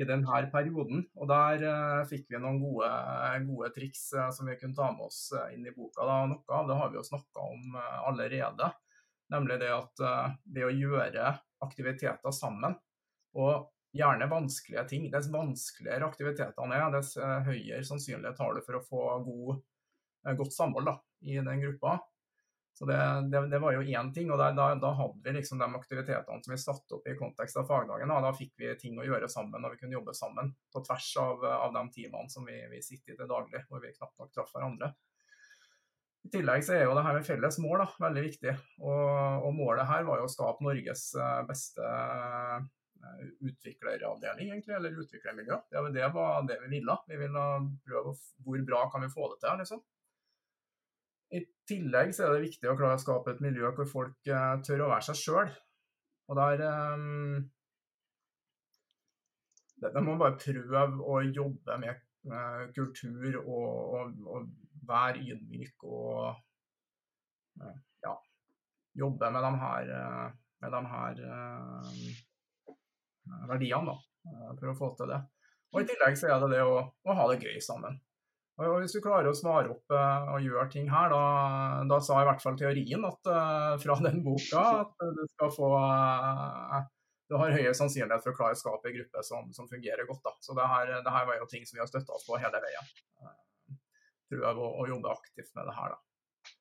i 0.00 0.06
denne 0.08 0.42
perioden. 0.52 1.04
Og 1.16 1.28
der 1.30 1.64
uh, 1.66 2.02
fikk 2.08 2.30
vi 2.30 2.40
noen 2.40 2.60
gode, 2.62 2.90
gode 3.48 3.72
triks 3.74 4.06
uh, 4.16 4.28
som 4.34 4.48
vi 4.48 4.56
kunne 4.60 4.76
ta 4.76 4.90
med 4.94 5.06
oss 5.08 5.30
uh, 5.36 5.48
inn 5.54 5.66
i 5.66 5.74
boka. 5.74 6.04
Da. 6.06 6.20
Noe 6.30 6.60
av 6.60 6.70
det 6.70 6.78
har 6.80 6.92
vi 6.92 7.00
jo 7.00 7.06
snakka 7.06 7.44
om 7.44 7.76
allerede, 8.08 8.70
nemlig 9.30 9.60
det 9.62 9.70
at 9.74 10.04
det 10.42 10.64
å 10.66 10.72
gjøre 10.74 11.34
aktiviteter 11.62 12.34
sammen, 12.34 12.74
og 13.38 13.68
gjerne 13.94 14.26
vanskelige 14.30 14.84
ting, 14.90 15.08
dess 15.12 15.28
vanskeligere 15.30 16.08
aktivitetene 16.08 16.78
er, 16.78 16.86
dess 16.94 17.12
høyere 17.46 17.84
sannsynlighet 17.86 18.38
har 18.42 18.56
du 18.56 18.62
for 18.66 18.78
å 18.78 18.82
få 18.86 19.04
god, 19.26 19.60
godt 20.40 20.54
samhold 20.54 20.90
da, 20.90 20.96
i 21.22 21.38
den 21.38 21.62
gruppa. 21.62 21.98
Så 22.80 22.86
det, 22.86 22.96
det, 23.28 23.40
det, 23.52 23.58
var 23.58 23.74
jo 23.76 23.82
én 23.82 24.06
ting. 24.14 24.30
og 24.32 24.38
da, 24.40 24.46
da, 24.56 24.70
da, 24.80 24.90
hadde 24.96 25.20
vi 25.20 25.34
liksom 25.36 25.58
de 25.60 25.66
aktivitetene 25.76 26.40
som 26.40 26.54
vi 26.54 26.56
satte 26.62 26.94
opp 26.96 27.10
i 27.12 27.16
kontekst 27.18 27.58
av 27.60 27.66
fagdagen. 27.68 28.08
Da, 28.08 28.22
da 28.24 28.30
fikk 28.32 28.54
vi 28.56 28.70
ting 28.80 28.96
å 28.96 29.04
gjøre 29.04 29.28
sammen, 29.28 29.66
og 29.66 29.74
vi 29.74 29.82
kunne 29.82 29.98
jobbe 29.98 30.14
sammen 30.16 30.48
på 30.72 30.80
tvers 30.86 31.10
av, 31.20 31.44
av 31.58 31.74
de 31.76 31.82
timene 31.98 32.32
som 32.32 32.48
vi, 32.48 32.56
vi, 32.72 32.80
sitter 32.80 33.12
i 33.12 33.18
til 33.18 33.28
daglig, 33.28 33.60
hvor 33.68 33.84
vi 33.84 33.92
knapt 33.98 34.16
nok 34.16 34.32
traff 34.32 34.56
hverandre. 34.56 34.94
I 36.24 36.32
tillegg 36.32 36.64
så 36.64 36.78
er 36.78 36.86
jo 36.86 36.96
det 36.96 37.04
her 37.04 37.20
med 37.20 37.28
felles 37.28 37.60
mål 37.60 37.84
da, 37.84 37.88
veldig 38.06 38.24
viktig. 38.30 38.56
Og, 38.80 39.44
og 39.44 39.52
målet 39.60 39.92
her 39.92 40.08
var 40.08 40.24
jo 40.24 40.30
å 40.30 40.32
skape 40.38 40.64
Norges 40.64 41.06
eh, 41.20 41.38
beste 41.52 41.84
eh, 41.84 43.30
utvikleravdeling, 43.44 44.54
egentlig, 44.54 44.78
eller 44.80 44.96
utviklermiljø. 45.04 45.62
Det, 45.68 45.86
det 46.00 46.12
var 46.16 46.48
det 46.48 46.62
vi 46.64 46.74
ville. 46.78 47.00
Vi 47.12 47.20
ville 47.26 47.46
prøve 47.84 48.16
hvor 48.40 48.68
bra 48.72 48.86
kan 48.88 49.04
vi 49.04 49.12
få 49.12 49.34
det 49.34 49.42
til, 49.44 49.66
liksom. 49.66 49.88
I 51.30 51.40
tillegg 51.68 52.12
så 52.14 52.26
er 52.26 52.34
det 52.34 52.46
viktig 52.48 52.70
å 52.70 52.76
klare 52.78 52.98
å 52.98 53.02
skape 53.02 53.34
et 53.34 53.42
miljø 53.44 53.70
hvor 53.76 53.88
folk 53.88 54.30
uh, 54.32 54.56
tør 54.66 54.86
å 54.86 54.90
være 54.90 55.06
seg 55.10 55.18
sjøl. 55.20 55.52
Og 56.30 56.38
der 56.38 56.62
um, 56.66 57.36
det, 59.80 59.92
det 59.94 60.02
må 60.02 60.14
man 60.14 60.22
bare 60.24 60.40
prøve 60.40 60.82
å 61.06 61.20
jobbe 61.26 61.78
med 61.82 62.02
uh, 62.30 62.66
kultur 62.74 63.40
og, 63.44 63.70
og, 64.00 64.18
og, 64.26 64.50
være 64.90 65.20
ydmyk 65.22 65.84
og 65.86 66.32
uh, 67.62 67.76
ja, 68.02 68.14
jobbe 68.98 69.30
med 69.30 69.44
de 69.46 69.50
her, 69.60 69.90
med 70.64 70.74
de 70.74 70.80
her 70.90 71.20
verdiene 73.46 73.92
da, 73.92 73.96
for 74.58 74.72
å 74.72 74.78
få 74.80 74.88
til 74.98 75.12
det. 75.12 75.20
Og 75.70 75.84
I 75.84 75.86
tillegg 75.92 76.18
så 76.18 76.32
er 76.32 76.42
det 76.42 76.56
det 76.56 76.64
å, 76.66 76.80
å 76.82 77.14
ha 77.14 77.28
det 77.30 77.44
gøy 77.44 77.60
sammen. 77.62 78.00
Og 78.60 78.82
Hvis 78.82 78.92
du 78.92 79.00
klarer 79.00 79.30
å 79.30 79.36
svare 79.36 79.72
opp 79.72 79.92
uh, 79.94 80.34
og 80.34 80.44
gjøre 80.44 80.66
ting 80.72 80.88
her, 80.92 81.12
da, 81.12 81.20
da, 81.88 81.98
sa 82.04 82.18
i 82.20 82.26
hvert 82.28 82.42
fall 82.44 82.58
teorien 82.60 83.06
at, 83.08 83.30
uh, 83.30 83.76
fra 83.80 83.96
den 84.04 84.20
boka 84.26 84.64
at 84.82 85.04
du 85.16 85.22
skal 85.32 85.52
få 85.54 85.70
uh, 85.80 86.82
Du 87.30 87.38
har 87.40 87.54
høyere 87.56 87.72
sannsynlighet 87.76 88.24
for 88.24 88.34
å 88.34 88.36
klare 88.36 88.58
å 88.58 88.60
skape 88.60 88.90
en 88.90 88.98
gruppe 88.98 89.24
som, 89.24 89.48
som 89.56 89.68
fungerer 89.70 90.04
godt. 90.08 90.20
Da. 90.26 90.34
Så 90.44 90.56
det 90.58 90.66
her, 90.66 90.92
det 91.00 91.14
her, 91.14 91.28
var 91.28 91.40
jo 91.40 91.48
ting 91.48 91.64
som 91.64 91.78
vi 91.78 91.84
har 91.84 91.88
støtta 91.88 92.18
oss 92.18 92.26
på 92.26 92.40
hele 92.42 92.60
veien. 92.60 92.92
Prøve 94.30 94.52
å, 94.58 94.74
å, 94.82 94.86
jobbe 94.90 95.14
aktivt 95.14 95.54
med 95.56 95.70
det 95.70 95.76
her, 95.78 95.94
da. 95.94 96.52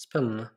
Spennende. 0.00 0.48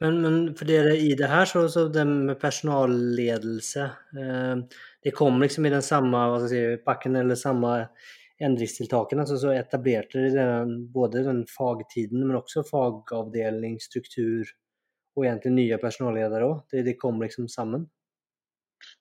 Men, 0.00 0.20
men, 0.22 0.38
for 0.56 0.68
dere 0.68 0.94
i 1.00 1.12
det 1.16 1.28
her, 1.30 1.48
så, 1.48 1.66
så 1.72 1.86
det 1.88 2.04
med 2.08 2.36
personalledelse 2.40 3.84
eh, 4.20 4.80
Det 5.02 5.12
kom 5.16 5.40
liksom 5.40 5.64
i 5.64 5.72
den 5.72 5.84
samme 5.84 6.20
si, 6.50 6.60
pakken 6.84 7.16
eller 7.16 7.38
samme 7.40 7.78
endringstiltakene, 8.42 9.24
så, 9.26 9.38
så 9.40 9.52
etablerte 9.56 10.28
de 10.32 10.46
både 10.92 11.24
den 11.24 11.44
fagtiden, 11.48 12.26
men 12.26 12.38
også 12.38 12.64
fagavdeling, 12.68 13.78
struktur 13.80 14.50
og 15.16 15.24
egentlig 15.24 15.54
nye 15.54 15.78
personalledere 15.80 16.48
òg. 16.48 16.64
De, 16.72 16.82
de, 16.84 16.96
kom 17.00 17.22
liksom 17.22 17.48
sammen. 17.48 17.86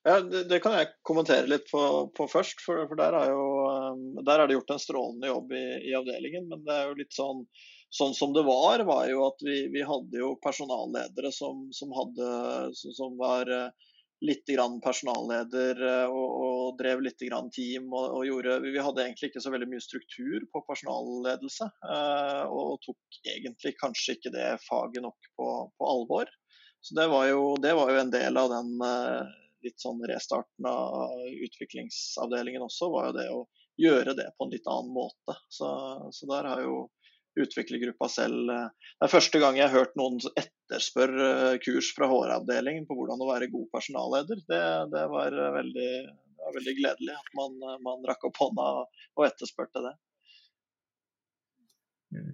Ja, 0.07 0.21
det, 0.23 0.45
det, 0.47 0.61
kan 0.63 0.77
jeg 0.77 0.93
kommentere 1.05 1.49
litt 1.51 1.67
på, 1.67 1.81
på 2.15 2.27
først. 2.31 2.63
For, 2.63 2.85
for 2.87 2.99
der, 2.99 3.17
er 3.19 3.33
jo, 3.33 3.47
um, 3.91 4.05
der, 4.21 4.39
er 4.39 4.47
det 4.47 4.55
gjort 4.55 4.75
en 4.75 4.81
strålende 4.81 5.31
jobb 5.31 5.51
i, 5.51 5.65
i, 5.89 5.95
avdelingen. 5.97 6.47
Men 6.51 6.63
det 6.67 6.77
er 6.77 6.91
jo 6.91 7.01
litt 7.03 7.15
sånn 7.15 7.47
Sånn 7.95 8.15
som 8.17 8.33
det 8.35 8.41
var, 8.43 8.81
var 8.83 9.05
jo 9.07 9.21
at 9.23 9.43
vi, 9.45 9.69
vi 9.71 9.79
hadde 9.85 10.17
jo 10.19 10.33
personalledere 10.43 11.29
som, 11.31 11.61
som, 11.71 11.93
hadde, 11.95 12.25
som 12.73 13.13
var 13.15 13.47
uh, 13.47 13.69
litt 14.21 14.47
grann 14.47 14.77
personalleder 14.81 15.81
eh, 15.87 16.07
og, 16.07 16.35
og 16.45 16.77
drev 16.79 17.03
litt 17.03 17.21
grann 17.27 17.49
team. 17.53 17.89
Og, 17.91 18.05
og, 18.19 18.23
gjorde, 18.27 18.57
vi 18.63 18.75
hadde 18.79 19.05
egentlig 19.05 19.31
ikke 19.31 19.43
så 19.43 19.53
veldig 19.53 19.69
mye 19.73 19.83
struktur 19.83 20.45
på 20.51 20.63
personalledelse. 20.69 21.69
Eh, 21.89 22.43
og 22.47 22.79
tok 22.85 23.19
egentlig 23.35 23.75
kanskje 23.81 24.17
ikke 24.17 24.33
det 24.35 24.49
faget 24.65 25.05
nok 25.05 25.31
på, 25.35 25.49
på 25.77 25.91
alvor. 25.91 26.31
Så 26.85 26.97
det 26.99 27.07
var, 27.09 27.27
jo, 27.31 27.55
det 27.61 27.73
var, 27.73 27.91
jo, 27.91 28.01
en 28.01 28.13
del 28.13 28.37
av 28.37 28.51
den 28.53 28.73
eh, 28.85 29.35
litt 29.65 29.81
sånn 29.81 30.03
restarten 30.05 30.67
av 30.69 31.15
utviklingsavdelingen 31.47 32.65
også, 32.67 32.91
var 32.93 33.09
jo 33.09 33.15
det 33.17 33.29
å 33.33 33.39
gjøre 33.81 34.13
det 34.15 34.27
på 34.37 34.45
en 34.45 34.53
litt 34.53 34.67
annen 34.69 34.93
måte. 34.93 35.35
Så, 35.49 35.67
så 36.13 36.29
der 36.29 36.51
har 36.51 36.61
jo 36.63 36.85
utviklergruppa 37.35 38.09
selv. 38.09 38.49
Eh, 38.49 38.69
det 38.99 39.07
er 39.07 39.11
første 39.11 39.41
gang 39.41 39.59
jeg 39.59 39.67
har 39.67 39.75
hørt 39.75 39.97
noen 39.99 40.19
etterspørre 40.39 41.27
eh, 41.51 41.57
kurs 41.63 41.91
fra 41.95 42.09
HR-avdelingen 42.11 42.87
på 42.87 42.97
hvordan 42.97 43.21
å 43.21 43.29
være 43.31 43.51
god 43.53 43.67
personalleder. 43.75 44.41
Det, 44.47 44.63
det, 44.93 45.03
var, 45.11 45.35
veldig, 45.57 45.91
det 46.07 46.41
var, 46.47 46.55
veldig, 46.59 46.77
gledelig 46.79 47.13
at 47.17 47.29
man, 47.37 47.59
man 47.85 48.07
rakk 48.07 48.27
opp 48.29 48.41
hånda 48.45 48.71
og 48.85 49.27
etterspurte 49.27 49.83
det. 49.85 49.93
Mm. 52.15 52.33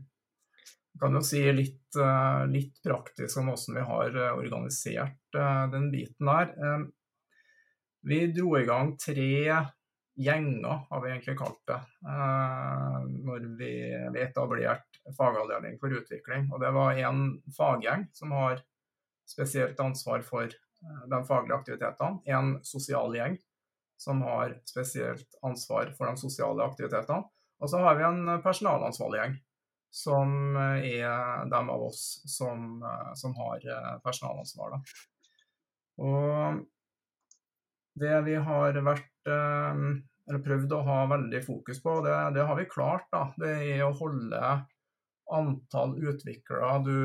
Kan 1.02 1.18
jo 1.18 1.26
si 1.26 1.42
litt, 1.56 1.98
eh, 1.98 2.42
litt 2.52 2.82
praktisk 2.86 3.42
om 3.42 3.52
hvordan 3.52 3.78
vi 3.80 3.90
har 3.90 4.24
organisert 4.38 5.40
den 5.74 5.92
biten 5.94 6.30
der. 6.30 6.90
Vi 8.06 8.26
dro 8.34 8.56
i 8.58 8.66
gang 8.66 8.96
tre 9.02 9.32
gjenger, 10.22 10.82
har 10.90 11.02
vi 11.04 11.12
egentlig 11.12 11.38
kalt 11.40 11.62
det, 11.70 11.78
når 13.24 13.46
vi, 13.60 13.72
vi 14.14 14.24
etablerte 14.24 14.91
fagavdeling 15.18 15.80
for 15.82 15.94
utvikling. 15.94 16.50
Og 16.54 16.62
det 16.62 16.72
var 16.76 17.00
en 17.00 17.24
faggjeng 17.56 18.08
som 18.16 18.34
har 18.36 18.62
spesielt 19.30 19.80
ansvar 19.80 20.24
for 20.26 20.44
eh, 20.44 21.04
de 21.12 21.22
faglige 21.28 21.58
aktivitetene. 21.58 22.22
En 22.26 22.58
sosial 22.66 23.16
gjeng 23.16 23.38
som 24.02 24.22
har 24.26 24.58
spesielt 24.66 25.40
ansvar 25.46 25.94
for 25.98 26.10
de 26.10 26.18
sosiale 26.18 26.66
aktivitetene. 26.66 27.24
Og 27.62 27.70
så 27.70 27.82
har 27.84 27.98
vi 27.98 28.08
en 28.08 28.42
personalansvarlig 28.42 29.22
gjeng 29.22 29.40
som 29.92 30.56
er 30.58 31.48
dem 31.52 31.70
av 31.70 31.82
oss 31.90 32.22
som, 32.38 32.82
eh, 32.84 33.14
som 33.20 33.36
har 33.38 33.66
eh, 33.66 33.96
personalansvar. 34.06 34.80
Og 36.02 36.62
det 38.02 38.22
vi 38.26 38.38
har 38.40 38.78
vært 38.82 39.10
prøvd 40.42 40.74
å 40.74 40.80
ha 40.88 41.00
veldig 41.12 41.42
fokus 41.44 41.82
på, 41.84 41.98
det, 42.06 42.16
det 42.38 42.46
har 42.48 42.56
vi 42.58 42.66
klart. 42.72 43.04
da, 43.12 43.26
Det 43.38 43.52
er 43.76 43.84
å 43.84 43.92
holde 44.00 44.40
antall 45.38 45.96
utviklere 46.00 46.72
du 46.86 46.98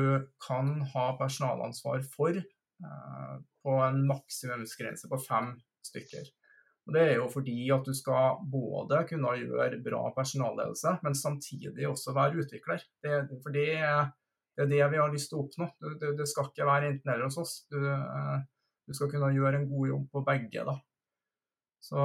kan 0.43 0.75
ha 0.93 1.05
personalansvar 1.19 2.03
for 2.13 2.37
eh, 2.37 3.37
på 3.63 3.77
en 3.83 4.03
maksimumsgrense 4.09 5.09
på 5.11 5.21
fem 5.25 5.53
stykker. 5.85 6.27
Og 6.87 6.93
Det 6.95 7.01
er 7.03 7.17
jo 7.19 7.27
fordi 7.27 7.67
at 7.75 7.83
du 7.83 7.91
skal 7.95 8.37
både 8.51 9.01
kunne 9.09 9.33
gjøre 9.35 9.81
bra 9.83 10.05
personalledelse, 10.15 10.93
men 11.03 11.17
samtidig 11.19 11.87
også 11.89 12.13
være 12.15 12.43
utvikler. 12.43 12.83
Det, 13.03 13.17
for 13.43 13.51
det, 13.51 13.67
det, 14.55 14.63
er 14.63 14.69
det 14.71 14.91
vi 14.93 15.01
har 15.01 15.11
lyst 15.11 15.33
til 15.33 15.41
å 15.41 15.43
oppnå. 15.43 15.67
Det, 15.83 16.13
det 16.15 16.27
skal 16.31 16.47
ikke 16.47 16.69
være 16.69 16.93
enten-eller 16.93 17.27
hos 17.27 17.41
oss. 17.43 17.57
Du, 17.71 17.81
eh, 17.91 18.37
du, 18.87 18.95
skal 18.95 19.11
kunne 19.11 19.33
gjøre 19.35 19.59
en 19.59 19.67
god 19.67 19.91
jobb 19.91 20.05
på 20.15 20.23
begge. 20.31 20.63
da. 20.69 20.77
Så, 21.79 21.97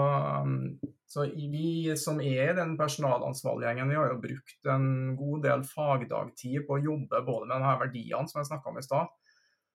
um, 0.44 0.78
så, 1.06 1.24
vi 1.26 1.96
som 1.96 2.20
er 2.20 2.50
i 2.50 2.56
den 2.56 2.76
personalansvarliggjengen, 2.78 3.88
vi 3.90 3.98
har 3.98 4.12
jo 4.12 4.20
brukt 4.22 4.68
en 4.70 5.16
god 5.18 5.46
del 5.46 5.64
fagdagtid 5.66 6.66
på 6.68 6.76
å 6.76 6.84
jobbe 6.84 7.22
både 7.26 7.48
med 7.48 7.56
denne 7.56 7.72
verdiene 7.80 8.28
som 8.30 8.40
jeg 8.40 8.50
snakka 8.52 8.70
om 8.70 8.78
i 8.78 8.84
stad, 8.86 9.10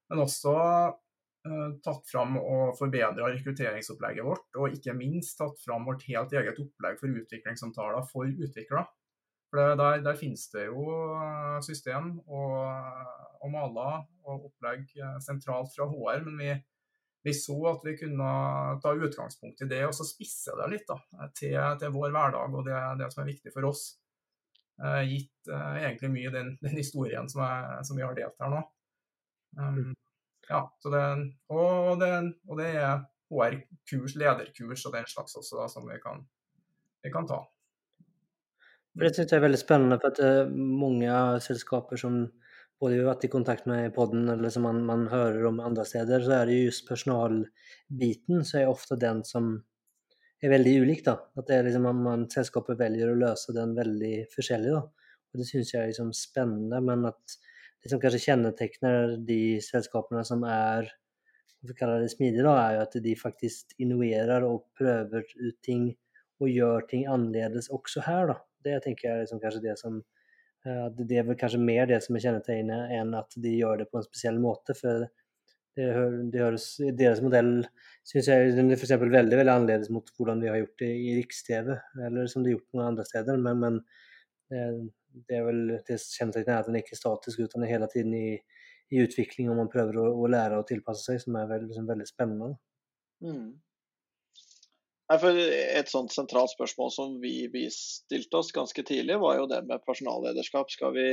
men 0.08 0.24
også 0.24 0.54
uh, 0.56 1.70
tatt 1.84 2.06
fram 2.12 2.38
og 2.40 2.78
forbedra 2.80 3.32
rekrutteringsopplegget 3.34 4.28
vårt, 4.28 4.48
og 4.56 4.78
ikke 4.78 4.96
minst 4.98 5.40
tatt 5.42 5.60
fram 5.66 5.90
vårt 5.90 6.06
helt 6.08 6.38
eget 6.38 6.62
opplegg 6.64 7.02
for 7.02 7.24
utviklingssamtaler 7.24 8.08
for 8.12 8.30
utviklere. 8.30 8.86
For 9.48 9.76
der, 9.80 10.02
der, 10.04 10.18
finnes 10.20 10.44
det 10.52 10.66
jo 10.68 10.88
uh, 11.18 11.58
system 11.64 12.18
og, 12.28 12.58
og 13.42 13.52
maler 13.52 14.02
og 14.28 14.50
opplegg 14.52 14.90
sentralt 15.24 15.72
fra 15.76 15.88
HR, 15.88 16.26
men 16.28 16.42
vi 16.42 16.56
vi 17.24 17.34
så 17.36 17.56
at 17.72 17.86
vi 17.86 17.96
kunne 18.00 18.28
ta 18.84 18.94
utgangspunkt 18.94 19.64
i 19.66 19.70
det 19.70 19.82
og 19.88 19.96
så 19.96 20.06
spisse 20.08 20.54
det 20.60 20.68
litt 20.72 20.86
da, 20.88 21.00
til, 21.36 21.58
til 21.82 21.94
vår 21.96 22.14
hverdag 22.14 22.56
og 22.56 22.68
det, 22.68 22.78
det, 23.02 23.10
som 23.14 23.24
er 23.24 23.32
viktig 23.34 23.54
for 23.56 23.68
oss. 23.68 23.86
gitt 25.10 25.50
egentlig 25.50 26.12
mye 26.14 26.32
den, 26.32 26.52
den 26.62 26.78
historien 26.78 27.30
som, 27.30 27.42
er, 27.44 27.84
som, 27.84 27.98
vi 27.98 28.06
har 28.06 28.16
delt 28.18 28.38
her 28.44 28.54
nå. 28.54 28.62
Um, 29.58 29.96
ja, 30.50 30.62
det, 30.86 31.04
og, 31.50 32.00
det, 32.00 32.12
og 32.48 32.60
det 32.62 32.68
er 32.78 33.02
HR-kurs, 33.32 34.16
lederkurs 34.16 34.86
og 34.88 34.96
den 34.96 35.08
slags 35.10 35.36
også, 35.36 35.60
da, 35.60 35.68
som 35.72 35.88
vi 35.90 35.98
kan, 36.04 36.24
vi 37.04 37.12
kan 37.12 37.28
ta. 37.28 37.42
Det 38.98 39.12
syns 39.14 39.32
jeg 39.32 39.38
er 39.38 39.46
veldig 39.46 39.60
spennende, 39.62 39.98
for 40.02 40.14
at 40.14 40.20
det 40.22 40.30
er 40.42 40.54
mange 40.54 41.18
selskaper 41.46 42.00
som 42.02 42.22
både 42.82 42.98
vi 42.98 43.02
har 43.02 43.10
vært 43.10 43.26
i 43.26 43.32
kontakt 43.34 43.66
med 43.70 43.88
i 43.88 43.94
podden, 43.94 44.28
eller 44.30 44.54
som 44.54 44.68
man, 44.68 44.84
man 44.86 45.08
hører 45.12 45.48
om 45.50 45.62
andre 45.64 45.86
steder, 45.88 46.22
så 46.26 46.36
er 46.38 46.50
det 46.50 46.60
just 46.60 46.86
personalbiten 46.90 48.46
så 48.46 48.62
er 48.62 48.72
ofte 48.72 49.00
den 49.02 49.24
som 49.26 49.56
er 50.44 50.54
veldig 50.54 50.76
ulik. 50.84 51.04
da. 51.08 51.18
At 51.38 51.50
det 51.50 51.58
er 51.58 51.68
liksom, 51.68 51.90
man, 52.06 52.28
Selskapet 52.34 52.78
velger 52.80 53.12
å 53.12 53.18
løse 53.18 53.56
den 53.56 53.74
veldig 53.78 54.14
forskjellig. 54.34 54.76
da. 54.76 54.84
Og 55.34 55.42
Det 55.42 55.50
syns 55.50 55.74
jeg 55.74 55.82
er 55.82 55.92
liksom 55.92 56.14
spennende, 56.16 56.82
men 56.86 57.10
at 57.10 57.38
det 57.84 57.92
som 57.92 58.02
kanskje 58.02 58.24
kjennetegner 58.30 59.18
de 59.26 59.42
selskapene 59.64 60.24
som 60.28 60.46
er 60.50 60.90
vi 61.66 61.74
kaller 61.74 62.04
det 62.04 62.12
smidige, 62.14 62.46
da, 62.46 62.54
er 62.62 62.76
jo 62.78 62.84
at 62.86 62.96
de 63.04 63.14
faktisk 63.18 63.74
innoverer 63.82 64.46
og 64.46 64.68
prøver 64.78 65.26
ut 65.26 65.58
ting 65.66 65.90
og 66.38 66.52
gjør 66.54 66.86
ting 66.90 67.08
annerledes 67.10 67.72
også 67.74 68.04
her. 68.06 68.30
da. 68.30 68.38
Det 68.64 68.78
tenker 68.84 69.08
jeg 69.08 69.16
er 69.16 69.24
liksom 69.26 69.42
kanskje 69.42 69.64
det 69.66 69.76
som 69.82 69.98
det 70.98 71.20
er 71.20 71.28
vel 71.28 71.38
kanskje 71.40 71.62
mer 71.62 71.88
det 71.90 72.02
som 72.04 72.18
er 72.18 72.24
kjennetegnet, 72.26 72.92
enn 72.98 73.14
at 73.18 73.36
de 73.40 73.54
gjør 73.56 73.82
det 73.82 73.90
på 73.92 74.00
en 74.00 74.06
spesiell 74.08 74.40
måte. 74.42 74.76
For 74.78 75.06
det, 75.78 75.88
det 76.32 76.44
høres, 76.44 76.68
deres 76.98 77.22
modell 77.24 77.52
syns 78.08 78.30
jeg 78.32 78.54
den 78.58 78.74
er 78.74 78.80
for 78.82 79.14
veldig 79.14 79.40
veldig 79.40 79.54
annerledes 79.54 79.92
mot 79.94 80.10
hvordan 80.18 80.42
vi 80.42 80.50
har 80.52 80.62
gjort 80.62 80.84
det 80.84 80.90
i 80.90 81.16
Riks-TV, 81.20 81.74
eller 82.08 82.32
som 82.32 82.44
de 82.44 82.52
har 82.52 82.58
gjort 82.58 82.78
noen 82.78 82.88
andre 82.92 83.06
steder. 83.08 83.42
Men, 83.44 83.62
men 83.64 83.82
eh, 84.54 84.80
det 85.28 85.38
er 85.38 85.46
vel 85.48 85.62
det 85.88 86.00
kjennetegnet 86.02 86.54
er 86.54 86.62
at 86.62 86.70
den 86.70 86.80
er 86.80 86.86
ikke 86.86 87.00
statisk, 87.00 87.46
utan 87.46 87.66
er 87.66 87.74
hele 87.74 87.90
tiden 87.94 88.16
i, 88.18 88.40
i 88.94 89.04
utvikling, 89.04 89.52
og 89.52 89.62
man 89.62 89.72
prøver 89.72 90.02
å, 90.02 90.10
å, 90.16 90.32
lære 90.32 90.60
og 90.60 90.68
tilpasse 90.70 91.06
seg, 91.06 91.22
som 91.24 91.38
er 91.40 91.50
veldig, 91.52 91.70
liksom, 91.72 91.88
veldig 91.90 92.10
spennende. 92.10 92.52
Mm. 93.24 93.48
Et 95.08 95.88
sånt 95.88 96.12
sentralt 96.12 96.52
spørsmål 96.52 96.90
som 96.92 97.20
vi, 97.22 97.48
vi, 97.54 97.68
stilte 97.72 98.42
oss 98.42 98.52
ganske 98.56 98.84
tidlig, 98.84 99.20
var 99.22 99.38
jo 99.40 99.46
det 99.48 99.62
med 99.70 99.84
personallederskap. 99.88 100.72
Skal, 100.74 100.92
vi, 100.98 101.08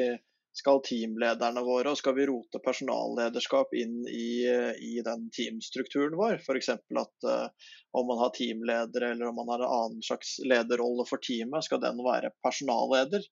skal 0.59 0.81
teamlederne 0.83 1.63
våre 1.63 1.93
og 1.93 2.01
skal 2.01 2.17
vi 2.19 2.27
rote 2.27 2.59
personallederskap 2.65 3.75
inn 3.79 4.01
i, 4.11 4.47
i 4.83 4.99
den 5.07 5.29
teamstrukturen 5.37 6.19
vår? 6.19 6.41
F.eks. 6.43 6.73
at 6.75 7.29
uh, 7.31 7.71
om 7.95 8.11
man 8.11 8.23
har 8.25 8.35
teamledere 8.35 9.13
eller 9.15 9.31
om 9.31 9.39
man 9.39 9.55
har 9.55 9.63
en 9.63 9.77
annen 9.79 10.03
slags 10.03 10.41
lederrolle 10.43 11.07
for 11.07 11.23
teamet, 11.23 11.67
skal 11.67 11.83
den 11.87 12.03
være 12.03 12.35
personalleder? 12.43 13.23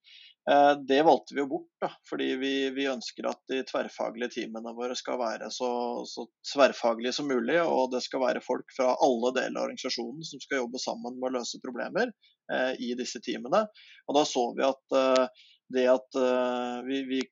Eh, 0.51 0.73
det 0.89 1.03
valgte 1.07 1.35
vi 1.35 1.41
jo 1.41 1.47
bort, 1.47 1.69
da, 1.81 1.89
fordi 2.11 2.33
vi, 2.41 2.71
vi, 2.75 2.87
ønsker 2.91 3.29
at 3.31 3.39
de 3.51 3.61
tverrfaglige 3.69 4.33
teamene 4.37 4.73
våre 4.75 4.97
skal 4.99 5.21
være 5.21 5.51
så, 5.55 5.71
så, 6.09 6.27
tverrfaglige 6.53 7.13
som 7.19 7.27
mulig. 7.31 7.61
Og 7.63 7.93
det 7.95 8.03
skal 8.07 8.25
være 8.25 8.45
folk 8.45 8.67
fra 8.77 8.97
alle 9.07 9.31
deler 9.37 9.61
av 9.61 9.65
organisasjonen 9.69 10.25
som 10.27 10.39
skal 10.43 10.61
jobbe 10.65 10.79
sammen 10.83 11.21
med 11.21 11.29
å 11.31 11.37
løse 11.39 11.63
problemer 11.63 12.07
eh, 12.53 12.73
i 12.83 12.95
disse 12.99 13.19
teamene. 13.23 13.61
Og 14.09 14.13
da 14.19 14.23
så 14.27 14.45
vi 14.59 14.63
at 14.67 14.99
eh, 14.99 15.47
det 15.73 15.87
at 15.93 16.11
eh, 16.19 16.79
vi, 16.89 16.99
vi, 17.15 17.23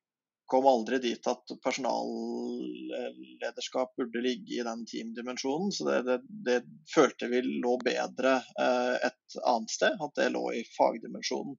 kom 0.51 0.67
aldri 0.67 0.99
dit 0.99 1.27
at 1.31 1.53
personallederskap 1.63 3.93
burde 3.95 4.19
ligge 4.25 4.57
i 4.57 4.65
den 4.67 4.81
teamdimensjonen. 4.83 5.71
Så 5.71 5.87
det, 5.87 6.03
det, 6.09 6.19
det 6.47 6.67
følte 6.91 7.31
vi 7.31 7.39
lå 7.47 7.79
bedre 7.85 8.33
eh, 8.59 8.97
et 9.07 9.23
annet 9.47 9.71
sted, 9.71 9.95
at 9.95 10.11
det 10.19 10.35
lå 10.35 10.51
i 10.59 10.67
fagdimensjonen. 10.75 11.55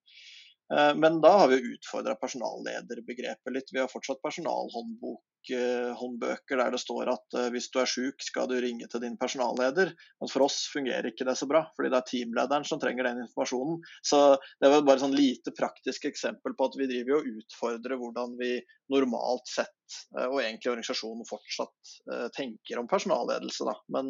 Eh, 0.77 0.95
men 0.95 1.21
da 1.21 1.37
har 1.37 1.47
vi 1.47 1.73
utfordra 1.73 2.15
personallederbegrepet 2.15 3.53
litt. 3.53 3.69
Vi 3.71 3.79
har 3.79 3.87
fortsatt 3.91 4.21
personalhåndbøker 4.23 6.57
der 6.61 6.71
det 6.71 6.79
står 6.79 7.09
at 7.11 7.33
eh, 7.37 7.49
hvis 7.51 7.71
du 7.73 7.79
er 7.81 7.85
syk, 7.89 8.23
skal 8.23 8.47
du 8.47 8.61
ringe 8.63 8.87
til 8.91 9.01
din 9.03 9.17
personalleder. 9.19 9.91
Men 10.21 10.29
for 10.31 10.41
oss 10.47 10.57
fungerer 10.71 11.07
ikke 11.11 11.27
det 11.27 11.35
så 11.39 11.47
bra, 11.49 11.61
fordi 11.75 11.89
det 11.91 11.99
er 11.99 12.09
teamlederen 12.13 12.65
som 12.67 12.79
trenger 12.81 13.03
den 13.09 13.23
informasjonen. 13.25 13.75
Så 14.07 14.17
det 14.63 14.69
var 14.71 14.87
bare 14.87 14.97
et 15.01 15.05
sånn 15.05 15.17
lite 15.17 15.51
praktisk 15.57 16.01
eksempel 16.09 16.51
på 16.55 16.63
at 16.69 16.77
vi 16.79 16.91
driver 16.91 17.13
og 17.19 17.27
utfordrer 17.35 17.95
hvordan 17.99 18.29
vi 18.39 18.51
normalt 18.91 19.47
sett, 19.51 19.81
eh, 20.15 20.27
og 20.29 20.37
egentlig 20.39 20.71
organisasjonen 20.71 21.25
fortsatt, 21.27 21.79
tenker 22.35 22.79
om 22.79 22.87
personalledelse. 22.87 23.63
Men, 23.91 24.07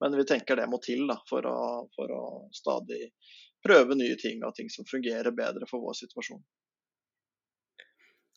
men 0.00 0.16
vi 0.16 0.24
tenker 0.28 0.56
det 0.56 0.70
må 0.72 0.78
til 0.84 1.06
da, 1.08 1.16
for, 1.28 1.42
å, 1.48 1.88
for 1.96 2.06
å 2.12 2.48
stadig 2.56 3.10
prøve 3.66 3.98
nye 3.98 4.16
ting 4.20 4.44
og 4.46 4.54
ting 4.56 4.70
som 4.72 4.88
fungerer 4.88 5.34
bedre 5.36 5.68
for 5.70 5.84
vår 5.84 5.98
situasjon. 6.04 6.40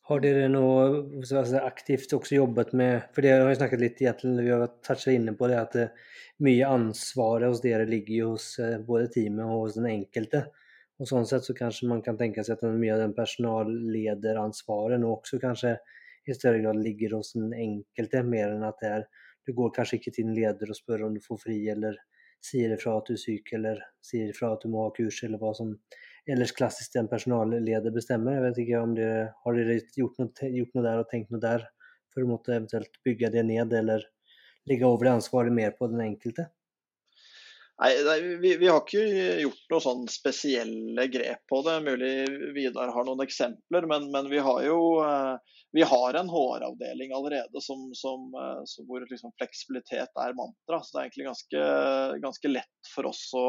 Har 0.09 0.23
dere 0.23 0.47
noe 0.49 1.21
aktivt 1.61 2.15
også 2.17 2.39
jobbet 2.39 2.71
med 2.73 3.11
For 3.13 3.21
det 3.21 3.36
har 3.36 3.43
vi 3.45 3.57
snakket 3.59 3.84
litt 3.84 3.99
egentlig, 4.01 4.47
vi 4.47 4.55
har 4.55 4.71
touchet 4.82 5.13
inne 5.13 5.36
på 5.38 5.49
det 5.51 5.59
at 5.59 5.75
det, 5.77 5.91
mye 6.39 6.71
ansvaret 6.71 7.51
hos 7.51 7.61
dere 7.61 7.86
ligger 7.86 8.32
hos 8.32 8.53
eh, 8.63 8.80
både 8.80 9.11
teamet 9.13 9.45
og 9.45 9.65
hos 9.65 9.77
den 9.77 9.89
enkelte. 9.91 10.45
Og 10.99 11.07
sånn 11.07 11.27
sett 11.27 11.45
så 11.47 11.55
kanskje 11.55 11.89
man 11.91 12.01
kan 12.03 12.17
tenke 12.19 12.43
seg 12.43 12.57
at 12.57 12.65
mye 12.75 12.95
av 12.95 13.03
den 13.03 13.15
personallederansvaret 13.15 14.99
nå 14.99 15.11
også 15.13 15.39
kanskje 15.43 15.75
i 16.27 16.36
større 16.36 16.61
grad 16.63 16.80
ligger 16.84 17.17
hos 17.17 17.34
den 17.36 17.53
enkelte, 17.55 18.23
mer 18.23 18.55
enn 18.55 18.67
at 18.67 18.82
det 18.84 18.93
er 18.99 19.09
Du 19.47 19.53
går 19.55 19.71
kanskje 19.73 19.97
ikke 19.97 20.11
til 20.13 20.27
en 20.27 20.36
leder 20.36 20.69
og 20.69 20.77
spør 20.77 21.07
om 21.07 21.13
du 21.15 21.21
får 21.23 21.38
fri, 21.41 21.55
eller 21.71 21.95
sier 22.43 22.73
ifra 22.73 22.95
at 22.97 23.09
du 23.09 23.15
er 23.15 23.21
syk, 23.21 23.53
eller 23.57 23.81
sier 24.05 24.29
ifra 24.31 24.53
at 24.53 24.63
du 24.63 24.71
må 24.71 24.85
ha 24.85 24.93
kurs, 24.95 25.21
eller 25.25 25.41
hva 25.41 25.51
som 25.57 25.73
ellers 26.29 26.53
klassisk 26.55 26.95
en 26.99 27.09
personalleder 27.11 27.93
bestemmer. 27.95 28.37
Jeg 28.37 28.45
vet 28.45 28.61
ikke 28.63 28.83
om 28.83 28.95
dere 28.97 29.25
Har 29.43 29.57
dere 29.57 29.79
gjort 29.97 30.21
noe, 30.21 30.51
gjort 30.59 30.77
noe 30.77 30.85
der 30.85 31.01
og 31.01 31.09
tenkt 31.11 31.33
noe 31.33 31.43
der 31.43 31.65
for 32.13 32.25
å 32.25 32.29
måtte 32.29 32.55
eventuelt 32.55 33.01
bygge 33.05 33.31
det 33.33 33.45
ned, 33.47 33.73
eller 33.73 34.05
legge 34.69 34.87
over 34.87 35.07
det 35.07 35.17
ansvaret 35.19 35.53
mer 35.53 35.75
på 35.77 35.89
den 35.91 36.01
enkelte? 36.05 36.49
Nei, 37.80 37.93
nei 38.03 38.17
vi, 38.41 38.57
vi, 38.59 38.67
har 38.67 38.82
ikke 38.84 39.03
gjort 39.43 39.69
noe 39.71 39.84
sånn 39.84 40.01
spesielle 40.11 41.05
grep 41.11 41.45
på 41.47 41.61
det. 41.63 41.77
Mulig 41.86 42.11
Vidar 42.57 42.91
har 42.91 43.07
noen 43.07 43.23
eksempler, 43.23 43.88
men, 43.88 44.09
men 44.11 44.27
vi 44.32 44.41
har 44.43 44.65
jo 44.65 44.80
eh, 45.05 45.55
vi 45.71 45.82
har 45.82 46.13
en 46.13 46.30
HR-avdeling 46.30 47.13
allerede 47.13 47.61
som, 47.61 47.91
som, 47.93 48.34
eh, 48.34 48.61
som 48.65 48.88
hvor 48.88 49.05
liksom 49.09 49.32
fleksibilitet 49.38 50.21
er 50.25 50.36
mantra. 50.36 50.82
Så 50.84 50.97
det 50.97 50.99
er 50.99 51.07
egentlig 51.07 51.27
ganske, 51.30 51.63
ganske 52.25 52.51
lett 52.51 52.93
for 52.95 53.09
oss 53.11 53.23
å, 53.38 53.45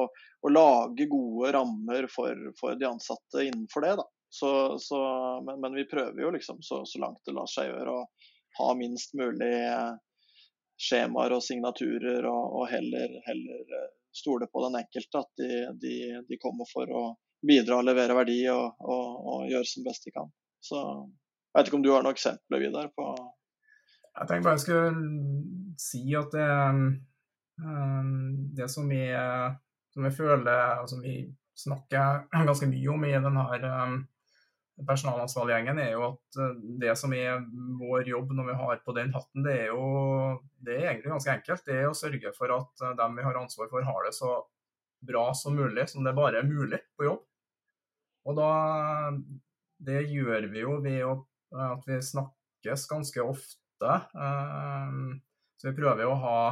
å 0.46 0.52
lage 0.52 1.08
gode 1.10 1.54
rammer 1.56 2.06
for, 2.12 2.50
for, 2.60 2.76
de 2.76 2.90
ansatte 2.90 3.46
innenfor 3.46 3.86
det. 3.86 3.96
Så, 4.30 4.50
så, 4.78 5.00
men, 5.46 5.58
men, 5.64 5.74
vi 5.74 5.88
prøver 5.90 6.22
jo 6.22 6.34
liksom 6.36 6.60
så, 6.62 6.84
så, 6.86 7.00
langt 7.02 7.24
det 7.26 7.34
lar 7.34 7.48
seg 7.50 7.72
gjøre 7.72 7.96
å 7.98 8.04
ha 8.60 8.68
minst 8.78 9.16
mulig 9.18 9.54
eh, 9.56 9.94
skjemaer 10.80 11.34
og 11.34 11.42
signaturer, 11.42 12.28
og, 12.28 12.60
og 12.60 12.68
heller, 12.70 13.16
heller 13.26 13.88
stole 14.12 14.48
på 14.50 14.62
den 14.66 14.78
enkelte. 14.82 15.22
At 15.22 15.40
de, 15.40 15.50
de, 15.82 15.96
de, 16.28 16.38
kommer 16.42 16.68
for 16.70 16.90
å 16.90 17.04
bidra 17.46 17.80
og 17.80 17.88
levere 17.88 18.16
verdi 18.18 18.42
og, 18.52 18.80
og, 18.84 19.20
og 19.32 19.50
gjøre 19.50 19.68
som 19.68 19.86
best 19.86 20.06
de 20.06 20.14
kan. 20.16 20.30
Så 20.60 20.80
jeg 20.80 21.58
vet 21.58 21.70
ikke 21.70 21.80
om 21.80 21.84
du 21.84 21.92
har 21.94 22.04
noen 22.04 22.16
eksempler, 22.16 22.62
Vidar? 22.62 22.90
på 22.94 23.06
Jeg 24.10 24.28
tenkte 24.28 24.46
bare 24.46 24.58
jeg 24.58 24.64
skulle 24.66 25.74
si 25.80 26.02
at 26.18 26.34
det, 26.34 26.48
um, 27.62 28.24
det 28.58 28.68
som, 28.68 28.90
vi, 28.90 29.04
som 29.94 30.04
vi 30.04 30.12
føler, 30.14 30.82
og 30.82 30.90
som 30.90 31.02
vi 31.02 31.22
snakker 31.56 32.26
ganske 32.32 32.68
mye 32.68 32.90
om 32.92 33.06
i 33.06 33.14
denne 33.16 33.46
personalansvarliggjengen, 34.88 35.80
er 35.82 35.92
jo 35.94 36.04
at 36.08 36.38
uh, 36.40 36.54
det 36.82 36.94
som 36.98 37.12
er 37.16 37.42
vår 37.80 38.08
jobb 38.08 38.32
når 38.36 38.48
vi 38.50 38.56
har 38.60 38.80
på 38.84 38.94
den 38.96 39.12
hatten, 39.14 39.44
det 39.46 39.56
er 39.64 39.68
jo 39.72 39.84
det 40.60 40.76
er 40.76 40.88
egentlig 40.90 41.14
ganske 41.14 41.34
enkelt. 41.34 41.66
Det 41.66 41.76
er 41.76 41.88
å 41.88 41.96
sørge 41.96 42.32
for 42.36 42.54
at 42.56 42.84
uh, 42.84 42.94
dem 42.98 43.18
vi 43.18 43.26
har 43.26 43.40
ansvar 43.40 43.70
for, 43.72 43.86
har 43.86 44.06
det 44.06 44.14
så 44.16 44.34
bra 45.06 45.30
som 45.36 45.56
mulig, 45.56 45.88
som 45.88 46.04
det 46.04 46.16
bare 46.16 46.42
er 46.42 46.48
mulig 46.48 46.82
på 46.98 47.08
jobb. 47.08 47.22
Og 48.28 48.36
da, 48.36 48.50
Det 49.80 50.02
gjør 50.12 50.50
vi 50.52 50.60
jo 50.60 50.74
ved 50.84 51.04
å, 51.08 51.14
at 51.56 51.86
vi 51.88 51.96
snakkes 52.04 52.82
ganske 52.90 53.22
ofte. 53.24 53.94
Så 55.56 55.70
vi 55.70 55.72
prøver 55.78 56.04
jo 56.04 56.10
å 56.12 56.18
ha 56.20 56.42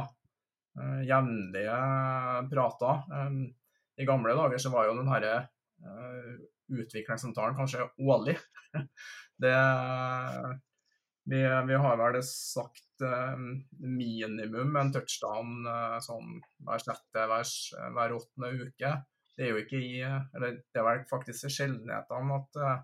jevnlige 1.05 1.75
prater. 2.49 3.03
I 4.01 4.07
gamle 4.09 4.33
dager 4.33 4.57
så 4.65 4.73
var 4.73 4.89
jo 4.89 4.97
den 4.97 5.13
herre 5.13 5.35
utviklingssamtalen 6.69 7.57
kanskje 7.57 7.89
årlig. 7.99 8.37
Det, 9.39 9.55
vi, 11.29 11.41
vi, 11.67 11.75
har 11.75 11.97
vel 11.97 12.23
sagt 12.23 13.01
eh, 13.01 13.37
minimum 13.79 14.75
en 14.75 14.91
touchdown 14.93 15.67
eh, 15.67 15.97
sånn 16.01 16.39
hver 16.65 16.81
sjette, 16.83 17.25
hver, 17.29 17.51
hver, 17.95 18.15
åttende 18.17 18.49
uke. 18.57 18.93
Det 19.37 19.45
er 19.45 19.53
jo 19.53 19.61
ikke 19.61 19.79
i 19.79 20.01
Eller 20.03 20.57
det 20.59 20.81
er 20.81 20.87
vel 20.87 21.05
faktisk 21.11 21.47
sjeldenhetene 21.53 22.39
at 22.39 22.59
eh, 22.65 22.81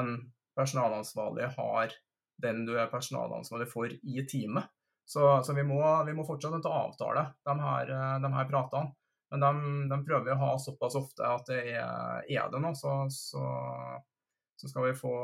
en 0.00 0.16
personalansvarlig 0.56 1.52
har 1.58 1.94
den 2.42 2.64
du 2.66 2.72
er 2.74 2.90
personalansvarlig 2.90 3.68
for 3.70 3.92
i 3.92 4.26
teamet. 4.30 4.72
Så, 5.04 5.28
så 5.44 5.52
vi, 5.52 5.62
må, 5.68 5.82
vi, 6.08 6.16
må, 6.16 6.24
fortsatt 6.24 6.56
til 6.56 6.72
å 6.72 6.86
avtale 6.88 7.28
de 7.44 7.54
her, 7.60 7.92
de 8.24 8.30
her 8.32 8.48
pratene. 8.48 8.96
Men 9.32 9.42
de, 9.42 9.52
de, 9.90 10.00
prøver 10.06 10.34
å 10.34 10.40
ha 10.42 10.50
såpass 10.60 10.98
ofte 10.98 11.26
at 11.26 11.48
det 11.48 11.62
er, 11.72 12.26
er 12.28 12.50
det 12.52 12.60
nå. 12.62 12.74
Så, 12.78 12.92
så, 13.10 13.44
så 14.60 14.70
skal 14.70 14.90
vi 14.90 14.98
få 14.98 15.14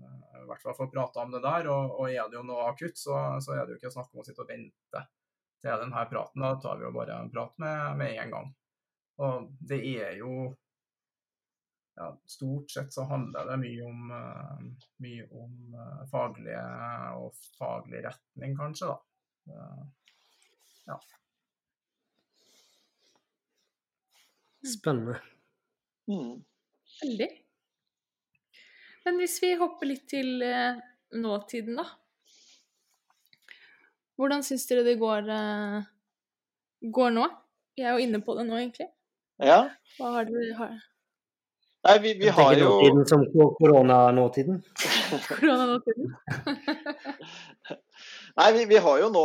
i 0.00 0.46
hvert 0.48 0.62
fall 0.62 0.76
få 0.76 0.86
prata 0.90 1.24
om 1.24 1.34
det 1.34 1.42
der. 1.44 1.68
Og, 1.72 1.96
og, 1.98 2.06
er 2.10 2.30
det 2.30 2.38
jo 2.38 2.46
noe 2.46 2.68
akutt, 2.70 2.98
så, 2.98 3.18
så, 3.42 3.54
er 3.56 3.64
det 3.64 3.74
jo 3.74 3.80
ikke 3.80 3.92
snakk 3.96 4.14
om 4.14 4.22
å 4.22 4.26
sitte 4.26 4.44
og 4.44 4.50
vente 4.52 5.04
til 5.60 5.84
denne 5.84 6.06
praten. 6.12 6.46
Da 6.46 6.54
tar 6.62 6.80
vi 6.80 6.88
jo 6.88 6.94
bare 6.96 7.20
en 7.20 7.30
prat 7.32 7.54
med, 7.62 8.00
med 8.00 8.16
en 8.24 8.34
gang. 8.36 8.50
Og 9.20 9.50
det 9.68 9.82
er 9.84 10.16
jo 10.20 10.50
ja, 12.00 12.06
Stort 12.24 12.70
sett 12.70 12.94
så 12.94 13.04
handler 13.10 13.50
det 13.50 13.56
mye 13.60 13.84
om, 13.84 14.12
uh, 14.14 14.60
mye 15.04 15.26
om 15.36 15.74
uh, 15.74 16.04
faglige 16.08 16.62
og 17.20 17.34
faglig 17.58 18.00
retning, 18.06 18.56
kanskje, 18.56 18.94
da. 18.94 19.00
Ja. 20.86 21.00
Spennende. 24.66 25.16
Mm. 26.10 26.42
Veldig. 27.02 27.28
Men 29.04 29.16
hvis 29.20 29.38
vi 29.42 29.54
hopper 29.60 29.88
litt 29.88 30.06
til 30.10 30.42
eh, 30.44 30.80
nåtiden, 31.16 31.80
da. 31.80 31.86
Hvordan 34.20 34.44
syns 34.44 34.66
dere 34.68 34.84
det 34.84 34.98
går, 35.00 35.30
eh, 35.32 35.88
går 36.92 37.14
nå? 37.16 37.26
Jeg 37.80 37.88
er 37.88 37.96
jo 37.96 38.04
inne 38.04 38.20
på 38.24 38.36
det 38.36 38.44
nå, 38.48 38.58
egentlig. 38.60 38.90
Ja. 39.40 39.62
Hva 39.96 40.14
har 40.18 40.28
dere 40.28 40.56
har... 40.58 40.78
Nei, 41.88 41.94
vi, 42.04 42.12
vi 42.20 42.28
har 42.28 42.52
jo 42.60 42.74
nåtiden 42.74 43.06
som 43.08 43.24
koronanåtiden. 43.56 44.60
koronanåtiden. 45.30 46.12
Nei, 48.40 48.52
vi, 48.52 48.64
vi, 48.64 48.76
har 48.76 48.98
jo 48.98 49.08
nå 49.12 49.22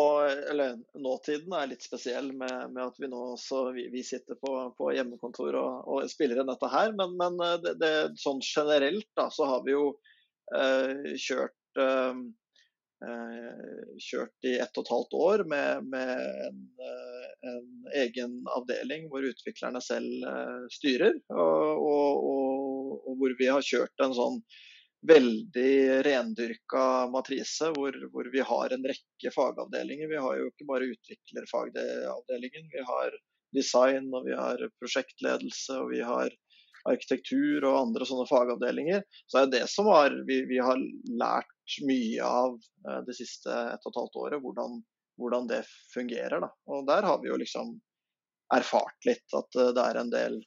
Eller 0.51 0.73
nåtiden 0.99 1.53
er 1.55 1.69
litt 1.71 1.85
spesiell 1.85 2.33
med, 2.35 2.71
med 2.75 2.81
at 2.83 2.97
vi 2.99 3.07
nå 3.07 3.19
også 3.35 3.69
vi, 3.75 3.85
vi 3.93 4.01
sitter 4.03 4.35
på, 4.41 4.51
på 4.75 4.89
hjemmekontor 4.91 5.55
og, 5.55 5.85
og, 5.87 6.09
spiller 6.11 6.41
inn 6.41 6.49
dette 6.51 6.71
her. 6.73 6.91
Men, 6.99 7.13
men 7.21 7.39
eh, 7.45 7.53
det, 7.63 7.75
det, 7.79 7.91
sånn 8.19 8.43
generelt 8.43 9.07
da, 9.15 9.29
så 9.31 9.47
har 9.53 9.63
vi 9.63 9.71
jo 9.71 9.85
eh, 10.57 11.15
kjørt 11.15 11.79
eh, 11.79 12.19
eh, 13.07 13.79
kjørt 14.03 14.49
i 14.51 14.57
ett 14.65 14.75
og 14.75 14.83
et 14.83 14.93
halvt 14.97 15.17
år 15.21 15.45
med, 15.53 15.87
med 15.95 16.11
en, 16.49 16.61
eh, 16.89 17.25
en, 17.53 17.73
egen 18.03 18.37
avdeling 18.57 19.07
hvor 19.13 19.23
utviklerne 19.31 19.79
selv 19.85 20.27
styrer. 20.75 21.21
Og, 21.31 21.85
og, 21.87 22.31
og, 22.33 22.95
og, 22.99 23.11
hvor 23.21 23.39
vi 23.39 23.47
har 23.53 23.63
kjørt 23.63 24.03
en 24.03 24.19
sånn 24.19 24.41
veldig 25.07 26.03
rendyrka 26.05 26.85
matrise 27.13 27.71
hvor, 27.75 27.95
hvor, 28.13 28.29
vi 28.33 28.43
har 28.45 28.73
en 28.73 28.85
rekke 28.87 29.31
fagavdelinger. 29.33 30.09
Vi 30.11 30.21
har 30.21 30.39
jo 30.39 30.49
ikke 30.51 30.67
bare 30.69 30.89
utviklerfagavdelingen, 30.93 32.69
vi 32.73 32.83
har 32.89 33.15
design 33.55 34.09
og 34.13 34.27
vi 34.27 34.35
har 34.35 34.61
prosjektledelse 34.81 35.77
og 35.81 35.93
vi 35.93 36.01
har 36.05 36.33
arkitektur 36.85 37.65
og 37.65 37.79
andre 37.79 38.05
sånne 38.07 38.27
fagavdelinger. 38.29 39.03
Så 39.31 39.41
er 39.41 39.51
det 39.51 39.63
som 39.71 39.89
har, 39.89 40.13
vi, 40.27 40.41
vi 40.49 40.59
har 40.61 40.81
lært 41.17 41.79
mye 41.87 42.25
av 42.25 42.57
eh, 42.87 43.01
det 43.07 43.17
siste 43.17 43.49
ett 43.49 43.87
og 43.87 43.91
et 43.91 44.01
halvt 44.01 44.19
året, 44.21 44.41
hvordan, 44.43 44.79
hvordan 45.21 45.49
det 45.49 45.63
fungerer. 45.93 46.43
Da. 46.45 46.51
Og 46.69 46.85
der 46.89 47.07
har 47.09 47.21
vi 47.23 47.31
jo 47.31 47.39
liksom 47.41 47.73
erfart 48.53 49.09
litt 49.09 49.37
at 49.37 49.57
eh, 49.61 49.73
det 49.73 49.87
er 49.87 50.01
en 50.01 50.13
del 50.13 50.37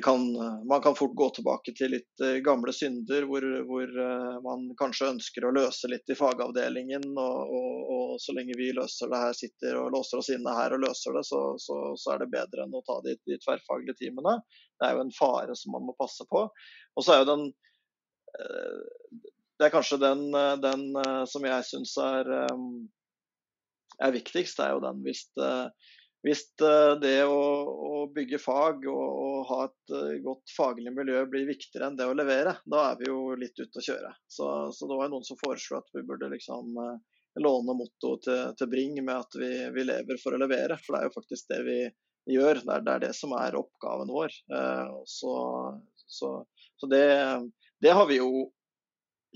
kan, 0.00 0.32
man 0.68 0.82
kan 0.82 0.94
fort 0.94 1.14
gå 1.14 1.30
tilbake 1.30 1.72
til 1.76 1.92
litt 1.94 2.22
uh, 2.22 2.38
gamle 2.44 2.72
synder 2.74 3.26
hvor, 3.28 3.44
hvor 3.68 3.92
uh, 3.98 4.38
man 4.44 4.66
kanskje 4.78 5.10
ønsker 5.12 5.46
å 5.46 5.52
løse 5.54 5.88
litt 5.88 6.10
i 6.12 6.16
fagavdelingen. 6.18 7.06
Og, 7.12 7.52
og, 7.58 7.76
og, 7.94 8.14
så 8.20 8.34
lenge 8.36 8.56
vi 8.58 8.72
løser 8.76 9.12
det 9.12 9.20
her, 9.22 9.36
sitter 9.36 9.78
og 9.80 9.92
låser 9.94 10.22
oss 10.22 10.32
inne 10.34 10.56
her 10.56 10.74
og 10.76 10.82
løser 10.86 11.16
det, 11.16 11.22
så, 11.28 11.40
så, 11.62 11.78
så 12.00 12.14
er 12.14 12.24
det 12.24 12.32
bedre 12.34 12.64
enn 12.64 12.74
å 12.76 12.82
ta 12.86 12.98
de, 13.04 13.16
de 13.28 13.38
tverrfaglige 13.44 13.98
timene. 14.02 14.38
Det 14.76 14.88
er 14.88 14.96
jo 14.96 15.04
en 15.06 15.16
fare 15.16 15.56
som 15.58 15.76
man 15.76 15.86
må 15.88 15.96
passe 15.98 16.26
på. 16.30 16.46
Og 16.96 17.04
så 17.04 17.14
er 17.14 17.22
jo 17.22 17.30
den 17.32 17.48
Det 19.56 19.68
er 19.68 19.72
kanskje 19.72 19.96
den, 20.02 20.26
den 20.60 20.88
som 21.30 21.44
jeg 21.48 21.64
syns 21.64 21.94
er, 22.02 22.28
er 24.02 24.12
viktigst, 24.12 24.58
det 24.58 24.66
er 24.66 24.74
jo 24.76 24.82
den 24.84 25.00
hvis 25.06 25.22
det, 25.38 25.52
hvis 26.26 26.42
eh, 26.58 26.92
det 26.98 27.20
å, 27.30 27.42
å 27.70 27.98
bygge 28.14 28.38
fag 28.42 28.86
og, 28.90 29.02
og, 29.22 29.36
ha 29.46 29.58
et 29.68 29.92
eh, 29.94 30.16
godt 30.24 30.50
faglig 30.56 30.90
miljø 30.94 31.20
blir 31.30 31.46
viktigere 31.46 31.86
enn 31.86 31.98
det 31.98 32.08
å 32.10 32.16
levere, 32.18 32.56
da 32.66 32.88
er 32.88 32.98
vi 32.98 33.10
jo 33.12 33.36
litt 33.38 33.54
ute 33.60 33.78
å 33.78 33.84
kjøre. 33.88 34.10
Så, 34.26 34.48
så 34.74 34.88
det 34.90 34.98
var 34.98 35.12
noen 35.12 35.26
som 35.26 35.38
foreslo 35.38 35.78
at 35.78 35.94
vi 35.94 36.02
burde 36.08 36.32
liksom 36.32 36.74
eh, 36.82 36.98
låne 37.44 37.76
mottoet 37.78 38.26
til, 38.26 38.42
til, 38.58 38.72
Bring 38.72 38.98
med 38.98 39.14
at 39.14 39.38
vi, 39.38 39.52
vi, 39.76 39.86
lever 39.86 40.18
for 40.18 40.34
å 40.34 40.42
levere. 40.42 40.80
For 40.82 40.96
det 40.96 41.04
er 41.04 41.06
jo 41.06 41.14
faktisk 41.14 41.52
det 41.52 41.62
vi 41.68 41.78
gjør. 42.34 42.62
Det 42.64 42.74
er 42.74 42.86
det, 42.88 42.96
er 42.96 43.06
det 43.06 43.14
som 43.20 43.36
er 43.38 43.60
oppgaven 43.60 44.10
vår. 44.10 44.34
Så, 45.06 45.34
så, 46.10 46.30
så 46.80 46.88
det, 46.90 47.04
det, 47.84 47.92
har 47.92 48.08
vi 48.08 48.18
jo 48.18 48.48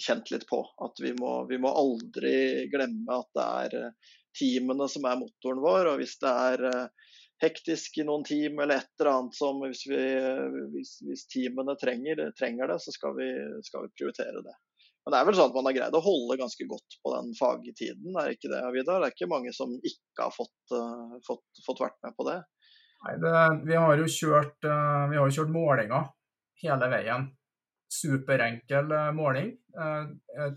kjent 0.01 0.32
litt 0.32 0.49
på. 0.51 0.64
At 0.82 0.99
vi 1.05 1.12
må, 1.20 1.45
vi 1.53 1.61
må 1.61 1.70
aldri 1.70 2.64
glemme 2.72 3.20
at 3.20 3.30
det 3.36 3.51
er 3.61 3.93
teamene 4.39 4.89
som 4.91 5.07
er 5.09 5.18
motoren 5.20 5.62
vår. 5.62 5.93
Og 5.93 6.01
hvis 6.01 6.16
det 6.22 6.31
er 6.31 6.64
eh, 6.70 7.12
hektisk 7.45 8.01
i 8.01 8.07
noen 8.07 8.24
team 8.26 8.61
eller 8.61 8.81
et 8.81 8.91
eller 9.01 9.12
annet 9.14 9.37
som 9.37 9.62
hvis, 9.64 9.85
vi, 9.89 10.01
hvis, 10.74 10.97
hvis 11.07 11.26
teamene 11.33 11.76
trenger, 11.81 12.26
trenger, 12.39 12.72
det, 12.72 12.81
så 12.85 12.95
skal 12.95 13.16
vi, 13.16 13.31
skal 13.66 13.87
vi, 13.87 13.95
prioritere 13.97 14.45
det. 14.45 14.57
Men 15.01 15.14
det 15.14 15.20
er 15.20 15.28
vel 15.31 15.37
sånn 15.39 15.49
at 15.49 15.57
man 15.57 15.68
har 15.70 15.76
greid 15.78 15.97
å 15.97 16.05
holde 16.05 16.37
ganske 16.43 16.66
godt 16.68 16.97
på 17.01 17.12
den 17.14 17.31
fagtiden, 17.39 18.16
er 18.20 18.35
ikke 18.35 18.51
det, 18.53 18.61
Vidar? 18.74 19.01
Det 19.01 19.09
er 19.09 19.14
ikke 19.14 19.31
mange 19.33 19.55
som 19.57 19.72
ikke 19.81 20.26
har 20.26 20.35
fått, 20.35 20.74
uh, 20.76 21.14
fått, 21.24 21.62
fått 21.64 21.81
vært 21.81 21.97
med 22.05 22.16
på 22.18 22.26
det? 22.28 22.37
Nei, 23.07 23.14
det, 23.22 23.33
vi 23.64 23.78
har 23.81 23.97
jo 23.97 24.11
kjørt, 24.12 24.59
vi 24.61 25.16
har 25.16 25.33
kjørt 25.33 25.55
målinger 25.55 26.11
hele 26.61 26.91
veien. 26.93 27.31
Superenkel 27.91 28.93
måling. 29.16 29.55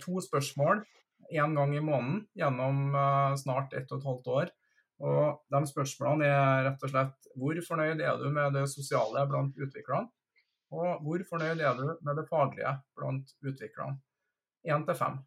to 0.04 0.20
spørsmål 0.22 0.84
én 1.32 1.56
gang 1.58 1.76
i 1.76 1.84
måneden 1.84 2.24
gjennom 2.38 2.96
uh, 2.96 3.36
snart 3.40 3.74
ett 3.78 3.92
og 3.92 4.02
et 4.02 4.10
halvt 4.10 4.32
år. 4.38 4.52
Og 5.04 5.44
de 5.52 5.62
spørsmålene 5.68 6.30
er 6.30 6.66
rett 6.68 6.84
og 6.86 6.92
slett 6.94 7.30
hvor 7.40 7.60
fornøyd 7.68 8.02
er 8.02 8.20
du 8.22 8.28
med 8.32 8.54
det 8.56 8.68
sosiale 8.72 9.26
blant 9.30 9.58
utviklerne? 9.58 10.12
Og 10.74 11.04
hvor 11.06 11.24
fornøyd 11.30 11.62
er 11.62 11.78
du 11.78 11.86
med 12.02 12.18
det 12.18 12.28
faglige 12.30 12.74
blant 12.98 13.34
utviklerne? 13.44 14.00
Én 14.64 14.86
til 14.88 14.98
fem. 14.98 15.18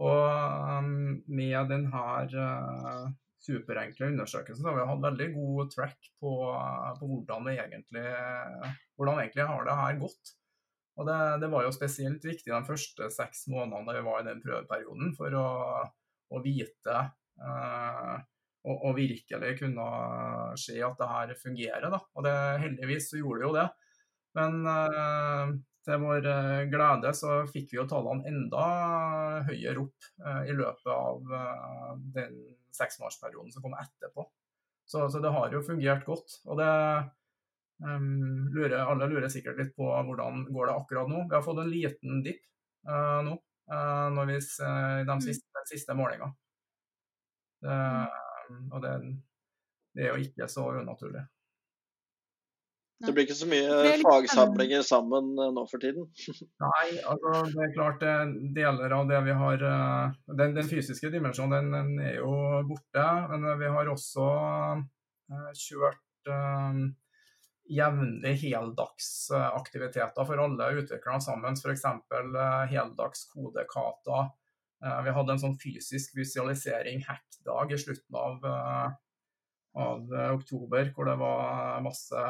Og 0.00 0.22
um, 0.80 1.20
med 1.28 1.58
denne 1.68 2.04
uh, 2.40 3.10
superenkle 3.44 4.10
undersøkelsen 4.14 4.66
har 4.68 4.76
vi 4.78 4.86
hatt 4.88 5.04
veldig 5.04 5.28
god 5.34 5.70
track 5.74 6.10
på, 6.20 6.32
på 6.98 7.08
hvordan, 7.10 7.50
egentlig, 7.52 8.06
hvordan 8.96 9.20
egentlig 9.20 9.48
har 9.48 9.68
det 9.68 9.76
her 9.80 10.00
gått. 10.00 10.34
Og 11.00 11.06
det, 11.08 11.20
det, 11.40 11.48
var 11.52 11.64
jo 11.64 11.72
spesielt 11.72 12.24
viktig 12.26 12.52
de 12.52 12.60
første 12.66 13.08
seks 13.14 13.46
månedene 13.48 13.88
da 13.88 13.96
vi 13.96 14.04
var 14.04 14.20
i 14.20 14.26
den 14.28 14.42
prøveperioden, 14.44 15.14
for 15.16 15.36
å, 15.40 15.46
å 16.28 16.42
vite 16.44 16.98
eh, 17.40 18.16
og, 18.68 18.74
og, 18.74 18.90
virkelig 18.98 19.54
kunne 19.62 19.86
se 20.60 20.76
at 20.84 21.00
det 21.00 21.08
her 21.08 21.32
fungerer. 21.40 21.88
Da. 21.88 22.02
Og 22.14 22.26
det, 22.26 22.36
heldigvis 22.66 23.08
så 23.12 23.20
gjorde 23.22 23.40
det 23.40 23.48
jo 23.48 23.56
det. 23.56 23.66
Men 24.36 24.60
eh, 24.68 25.54
til 25.86 26.02
vår 26.02 26.26
eh, 26.28 26.66
glede 26.70 27.12
så 27.16 27.40
fikk 27.48 27.72
vi 27.72 27.78
jo 27.80 27.86
tallene 27.88 28.28
enda 28.28 28.64
høyere 29.48 29.80
opp 29.86 30.10
eh, 30.26 30.42
i 30.52 30.56
løpet 30.56 30.92
av 30.92 31.32
eh, 31.38 31.94
den 32.18 32.36
seksmånedersperioden 32.76 33.54
som 33.54 33.64
kom 33.64 33.78
etterpå. 33.80 34.26
Så, 34.84 35.06
så, 35.08 35.22
det 35.22 35.32
har 35.32 35.54
jo 35.54 35.64
fungert 35.64 36.04
godt. 36.04 36.40
Og 36.50 36.60
det, 36.60 36.70
Um, 37.80 38.50
lurer, 38.52 38.76
alle 38.84 39.06
lurer 39.08 39.30
sikkert 39.32 39.56
litt 39.56 39.72
på 39.76 39.86
hvordan 39.88 40.44
går 40.52 40.68
det 40.68 40.76
akkurat 40.76 41.08
nå. 41.08 41.24
Vi 41.30 41.36
har 41.36 41.44
fått 41.44 41.62
en 41.62 41.72
liten 41.72 42.20
dipp 42.26 42.42
uh, 42.88 43.20
nå 43.24 43.38
uh, 43.72 44.08
når 44.12 44.28
vi, 44.28 44.36
uh, 44.36 45.00
i 45.00 45.06
de 45.08 45.16
mm. 45.16 45.22
siste, 45.24 45.48
den 45.56 45.68
siste 45.70 45.96
målinga. 45.96 46.32
Mm. 47.60 48.70
og 48.72 48.80
det, 48.80 48.90
det, 49.92 50.04
er 50.06 50.14
jo 50.14 50.22
ikke 50.24 50.46
så 50.48 50.62
unaturlig. 50.80 51.20
Det 53.04 53.12
blir 53.12 53.26
ikke 53.26 53.36
så 53.36 53.48
mye 53.48 53.98
fagsamlinger 54.00 54.84
sammen 54.84 55.28
nå 55.36 55.64
for 55.68 55.80
tiden? 55.80 56.06
Nei, 56.64 56.86
altså 57.04 57.42
det 57.52 57.66
er 57.66 57.74
klart 57.76 58.00
det, 58.00 58.14
deler 58.56 58.96
av 58.96 59.12
det 59.12 59.20
vi 59.28 59.36
har 59.42 59.66
Den, 60.24 60.56
den 60.56 60.70
fysiske 60.72 61.12
dimensjonen 61.12 61.52
den, 61.52 61.70
den, 61.76 62.00
er 62.00 62.16
jo 62.22 62.32
borte. 62.68 63.06
Men 63.32 63.44
vi 63.60 63.72
har 63.76 63.92
også 63.92 64.26
kjørt 65.68 66.02
jevnlige 67.70 68.50
heldagsaktiviteter 68.50 70.26
for 70.26 70.42
alle 70.42 70.68
utviklerne 70.80 71.22
sammen. 71.22 71.58
F.eks. 71.58 71.84
Eh, 71.86 72.66
heldags 72.72 73.24
kodekata. 73.30 74.26
Eh, 74.84 75.00
vi 75.06 75.14
hadde 75.14 75.36
en 75.36 75.42
sånn 75.44 75.58
fysisk 75.60 76.16
visualisering 76.18 77.04
hack-dag 77.06 77.72
i 77.72 77.80
slutten 77.80 78.18
av, 78.18 78.46
eh, 78.50 78.88
av, 79.80 80.14
oktober, 80.34 80.90
hvor 80.94 81.06
det 81.06 81.18
var 81.20 81.82
masse 81.84 82.22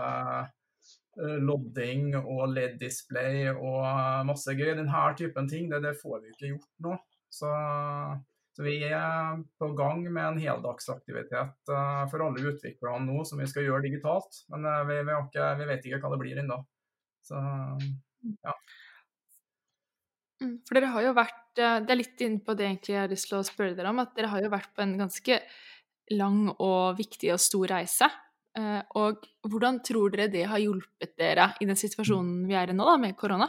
lodding 1.21 2.15
og 2.21 2.53
LED-display 2.53 3.49
og 3.51 4.27
masse 4.29 4.53
gøy. 4.55 4.75
Denne 4.77 5.07
typen 5.19 5.49
ting 5.49 5.71
det, 5.73 5.81
det 5.83 5.97
får 5.99 6.21
vi 6.21 6.35
ikke 6.35 6.53
gjort 6.53 6.85
nå. 6.85 6.99
Så 7.33 7.51
så 8.61 8.65
vi 8.67 8.75
er 8.85 9.39
på 9.57 9.71
gang 9.73 10.03
med 10.13 10.21
en 10.21 10.39
heldagsaktivitet 10.43 11.71
uh, 11.73 12.03
for 12.13 12.21
alle 12.27 12.43
utviklerne 12.51 13.07
nå 13.09 13.23
som 13.25 13.41
vi 13.41 13.47
skal 13.49 13.65
gjøre 13.65 13.87
digitalt. 13.87 14.43
Men 14.53 14.67
uh, 14.69 14.83
vi, 14.85 14.99
vi, 15.07 15.15
ikke, 15.17 15.47
vi, 15.57 15.69
vet 15.71 15.87
ikke 15.89 16.01
hva 16.03 16.11
det 16.13 16.19
blir 16.21 16.41
ennå. 16.43 16.59
Så 17.25 17.41
ja. 17.41 18.53
Mm, 20.45 20.59
for 20.69 20.77
dere 20.77 20.91
har 20.93 21.07
jo 21.07 21.15
vært 21.17 21.57
Det 21.57 21.93
er 21.93 21.99
litt 21.99 22.21
inne 22.25 22.41
på 22.45 22.55
det 22.57 22.67
egentlig 22.67 22.95
jeg 22.95 23.01
har 23.01 23.11
lyst 23.13 23.29
til 23.31 23.39
å 23.39 23.49
spørre 23.49 23.79
dere 23.79 23.95
om, 23.95 24.03
at 24.05 24.13
dere 24.19 24.31
har 24.35 24.45
jo 24.45 24.53
vært 24.53 24.75
på 24.77 24.85
en 24.85 24.93
ganske 25.01 25.41
lang 26.13 26.43
og 26.53 27.01
viktig 27.01 27.33
og 27.33 27.41
stor 27.41 27.73
reise. 27.79 28.11
Og 29.01 29.25
hvordan 29.49 29.81
tror 29.87 30.13
dere 30.13 30.29
det 30.33 30.45
har 30.53 30.61
hjulpet 30.61 31.17
dere 31.17 31.53
i 31.65 31.69
den 31.69 31.81
situasjonen 31.81 32.45
vi 32.49 32.61
er 32.61 32.73
i 32.73 32.77
nå, 32.77 32.85
da, 32.85 32.97
med 33.01 33.17
korona? 33.17 33.49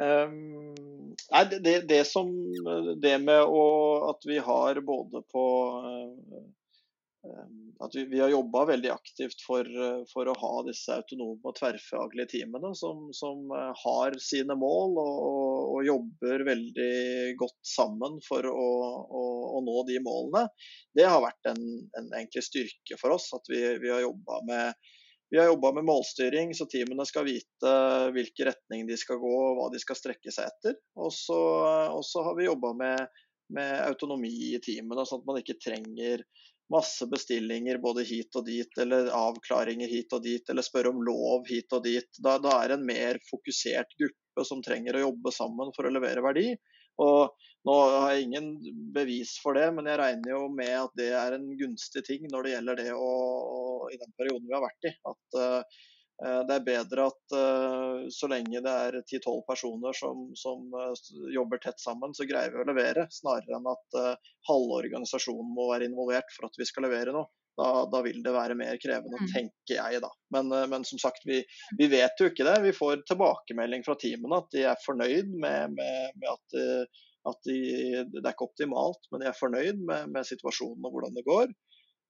Um, 0.00 0.99
nei, 1.32 1.44
det, 1.50 1.74
det, 1.90 2.04
som 2.08 2.30
Det 3.02 3.16
med 3.22 3.42
å, 3.42 3.66
at 4.12 4.24
vi 4.28 4.38
har 4.42 4.80
både 4.86 5.22
på 5.32 5.44
uh, 5.82 6.40
at 7.84 7.94
vi, 7.94 8.04
vi, 8.08 8.20
har 8.20 8.30
jobba 8.32 8.62
veldig 8.70 8.90
aktivt 8.92 9.42
for, 9.44 9.66
for, 10.12 10.28
å 10.28 10.36
ha 10.40 10.52
disse 10.64 10.94
autonome 10.94 11.40
og 11.44 11.56
tverrfaglige 11.58 12.30
teamene 12.32 12.70
som, 12.76 13.10
som 13.16 13.52
har 13.82 14.16
sine 14.20 14.56
mål 14.56 14.96
og, 15.00 15.18
og, 15.26 15.80
jobber 15.84 16.44
veldig 16.48 16.94
godt 17.40 17.58
sammen 17.66 18.18
for 18.24 18.48
å, 18.48 18.68
å, 19.04 19.24
å, 19.56 19.60
nå 19.64 19.84
de 19.88 20.00
målene. 20.04 20.46
Det 20.96 21.08
har 21.08 21.24
vært 21.24 21.52
en, 21.52 21.62
en 22.00 22.32
styrke 22.40 23.00
for 23.00 23.16
oss. 23.16 23.30
At 23.36 23.48
vi, 23.52 23.60
vi 23.80 23.92
har 23.92 24.04
jobba 24.04 24.40
med 24.48 24.90
vi 25.30 25.38
har 25.38 25.46
jobba 25.46 25.72
med 25.72 25.86
målstyring, 25.86 26.54
så 26.54 26.66
teamene 26.66 27.06
skal 27.06 27.24
vite 27.28 27.72
hvilken 28.14 28.48
retning 28.50 28.86
de 28.88 28.96
skal 28.98 29.20
gå 29.22 29.30
og 29.30 29.58
hva 29.58 29.68
de 29.70 29.78
skal 29.82 29.98
strekke 29.98 30.32
seg 30.34 30.50
etter. 30.50 30.78
Og 30.98 31.12
så 31.14 32.24
har 32.26 32.38
vi 32.38 32.48
jobba 32.48 32.72
med, 32.78 33.20
med, 33.54 33.74
autonomi 33.86 34.32
i 34.50 34.58
teamene, 34.64 35.06
sånn 35.06 35.22
at 35.22 35.28
man 35.30 35.38
ikke 35.38 35.60
trenger 35.62 36.24
masse 36.70 37.06
bestillinger 37.10 37.78
både 37.82 38.02
hit 38.06 38.34
og 38.38 38.46
dit, 38.46 38.74
eller 38.82 39.10
avklaringer 39.14 39.90
hit 39.90 40.12
og 40.14 40.26
dit, 40.26 40.50
eller 40.50 40.66
spørre 40.66 40.90
om 40.90 41.02
lov 41.06 41.46
hit 41.50 41.78
og 41.78 41.86
dit. 41.86 42.10
Da, 42.18 42.36
da 42.42 42.58
er 42.58 42.72
det 42.72 42.80
en 42.80 42.90
mer 42.90 43.22
fokusert 43.30 43.94
gruppe 44.02 44.46
som 44.46 44.62
trenger 44.66 44.98
å 44.98 45.06
jobbe 45.08 45.34
sammen 45.34 45.70
for 45.76 45.86
å 45.86 45.94
levere 45.94 46.26
verdi. 46.26 46.48
Og 47.00 47.48
nå 47.68 47.76
har 47.76 48.14
jeg 48.14 48.26
ingen 48.26 48.50
bevis 48.94 49.34
for 49.42 49.56
det, 49.58 49.66
men 49.76 49.88
jeg 49.90 50.00
regner 50.00 50.32
jo 50.32 50.42
med 50.52 50.72
at 50.78 50.96
det 50.96 51.10
er 51.16 51.36
en 51.36 51.46
gunstig 51.60 52.02
ting 52.06 52.26
når 52.32 52.46
det 52.46 52.52
gjelder 52.54 52.80
det 52.80 52.90
å, 52.96 53.10
i 53.92 54.00
den 54.00 54.12
perioden 54.16 54.46
vi 54.48 54.56
har 54.56 54.64
vært 54.64 54.88
i. 54.88 54.92
At 55.12 55.38
uh, 55.40 55.80
det 56.48 56.56
er 56.56 56.64
bedre 56.64 57.08
at 57.10 57.36
uh, 57.36 58.06
så 58.12 58.30
lenge 58.32 58.62
det 58.64 58.76
er 58.86 58.96
10-12 59.02 59.42
personer 59.48 59.96
som, 59.96 60.30
som 60.40 60.64
uh, 60.72 60.92
jobber 61.34 61.60
tett 61.60 61.80
sammen, 61.80 62.16
så 62.16 62.28
greier 62.28 62.54
vi 62.54 62.64
å 62.64 62.68
levere. 62.70 63.08
Snarere 63.12 63.60
enn 63.60 63.68
at 63.68 64.00
halve 64.48 64.80
organisasjonen 64.80 65.52
må 65.56 65.68
være 65.74 65.90
involvert 65.90 66.32
for 66.36 66.48
at 66.48 66.56
vi 66.60 66.68
skal 66.68 66.88
levere 66.88 67.16
noe. 67.16 67.28
Da, 67.60 67.68
da, 67.92 68.00
vil 68.06 68.22
det 68.24 68.32
være 68.32 68.56
mer 68.56 68.78
krevende, 68.80 69.20
mm. 69.20 69.30
tenker 69.34 69.76
jeg 69.76 70.00
da. 70.00 70.08
Men, 70.32 70.48
men 70.72 70.84
som 70.88 71.00
sagt, 71.02 71.26
vi, 71.28 71.42
vi, 71.76 71.88
vet 71.92 72.20
jo 72.20 72.30
ikke 72.30 72.46
det. 72.46 72.56
Vi 72.64 72.72
får 72.76 73.02
tilbakemelding 73.10 73.84
fra 73.84 73.98
teamene 74.00 74.38
at 74.40 74.48
de 74.54 74.62
er 74.70 74.84
fornøyd 74.84 75.34
med, 75.34 75.74
med, 75.76 76.14
med 76.22 76.30
at, 76.30 76.60
at 77.28 77.42
de, 77.48 77.58
det 78.14 78.22
er 78.22 78.32
ikke 78.32 78.48
optimalt, 78.48 79.10
men 79.12 79.20
de 79.20 79.28
er 79.28 79.36
fornøyd 79.36 79.82
med, 79.84 80.08
med 80.14 80.28
situasjonen 80.30 80.88
og 80.88 80.96
hvordan 80.96 81.18
det 81.18 81.26
går. 81.28 81.52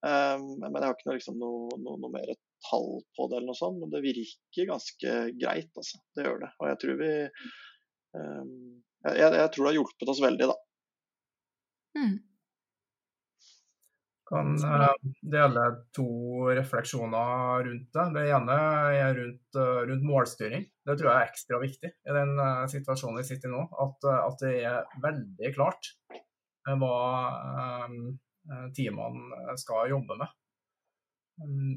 Um, 0.00 0.46
men 0.62 0.78
jeg 0.78 0.86
har 0.86 0.94
ikke 0.94 1.08
noe, 1.10 1.18
liksom, 1.18 1.42
noe, 1.42 1.80
noe, 1.82 1.98
noe, 2.00 2.12
mer 2.14 2.30
tall 2.70 3.02
på 3.16 3.26
det, 3.28 3.40
eller 3.40 3.50
noe 3.50 3.58
sånt, 3.58 3.82
men 3.82 3.90
det 3.92 4.04
virker 4.06 4.70
ganske 4.70 5.18
greit. 5.42 5.70
Altså. 5.74 6.00
Det 6.16 6.24
gjør 6.24 6.40
det. 6.46 6.54
Og 6.60 6.70
jeg 6.70 6.80
tror 6.84 7.02
vi 7.02 7.12
um, 8.16 8.56
jeg, 9.10 9.18
jeg, 9.18 9.50
tror 9.52 9.64
det 9.64 9.70
har 9.72 9.78
hjulpet 9.80 10.14
oss 10.14 10.24
veldig, 10.24 10.50
da. 10.54 10.58
Mm 11.98 12.18
kan 14.30 14.54
uh, 14.64 14.94
dele 15.22 15.62
to 15.96 16.06
refleksjoner 16.54 17.64
rundt 17.66 17.96
det. 17.96 18.04
Det 18.14 18.24
ene 18.30 18.58
er 18.94 19.14
rundt, 19.16 19.58
uh, 19.58 19.80
rundt, 19.90 20.06
målstyring. 20.06 20.66
Det 20.86 20.96
tror 20.98 21.10
jeg 21.10 21.16
er 21.18 21.32
ekstra 21.32 21.60
viktig 21.62 21.90
i 21.90 22.14
den 22.14 22.36
uh, 22.38 22.66
situasjonen 22.70 23.18
vi 23.18 23.26
sitter 23.26 23.50
i 23.50 23.56
nå. 23.56 23.64
At, 23.84 24.06
at, 24.14 24.44
det 24.44 24.52
er 24.70 25.00
veldig 25.02 25.54
klart 25.56 25.94
hva 26.70 26.96
teamene 28.76 29.54
skal 29.58 29.90
jobbe 29.90 30.14
med. 30.20 30.34
Um, 31.40 31.72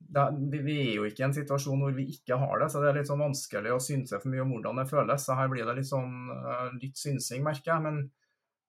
det, 0.00 0.60
vi 0.64 0.76
er 0.78 0.94
jo 0.94 1.04
ikke 1.06 1.24
i 1.24 1.26
en 1.26 1.36
situasjon 1.36 1.82
hvor 1.84 1.92
vi 1.94 2.06
ikke 2.14 2.38
har 2.40 2.62
det, 2.62 2.70
så 2.72 2.80
det 2.80 2.88
er 2.88 2.96
litt 3.00 3.10
sånn 3.10 3.20
vanskelig 3.20 3.74
å 3.74 3.82
synse 3.82 4.22
for 4.22 4.32
mye 4.32 4.46
om 4.46 4.54
hvordan 4.54 4.80
det 4.80 4.88
føles. 4.88 5.26
Så 5.26 5.36
her 5.36 5.50
blir 5.52 5.68
det 5.68 5.76
litt 5.76 5.90
sånn 5.90 6.32
litt 6.80 6.96
synsing, 6.98 7.44
merker 7.44 7.74
jeg. 7.74 7.84
Men 7.84 8.00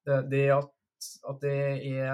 det, 0.10 0.20
det 0.34 0.44
at 0.58 0.74
at 1.30 1.44
det 1.44 1.58
er, 1.92 2.12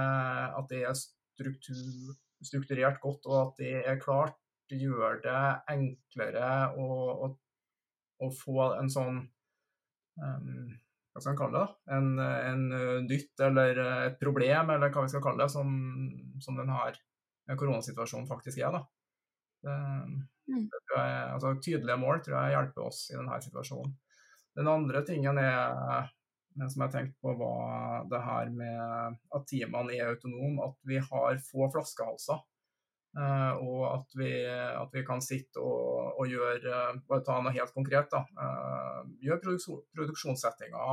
at 0.58 0.68
det 0.72 0.84
er 0.88 0.98
struktur, 0.98 2.16
strukturert 2.46 3.00
godt, 3.04 3.28
og 3.30 3.40
at 3.42 3.62
det 3.62 3.74
er 3.84 4.02
klart, 4.02 4.38
gjør 4.68 5.22
det 5.24 5.42
enklere 5.72 6.48
å, 6.76 6.88
å, 7.24 7.30
å 8.20 8.28
få 8.36 8.66
en 8.76 8.90
sånn 8.92 9.22
um, 10.20 10.74
Hva 11.14 11.22
skal 11.24 11.32
man 11.32 11.40
kalle 11.40 11.62
det? 11.62 11.78
En, 11.96 12.10
en 12.20 13.06
dytt 13.08 13.44
eller 13.48 13.80
et 14.10 14.18
problem, 14.20 14.74
eller 14.76 14.92
hva 14.92 15.06
vi 15.06 15.14
skal 15.14 15.24
kalle 15.24 15.46
det, 15.46 15.54
som, 15.54 15.72
som 16.44 16.60
denne 16.60 17.56
koronasituasjonen 17.56 18.28
faktisk 18.28 18.60
er. 18.60 18.76
da. 18.76 18.84
Det, 19.64 19.78
mm. 20.52 20.68
det 20.68 20.84
jeg, 20.92 21.16
altså, 21.32 21.56
tydelige 21.64 21.98
mål 22.04 22.22
tror 22.26 22.38
jeg 22.42 22.58
hjelper 22.58 22.90
oss 22.90 23.02
i 23.14 23.18
denne 23.18 23.40
situasjonen. 23.48 23.96
Den 24.58 24.70
andre 24.72 25.04
tingen 25.08 25.40
er 25.42 26.12
som 26.66 26.84
jeg 26.86 26.93
tenkte 26.93 27.22
på, 27.22 27.34
var 27.38 28.05
det 28.10 28.22
her 28.26 28.51
med 28.53 29.18
at 29.38 29.47
teamene 29.49 29.95
er 29.95 30.12
autonome, 30.12 30.66
at 30.66 30.78
vi 30.89 31.01
har 31.01 31.41
få 31.45 31.68
flaskehalser. 31.74 32.41
Uh, 33.18 33.53
og 33.64 33.84
at 33.88 34.12
vi, 34.20 34.30
at 34.45 34.91
vi, 34.93 35.01
kan 35.08 35.24
sitte 35.26 35.62
og, 35.64 36.20
og, 36.20 36.28
gjøre 36.30 36.82
Bare 37.08 37.24
ta 37.26 37.38
noe 37.41 37.53
helt 37.55 37.74
konkret. 37.74 38.12
da, 38.12 38.22
Gjøre 39.24 39.39
produksjon, 39.41 39.80
produksjonssettinga 39.95 40.84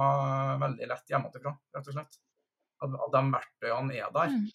veldig 0.63 0.89
lett 0.89 1.13
hjemmefra, 1.13 1.53
rett 1.75 1.91
og 1.91 1.99
slett. 1.99 2.19
At, 2.85 2.97
at 3.07 3.13
de 3.17 3.23
verktøyene 3.35 3.99
er 3.99 4.15
der. 4.15 4.33
Mm. 4.33 4.47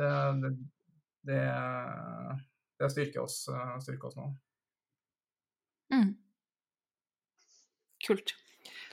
Det, 0.00 0.10
det, 0.42 0.52
det, 1.30 1.40
det, 2.80 2.90
styrker 2.96 3.22
oss, 3.26 3.42
styrker 3.84 4.10
oss 4.10 4.18
nå. 4.18 4.28
Mm. 5.94 6.12
Kult. 8.06 8.34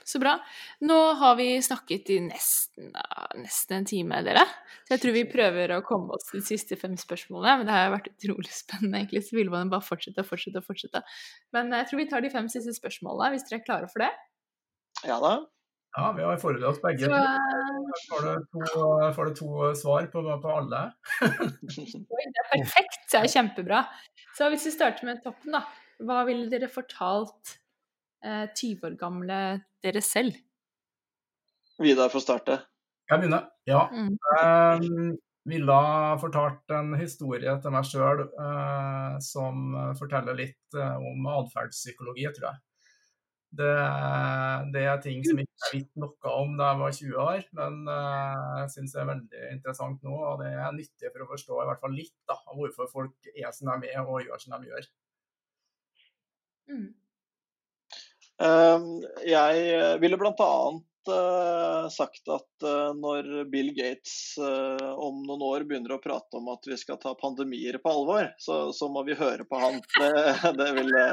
Så 0.08 0.16
bra. 0.22 0.38
Nå 0.88 0.96
har 1.20 1.34
vi 1.36 1.50
snakket 1.62 2.10
i 2.14 2.16
nesten, 2.24 2.94
nesten 3.36 3.76
en 3.76 3.88
time, 3.88 4.22
dere. 4.24 4.46
Så 4.86 4.94
jeg 4.94 5.02
tror 5.02 5.16
vi 5.18 5.24
prøver 5.28 5.74
å 5.74 5.82
komme 5.84 6.16
oss 6.16 6.30
til 6.30 6.40
de 6.40 6.46
siste 6.46 6.78
fem 6.80 6.94
spørsmålene. 6.96 7.58
Men 7.60 7.68
det 7.68 7.76
har 7.76 7.92
vært 7.92 8.08
utrolig 8.14 8.54
spennende, 8.56 9.02
egentlig. 9.02 9.26
Så 9.26 9.36
ville 9.36 9.52
man 9.52 9.68
bare 9.72 9.84
fortsette 9.84 10.24
og 10.24 10.30
fortsette 10.30 10.62
og 10.62 10.64
fortsette. 10.64 11.04
Men 11.52 11.76
jeg 11.76 11.90
tror 11.90 12.00
vi 12.00 12.08
tar 12.08 12.24
de 12.24 12.32
fem 12.32 12.48
siste 12.48 12.72
spørsmålene, 12.78 13.34
hvis 13.34 13.44
dere 13.50 13.60
er 13.60 13.68
klare 13.68 13.92
for 13.92 14.06
det? 14.06 14.10
Ja 15.04 15.20
da. 15.20 15.36
Ja, 15.98 16.08
vi 16.16 16.24
har 16.24 16.40
forberedt 16.40 16.82
begge. 16.84 17.04
Så... 17.04 17.20
Får, 18.08 18.24
du 18.24 18.48
to, 18.48 18.88
får, 19.16 19.28
du 19.28 19.38
to, 19.42 19.52
svar 19.76 20.08
på, 20.12 20.24
på 20.24 20.56
alle? 20.56 20.82
Oi, 21.28 22.24
det 22.24 22.44
er 22.46 22.50
perfekt. 22.56 23.00
Det 23.12 23.20
er 23.20 23.32
kjempebra. 23.36 23.84
Så 24.36 24.48
hvis 24.52 24.68
vi 24.70 24.76
starter 24.80 25.08
med 25.08 25.20
toppen, 25.24 25.56
da. 25.56 25.66
Hva 26.00 26.22
ville 26.28 26.46
dere 26.48 26.68
fortalt 26.70 27.58
eh, 28.24 28.46
20 28.54 28.86
år 28.88 28.96
gamle 29.00 29.40
dere 29.84 30.02
selv? 30.04 30.36
Vidar 31.78 32.10
får 32.12 32.24
starte. 32.24 32.58
Jeg 33.08 33.22
begynner. 33.22 33.48
Ja. 33.68 33.86
Mm. 33.92 34.14
Um, 34.42 35.16
ville 35.48 35.72
ha 35.72 36.16
fortalt 36.20 36.74
en 36.76 36.92
historie 36.98 37.54
til 37.62 37.72
meg 37.72 37.86
sjøl 37.88 38.24
uh, 38.36 39.16
som 39.24 39.70
forteller 39.96 40.36
litt 40.36 40.76
uh, 40.76 40.98
om 41.00 41.28
atferdspsykologi, 41.38 42.26
tror 42.36 42.50
jeg. 42.50 42.64
Det, 43.48 43.68
det, 44.74 44.82
er 44.84 44.98
ting 45.00 45.22
som 45.24 45.38
jeg 45.40 45.48
ikke 45.48 45.70
visste 45.72 46.02
noe 46.02 46.32
om 46.36 46.50
da 46.58 46.66
jeg 46.68 46.80
var 46.82 46.96
20 46.98 47.20
år, 47.22 47.46
men 47.56 47.78
uh, 47.88 48.58
jeg 48.60 48.72
syns 48.74 48.92
det 48.92 49.00
er 49.00 49.10
veldig 49.14 49.44
interessant 49.54 50.04
nå. 50.04 50.18
Og 50.32 50.42
det 50.42 50.50
er 50.52 50.76
nyttig 50.76 51.12
for 51.14 51.24
å 51.24 51.30
forstå 51.30 51.62
i 51.62 51.68
hvert 51.70 51.84
fall 51.86 51.96
litt 51.96 52.16
da, 52.28 52.36
hvorfor 52.52 52.90
folk 52.92 53.30
er 53.32 53.48
som 53.56 53.72
de 53.72 53.94
er 53.94 54.02
og 54.02 54.26
gjør 54.26 54.42
som 54.42 54.58
de 54.58 54.68
gjør. 54.68 54.90
Mm. 56.68 56.88
Ehm, 58.42 59.02
jeg 59.26 59.98
ville 60.02 60.18
bl.a. 60.20 60.80
Uh, 61.08 61.88
sagt 61.88 62.28
at 62.28 62.64
uh, 62.68 62.92
når 62.92 63.48
Bill 63.48 63.72
Gates 63.72 64.36
om 64.36 65.24
noen 65.24 65.40
år 65.46 65.64
begynner 65.64 65.94
å 65.94 66.02
prate 66.04 66.36
om 66.36 66.50
at 66.52 66.60
vi 66.68 66.76
skal 66.76 66.98
ta 67.00 67.14
pandemier 67.16 67.78
på 67.80 67.88
alvor, 67.94 68.28
så, 68.36 68.68
så 68.76 68.92
må 68.92 69.00
vi 69.08 69.16
høre 69.16 69.48
på 69.48 69.56
han. 69.62 69.80
Det, 69.96 70.10
det, 70.60 70.68
ville, 70.76 71.04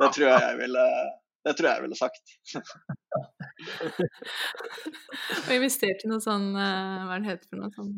det, 0.00 0.08
tror 0.16 0.26
jeg 0.30 0.40
jeg 0.46 0.56
ville 0.62 0.86
det 1.44 1.52
tror 1.58 1.68
jeg 1.68 1.76
jeg 1.76 1.84
ville 1.84 1.98
sagt. 1.98 2.24
Og 5.44 5.52
investert 5.58 6.00
i 6.06 6.08
noe 6.08 6.22
sånn 6.24 6.56
Hva 6.56 7.12
er 7.18 7.20
det 7.20 7.30
heter 7.34 7.48
for 7.50 7.60
noe 7.60 7.68
sånn 7.74 7.92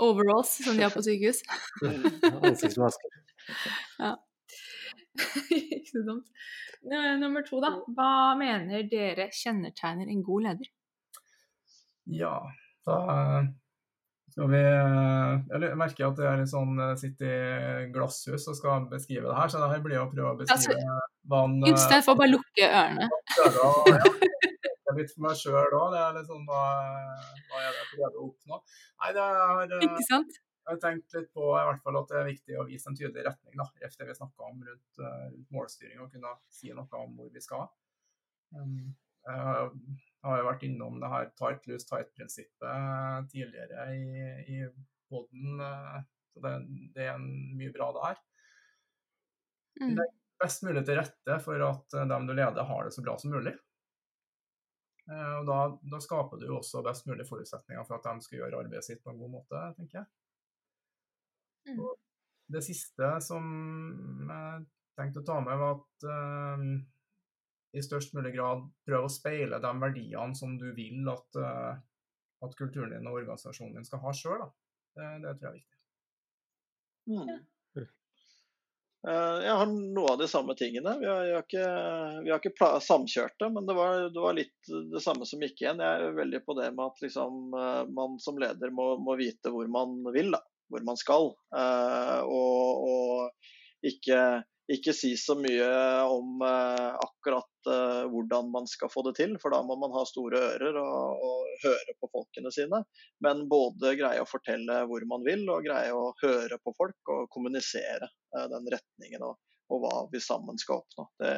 overalls 0.00 0.64
som 0.64 0.76
de 0.76 0.84
har 0.84 0.92
på 0.94 1.02
sykehus? 1.04 1.42
Ansiktsmasker. 2.46 3.10
ja. 3.98 4.16
Ikke 5.50 5.88
så 5.90 6.02
dumt. 6.06 6.28
Nummer 7.20 7.44
to, 7.46 7.60
da. 7.62 7.74
Hva 7.96 8.10
mener 8.40 8.86
dere 8.88 9.28
kjennetegner 9.34 10.10
en 10.10 10.22
god 10.24 10.46
leder? 10.48 10.70
Ja, 12.10 12.36
da, 12.86 12.96
Skal 14.30 14.48
vi 14.50 14.60
Jeg 14.62 15.76
merker 15.78 16.06
at 16.08 16.20
jeg 16.24 16.48
sånn, 16.50 16.78
sitter 16.98 17.30
i 17.30 17.88
glasshus 17.94 18.46
og 18.50 18.56
skal 18.58 18.86
beskrive 18.90 19.28
det 19.28 19.36
her, 19.36 19.50
så 19.52 19.60
det 19.62 19.70
her 19.74 19.82
blir 19.84 20.00
å 20.00 20.08
prøve 20.10 20.32
å 20.32 20.38
beskrive 20.40 20.98
hva 21.30 21.44
han 21.44 21.58
Gunstein 21.66 22.06
får 22.06 22.18
bare 22.18 22.32
lukke 22.32 22.68
ørene. 22.70 23.10
Ja, 23.60 23.72
litt 24.96 25.12
for 25.14 25.26
meg 25.26 25.36
sjøl 25.38 25.74
òg. 25.76 25.92
Det 25.94 26.00
er 26.02 26.24
sånn 26.26 26.46
hva, 26.48 26.62
hva 27.50 27.60
er 27.60 27.68
det 27.68 27.82
jeg 27.82 27.90
prøver 27.92 28.16
å 28.16 28.28
oppnå? 28.30 28.62
Nei, 29.02 29.12
det 29.16 29.26
er 29.26 29.84
Ikke 29.86 30.06
sant? 30.08 30.40
Jeg 30.70 30.76
har 30.76 30.82
tenkt 30.84 31.14
litt 31.16 31.32
på 31.34 31.48
i 31.50 31.62
hvert 31.66 31.80
fall 31.82 31.96
at 31.98 32.12
det 32.12 32.18
er 32.20 32.28
viktig 32.28 32.58
å 32.60 32.66
vise 32.68 32.86
en 32.86 32.98
tydelig 32.98 33.24
retning. 33.26 33.56
da, 33.58 33.66
det 33.74 34.06
vi 34.06 34.14
snakka 34.14 34.44
om 34.46 34.60
rundt, 34.68 35.00
rundt 35.00 35.56
målstyring, 35.56 35.98
og 36.04 36.12
kunne 36.14 36.36
si 36.46 36.70
noe 36.70 37.00
om 37.00 37.16
hvor 37.18 37.32
vi 37.34 37.42
skal. 37.42 37.66
Um, 38.54 38.92
jeg 39.26 40.28
har 40.28 40.38
jo 40.40 40.46
vært 40.46 40.64
innom 40.68 41.00
det 41.00 41.10
her 41.10 41.28
tight 41.38 41.66
lose 41.70 41.88
tight-prinsippet 41.88 43.28
tidligere 43.32 43.86
i, 43.96 44.30
i 44.54 44.60
poden. 45.10 45.60
Eh, 45.64 45.98
så 46.30 46.42
det, 46.44 46.52
det, 46.94 47.08
er 47.10 47.18
mye 47.18 47.72
bra 47.74 47.90
der. 47.96 48.20
Mm. 49.80 49.96
Det 49.96 50.04
er 50.06 50.14
best 50.44 50.64
mulig 50.66 50.84
til 50.86 51.00
rette 51.00 51.40
for 51.44 51.66
at 51.66 51.98
eh, 51.98 52.08
dem 52.14 52.30
du 52.30 52.34
leder, 52.34 52.62
har 52.70 52.86
det 52.86 52.94
så 52.94 53.04
bra 53.04 53.16
som 53.18 53.34
mulig. 53.34 53.54
Eh, 55.10 55.34
og 55.40 55.50
da, 55.50 55.60
da 55.94 56.02
skaper 56.04 56.40
du 56.40 56.48
også 56.54 56.84
best 56.86 57.08
mulig 57.10 57.26
forutsetninger 57.28 57.86
for 57.88 57.98
at 57.98 58.08
de 58.08 58.26
skal 58.26 58.42
gjøre 58.42 58.64
arbeidet 58.64 58.86
sitt 58.86 59.02
på 59.04 59.14
en 59.14 59.20
god 59.20 59.34
måte, 59.40 59.64
tenker 59.78 60.02
jeg. 60.02 60.10
Mm. 61.68 61.82
Det 62.50 62.62
siste 62.66 63.10
som 63.22 63.44
jeg 64.26 64.64
tenkte 64.98 65.22
å 65.22 65.26
ta 65.26 65.36
med, 65.44 65.58
var 65.60 65.76
at 65.78 66.06
uh, 66.08 66.64
i 67.76 67.82
størst 67.84 68.16
mulig 68.16 68.34
grad 68.34 68.64
prøve 68.88 69.06
å 69.06 69.12
speile 69.12 69.60
de 69.62 69.70
verdiene 69.82 70.34
som 70.36 70.56
du 70.58 70.70
vil 70.76 71.06
at, 71.12 71.38
uh, 71.38 71.76
at 72.44 72.56
kulturen 72.58 72.96
din 72.96 73.06
og 73.06 73.20
organisasjonen 73.20 73.78
din 73.78 73.86
skal 73.86 74.02
ha 74.02 74.14
sjøl. 74.16 74.48
Det, 74.96 75.06
det, 75.22 75.36
tror 75.38 75.46
jeg 75.46 75.52
er 75.52 75.60
viktig. 75.60 75.78
Mm. 77.10 77.50
Uh, 79.00 79.40
jeg 79.40 79.52
har 79.56 79.70
noe 79.70 80.10
av 80.12 80.18
de 80.20 80.26
samme 80.28 80.52
tingene. 80.58 80.92
Vi 81.00 81.06
har, 81.08 81.22
har 81.24 81.44
ikke, 81.46 81.68
vi 82.26 82.32
har 82.34 82.42
ikke 82.42 82.72
samkjørt 82.84 83.38
det, 83.40 83.48
men 83.54 83.68
det 83.68 83.76
var, 83.78 84.02
det 84.12 84.24
var, 84.26 84.36
litt 84.36 84.72
det 84.92 85.00
samme 85.00 85.24
som 85.28 85.40
gikk 85.40 85.62
igjen. 85.62 85.80
Jeg 85.80 86.08
er 86.08 86.18
veldig 86.18 86.42
på 86.44 86.56
det 86.58 86.68
med 86.74 86.84
at 86.90 87.00
liksom, 87.06 87.54
uh, 87.56 87.84
man 87.88 88.18
som 88.20 88.40
leder 88.40 88.74
må, 88.76 88.92
må, 89.00 89.16
vite 89.20 89.52
hvor 89.54 89.70
man 89.72 90.02
vil, 90.12 90.34
da. 90.36 90.42
Hvor 90.70 90.84
man 90.86 90.98
skal. 91.00 91.32
og, 92.30 92.86
og 92.86 93.86
ikke 93.86 94.20
ikke 94.70 94.92
si 94.94 95.10
så 95.18 95.34
mye 95.38 95.66
om 96.06 96.42
eh, 96.46 96.90
akkurat 97.02 97.70
eh, 97.70 98.04
hvordan 98.12 98.50
man 98.54 98.68
skal 98.70 98.90
få 98.92 99.02
det 99.08 99.16
til, 99.18 99.34
for 99.42 99.50
da 99.54 99.60
må 99.66 99.74
man 99.80 99.94
ha 99.96 100.04
store 100.06 100.38
ører 100.52 100.78
og, 100.78 101.24
og, 101.26 101.48
høre 101.64 101.94
på 102.00 102.08
folkene 102.12 102.52
sine. 102.54 102.78
Men 103.24 103.42
både 103.50 103.96
greie 103.98 104.22
å 104.22 104.28
fortelle 104.28 104.78
hvor 104.88 105.04
man 105.10 105.26
vil, 105.26 105.42
og 105.50 105.66
greie 105.66 105.90
å 105.92 106.12
høre 106.22 106.60
på 106.62 106.74
folk 106.78 107.12
og 107.16 107.26
kommunisere 107.34 108.06
eh, 108.06 108.46
den 108.52 108.70
retningen 108.76 109.26
og, 109.26 109.40
og, 109.72 109.82
hva 109.82 109.94
vi 110.12 110.22
sammen 110.22 110.60
skal 110.60 110.84
oppnå. 110.84 111.08
Det, 111.20 111.34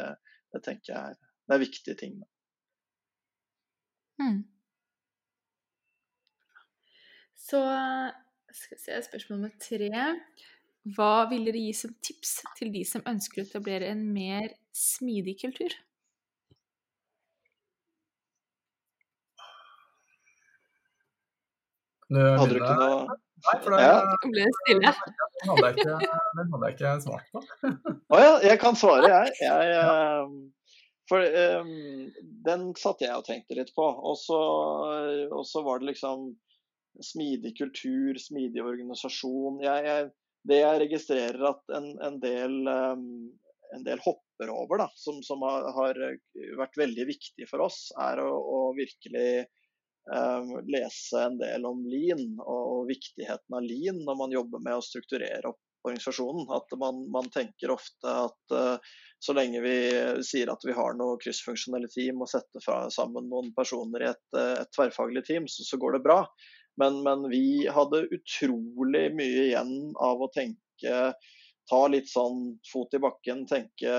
det 0.53 0.65
tenker 0.67 0.93
jeg 0.93 1.15
er, 1.15 1.33
det 1.49 1.57
er 1.57 1.65
viktige 1.65 2.01
ting. 2.05 2.21
Mm. 4.21 4.43
Så 7.43 7.65
skal 8.57 8.77
vi 8.79 8.83
se, 8.85 9.01
spørsmål 9.09 9.39
nummer 9.39 9.55
tre. 9.63 9.91
Hva 10.97 11.29
vil 11.31 11.47
dere 11.47 11.63
gi 11.63 11.73
som 11.77 11.95
tips 12.03 12.37
til 12.59 12.73
de 12.75 12.83
som 12.89 13.05
ønsker 13.09 13.43
å 13.43 13.47
etablere 13.47 13.91
en 13.93 14.05
mer 14.15 14.53
smidig 14.77 15.39
kultur? 15.45 15.75
Hadde 22.13 22.51
du 22.51 22.59
ikke 22.61 22.77
noe 22.77 23.21
Nei, 23.43 23.57
for 23.59 23.75
det, 23.75 23.79
ja. 23.83 23.95
ble 24.31 24.43
stille. 24.61 24.91
Den 25.43 25.49
hadde 25.51 25.69
jeg 25.69 25.79
ikke, 25.81 25.95
hadde 26.39 26.69
jeg 26.69 26.75
ikke 26.77 26.91
svart 27.03 27.33
på. 27.35 27.41
Å 28.15 28.21
ja, 28.21 28.35
jeg 28.47 28.59
kan 28.63 28.77
svare, 28.79 29.09
jeg. 29.11 29.33
jeg 29.43 29.73
ehm, 29.81 30.37
for 31.11 31.27
um, 31.59 31.73
den 32.47 32.69
satt 32.79 33.03
jeg 33.03 33.17
og 33.19 33.27
tenkte 33.27 33.59
litt 33.59 33.73
på. 33.75 33.83
Og 33.83 34.15
så, 34.21 34.39
og 35.27 35.43
så 35.49 35.65
var 35.67 35.83
det 35.83 35.91
liksom 35.91 36.29
smidig 37.01 37.57
kultur, 37.59 38.19
smidig 38.21 38.63
organisasjon. 38.65 39.63
Jeg, 39.65 39.87
jeg, 39.87 40.11
det 40.49 40.61
jeg 40.61 40.83
registrerer 40.87 41.49
at 41.53 41.75
en, 41.77 41.89
en, 42.03 42.21
del, 42.23 42.59
um, 42.69 43.09
en 43.77 43.87
del, 43.87 44.03
hopper 44.05 44.53
over, 44.53 44.85
da, 44.85 44.89
som, 44.99 45.23
som 45.25 45.43
har, 45.47 45.69
har, 45.77 45.99
vært 46.59 46.79
veldig 46.81 47.09
viktig 47.13 47.49
for 47.51 47.65
oss, 47.69 47.85
er 48.01 48.23
å, 48.23 48.31
å 48.33 48.63
virkelig 48.77 49.45
um, 50.11 50.57
lese 50.67 51.27
en 51.29 51.39
del 51.41 51.69
om 51.69 51.85
lean 51.87 52.33
og, 52.41 52.63
og, 52.63 52.89
viktigheten 52.91 53.59
av 53.59 53.69
lean 53.69 54.03
når 54.07 54.19
man 54.25 54.35
jobber 54.35 54.65
med 54.65 54.81
å 54.81 54.85
strukturere 54.85 55.55
opp 55.55 55.63
organisasjonen. 55.87 56.47
At 56.55 56.75
man, 56.79 57.05
man 57.15 57.31
tenker 57.35 57.73
ofte 57.75 58.19
at 58.27 58.55
uh, 58.55 58.93
så 59.23 59.35
lenge 59.39 59.63
vi 59.63 59.77
sier 60.27 60.51
at 60.51 60.65
vi 60.67 60.75
har 60.75 60.97
noe 60.99 61.19
kryssfunksjonelle 61.23 61.91
team 61.93 62.25
og 62.25 62.31
setter 62.31 62.63
fra, 62.65 62.89
sammen 62.91 63.29
noen 63.31 63.53
personer 63.55 64.03
i 64.03 64.11
et, 64.11 64.25
et 64.35 64.73
tverrfaglig 64.75 65.23
team, 65.29 65.47
så, 65.47 65.63
så 65.67 65.79
går 65.79 65.99
det 65.99 66.03
bra. 66.09 66.25
Men, 66.81 67.03
men, 67.05 67.29
vi 67.33 67.69
hadde 67.69 68.07
utrolig 68.17 69.07
mye 69.17 69.47
igjen 69.51 69.75
av 70.01 70.23
å 70.25 70.31
tenke 70.33 71.13
Ta 71.71 71.79
litt 71.87 72.09
sånn 72.11 72.57
fot 72.67 72.95
i 72.97 73.01
bakken, 73.01 73.45
tenke 73.47 73.91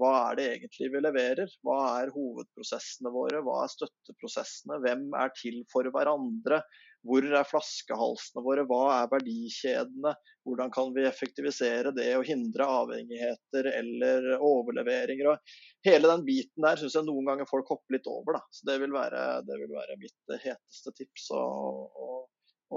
hva 0.00 0.12
er 0.30 0.38
det 0.38 0.46
egentlig 0.54 0.88
vi 0.94 1.02
leverer? 1.04 1.50
Hva 1.66 1.80
er 2.00 2.12
hovedprosessene 2.14 3.12
våre? 3.12 3.42
Hva 3.44 3.58
er 3.66 3.72
støtteprosessene? 3.74 4.78
Hvem 4.80 5.04
er 5.20 5.34
til 5.36 5.60
for 5.72 5.90
hverandre? 5.92 6.62
Hvor 7.06 7.26
er 7.26 7.46
flaskehalsene 7.48 8.42
våre? 8.44 8.64
Hva 8.68 8.82
er 8.96 9.10
verdikjedene? 9.12 10.12
Hvordan 10.46 10.72
kan 10.74 10.92
vi 10.94 11.06
effektivisere 11.08 11.92
det 11.96 12.08
og 12.18 12.26
hindre 12.28 12.66
avhengigheter 12.80 13.70
eller 13.72 14.28
overleveringer? 14.36 15.30
Og 15.32 15.88
hele 15.88 16.10
den 16.12 16.26
biten 16.26 16.66
der 16.66 16.78
syns 16.80 16.98
jeg 16.98 17.06
noen 17.08 17.30
ganger 17.30 17.50
folk 17.50 17.70
hopper 17.72 17.96
litt 17.96 18.08
over. 18.10 18.38
Da. 18.38 18.42
Så 18.54 18.68
det 18.70 18.78
vil 18.82 18.94
være, 18.94 19.22
det 19.48 19.60
vil 19.62 19.74
være 19.74 19.98
mitt 20.02 20.36
heteste 20.44 20.94
tips. 20.98 21.30
Å 21.36 22.76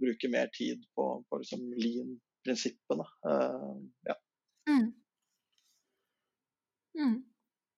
bruke 0.00 0.28
mer 0.32 0.50
tid 0.52 0.82
på, 0.94 1.08
på 1.28 1.40
liksom 1.40 1.62
lean-prinsippene. 1.80 3.06
Uh, 3.24 3.76
ja. 4.08 4.16
Mm. 4.68 4.90
Mm. 6.96 7.16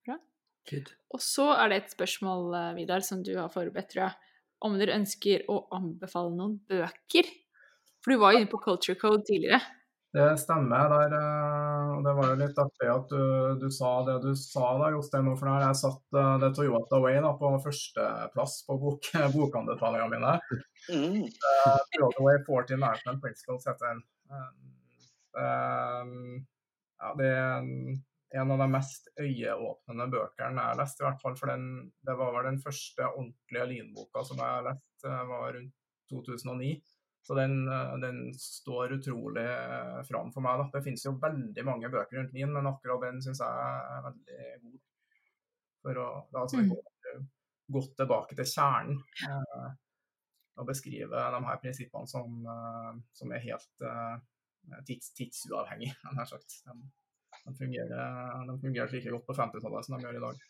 Bra. 0.07 0.19
Og 1.15 1.23
så 1.23 1.47
er 1.55 1.71
det 1.71 1.83
et 1.83 1.95
spørsmål, 1.95 2.51
eh, 2.59 2.73
Vidar, 2.77 3.05
som 3.07 3.23
du 3.25 3.33
har 3.39 3.49
forberedt, 3.53 3.91
tror 3.93 4.09
jeg 4.09 4.28
om 4.65 4.79
dere 4.79 4.97
ønsker 4.99 5.45
å 5.51 5.61
anbefale 5.77 6.35
noen 6.35 6.59
bøker. 6.69 7.29
For 8.03 8.15
du 8.15 8.23
var 8.23 8.35
jo 8.35 8.43
inne 8.43 8.51
på 8.51 8.61
Culture 8.63 8.99
Code 8.99 9.27
tidligere. 9.29 9.61
Det 10.13 10.39
stemmer. 10.41 10.89
Der, 10.89 11.15
eh, 11.19 11.89
og 11.97 12.05
det 12.07 12.15
var 12.17 12.31
jo 12.31 12.37
litt 12.41 12.61
artig 12.63 12.89
at 12.89 13.11
du, 13.13 13.25
du 13.61 13.67
sa 13.75 13.91
det 14.07 14.17
du 14.25 14.31
sa 14.41 14.71
da, 14.81 14.91
Jostein. 14.95 15.29
For 15.37 15.51
der 15.51 15.67
jeg 15.67 15.81
satt 15.83 16.17
uh, 16.17 16.37
det 16.41 16.53
Toyota 16.57 17.01
Way 17.05 17.21
da, 17.25 17.35
på 17.37 17.53
førsteplass 17.67 18.63
på 18.69 18.79
bok, 18.81 19.11
bokanbefalingene 19.37 20.15
mine. 20.15 20.35
Mm. 20.89 21.27
Uh, 21.29 21.81
Toyota 21.93 22.25
Way 22.25 22.41
40 22.49 22.81
National 22.87 23.21
Principles 23.25 23.69
heter 23.69 23.93
den. 23.93 24.05
Uh, 25.37 26.41
ja, 26.99 27.13
det 27.21 27.29
er 27.31 27.69
en 28.31 28.51
av 28.51 28.61
de 28.61 28.69
mest 28.71 29.09
øyeåpnende 29.21 30.07
bøkene 30.13 30.61
jeg 30.61 30.71
har 30.71 30.79
lest, 30.79 31.01
i 31.01 31.07
hvert 31.07 31.23
fall. 31.23 31.37
For 31.39 31.51
den, 31.53 31.65
det 32.05 32.17
var 32.19 32.35
vel 32.37 32.51
den 32.51 32.61
første 32.63 33.09
ordentlige 33.09 33.67
Lean-boka 33.73 34.25
som 34.29 34.41
jeg 34.43 34.55
har 34.57 34.67
lest, 34.67 35.05
eh, 35.09 35.25
var 35.31 35.53
rundt 35.57 35.75
2009. 36.13 36.73
Så 37.29 37.35
den, 37.35 37.57
eh, 37.69 37.97
den 38.05 38.21
står 38.35 38.95
utrolig 38.99 39.47
eh, 39.47 40.03
fram 40.11 40.33
for 40.33 40.45
meg. 40.45 40.61
Da. 40.61 40.69
Det 40.77 40.85
finnes 40.85 41.05
jo 41.05 41.17
veldig 41.23 41.65
mange 41.65 41.91
bøker 41.93 42.21
rundt 42.21 42.37
Lean, 42.37 42.53
men 42.55 42.71
akkurat 42.71 43.09
den 43.09 43.21
syns 43.25 43.43
jeg 43.45 43.83
er 43.97 44.07
veldig 44.11 44.53
god. 44.63 44.79
For 45.85 46.01
å 46.05 46.07
da, 46.33 46.45
altså, 46.45 46.63
gå 46.69 46.79
godt 47.73 47.93
tilbake 48.01 48.37
til 48.37 48.49
kjernen 48.49 49.03
eh, 49.29 49.69
og 50.59 50.67
beskrive 50.69 51.27
de 51.35 51.43
her 51.47 51.61
prinsippene 51.63 52.09
som, 52.11 52.41
som 53.15 53.33
er 53.33 53.45
helt 53.45 53.85
eh, 53.87 54.17
tids, 54.89 55.13
tidsuavhengige, 55.17 55.95
nær 56.17 56.29
sagt. 56.29 56.59
De, 56.65 56.75
de 57.49 57.57
fungerer, 57.57 58.47
de 58.47 58.61
fungerer 58.61 58.93
like 58.93 59.11
godt 59.11 59.27
på 59.27 59.37
50-tallet 59.39 59.87
som 59.87 59.97
de 59.97 60.05
gjør 60.05 60.19
i 60.19 60.25
dag. 60.27 60.45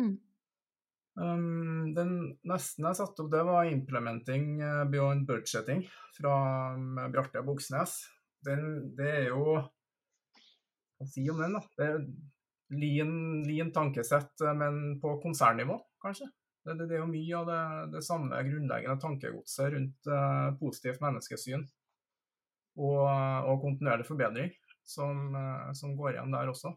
Mm. 0.00 0.16
Um, 1.20 1.90
den 1.94 2.12
nesten 2.48 2.86
jeg 2.86 2.98
satte 3.00 3.24
opp, 3.24 3.30
det 3.32 3.42
var 3.44 3.68
'Implementing 3.68 4.60
eh, 4.62 4.84
Beyond 4.90 5.26
Budgeting' 5.28 5.84
fra 6.16 6.34
um, 6.74 6.98
Bjarte 7.12 7.42
Buksnes. 7.46 7.98
Den, 8.46 8.94
det 8.96 9.10
er 9.18 9.26
jo 9.34 9.58
Hva 11.00 11.06
si 11.08 11.24
om 11.32 11.40
den, 11.40 11.56
da? 11.56 11.62
Det 11.76 11.86
er 11.86 12.02
lean, 12.76 13.14
lean 13.46 13.72
tankesett, 13.74 14.34
eh, 14.44 14.56
men 14.56 14.98
på 15.02 15.16
konsernnivå, 15.22 15.78
kanskje. 16.02 16.30
Det, 16.64 16.76
det, 16.76 16.88
det, 16.90 16.96
er 16.98 17.04
jo 17.04 17.12
mye 17.12 17.36
av 17.38 17.46
det, 17.48 17.60
det 17.96 18.02
samme 18.04 18.40
grunnleggende 18.46 19.00
tankegodset 19.00 19.70
rundt 19.74 20.10
uh, 20.12 20.50
positivt 20.60 21.00
menneskesyn 21.00 21.62
og, 22.76 23.06
og 23.48 23.62
kontinuerlig 23.62 24.04
forbedring 24.04 24.52
som, 24.90 25.34
eh, 25.36 25.72
som 25.78 25.96
går 25.98 26.16
igjen 26.16 26.34
der 26.34 26.50
også. 26.50 26.74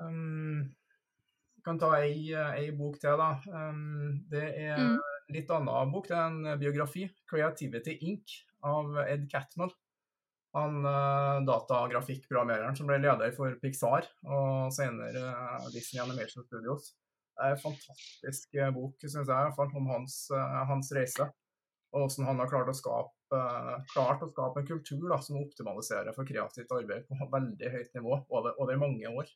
Um, 0.00 0.70
kan 1.64 1.78
ta 1.78 1.92
ei, 2.00 2.32
ei, 2.32 2.70
bok 2.76 2.96
til, 3.02 3.20
da. 3.20 3.34
Um, 3.52 4.22
det 4.32 4.46
er 4.62 4.80
mm. 4.80 4.96
litt 5.36 5.52
annen 5.52 5.92
bok. 5.92 6.08
Det 6.08 6.16
er 6.16 6.30
en 6.30 6.60
biografi, 6.60 7.04
'Creativity 7.28 7.98
Inc', 8.08 8.40
av 8.64 8.96
Ed 9.04 9.28
Catmull. 9.30 9.72
Han 10.56 10.80
uh, 10.82 11.44
datagrafikkprogrammereren 11.46 12.74
som 12.74 12.88
ble 12.88 12.98
leder 12.98 13.30
for 13.36 13.54
Pixar 13.62 14.08
og 14.26 14.72
senere 14.74 15.20
uh, 15.30 15.68
Disney 15.70 16.02
Animation 16.02 16.42
Studios. 16.48 16.90
Det 17.36 17.46
er 17.46 17.54
en 17.54 17.62
fantastisk 17.62 18.58
uh, 18.58 18.72
bok, 18.74 18.96
syns 19.04 19.30
jeg, 19.30 19.68
om 19.78 19.92
hans, 19.92 20.16
hans, 20.72 20.90
reise. 20.96 21.28
Og 21.94 22.06
hvordan 22.06 22.32
han 22.32 22.42
har 22.42 22.50
klart 22.50 22.72
å 22.72 22.74
skape, 22.74 23.19
klart 23.92 24.24
å 24.24 24.30
skape 24.30 24.62
en 24.62 24.68
kultur 24.68 25.04
da, 25.10 25.20
som 25.22 25.40
optimaliserer 25.40 26.14
for 26.16 26.28
kreativt 26.28 26.72
arbeid 26.74 27.06
på 27.06 27.28
veldig 27.32 27.74
høyt 27.74 27.98
nivå 27.98 28.16
over, 28.28 28.56
over 28.58 28.80
mange 28.80 29.10
år. 29.10 29.30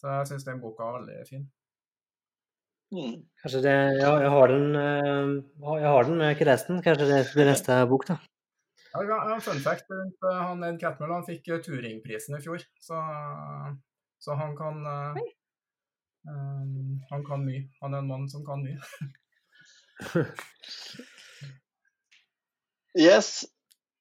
Så 0.00 0.14
jeg 0.16 0.32
syns 0.32 0.48
den 0.48 0.62
boka 0.62 0.88
er 0.88 1.00
veldig 1.00 1.26
fin. 1.28 1.44
Mm. 2.92 3.22
Kanskje 3.40 3.62
det 3.64 3.76
ja, 4.00 4.10
jeg 4.20 4.30
har 4.34 4.52
den, 4.52 4.74
jeg 4.76 5.92
har 5.94 6.08
den, 6.08 6.18
men 6.18 6.34
ikke 6.34 6.48
resten. 6.48 6.82
Kanskje 6.84 7.08
det 7.08 7.22
blir 7.32 7.48
neste 7.48 7.78
bok, 7.88 8.04
da. 8.10 8.18
Ja, 8.92 9.38
fun 9.40 9.62
fact 9.64 9.88
rundt 9.90 10.26
eh, 10.28 10.36
han 10.36 10.64
Ed 10.66 10.76
Catmull 10.80 11.14
han 11.14 11.24
fikk 11.24 11.48
eh, 11.48 11.62
Turingprisen 11.64 12.36
i 12.36 12.42
fjor, 12.44 12.60
så, 12.76 12.98
så 14.20 14.34
han 14.36 14.52
kan 14.58 14.84
um, 14.84 15.16
Han 17.08 17.24
kan 17.24 17.40
mye. 17.46 17.70
Han 17.80 17.94
er 17.94 18.04
en 18.04 18.10
mann 18.10 18.28
som 18.28 18.44
kan 18.44 18.60
mye. 18.60 18.76
yes. 22.98 23.44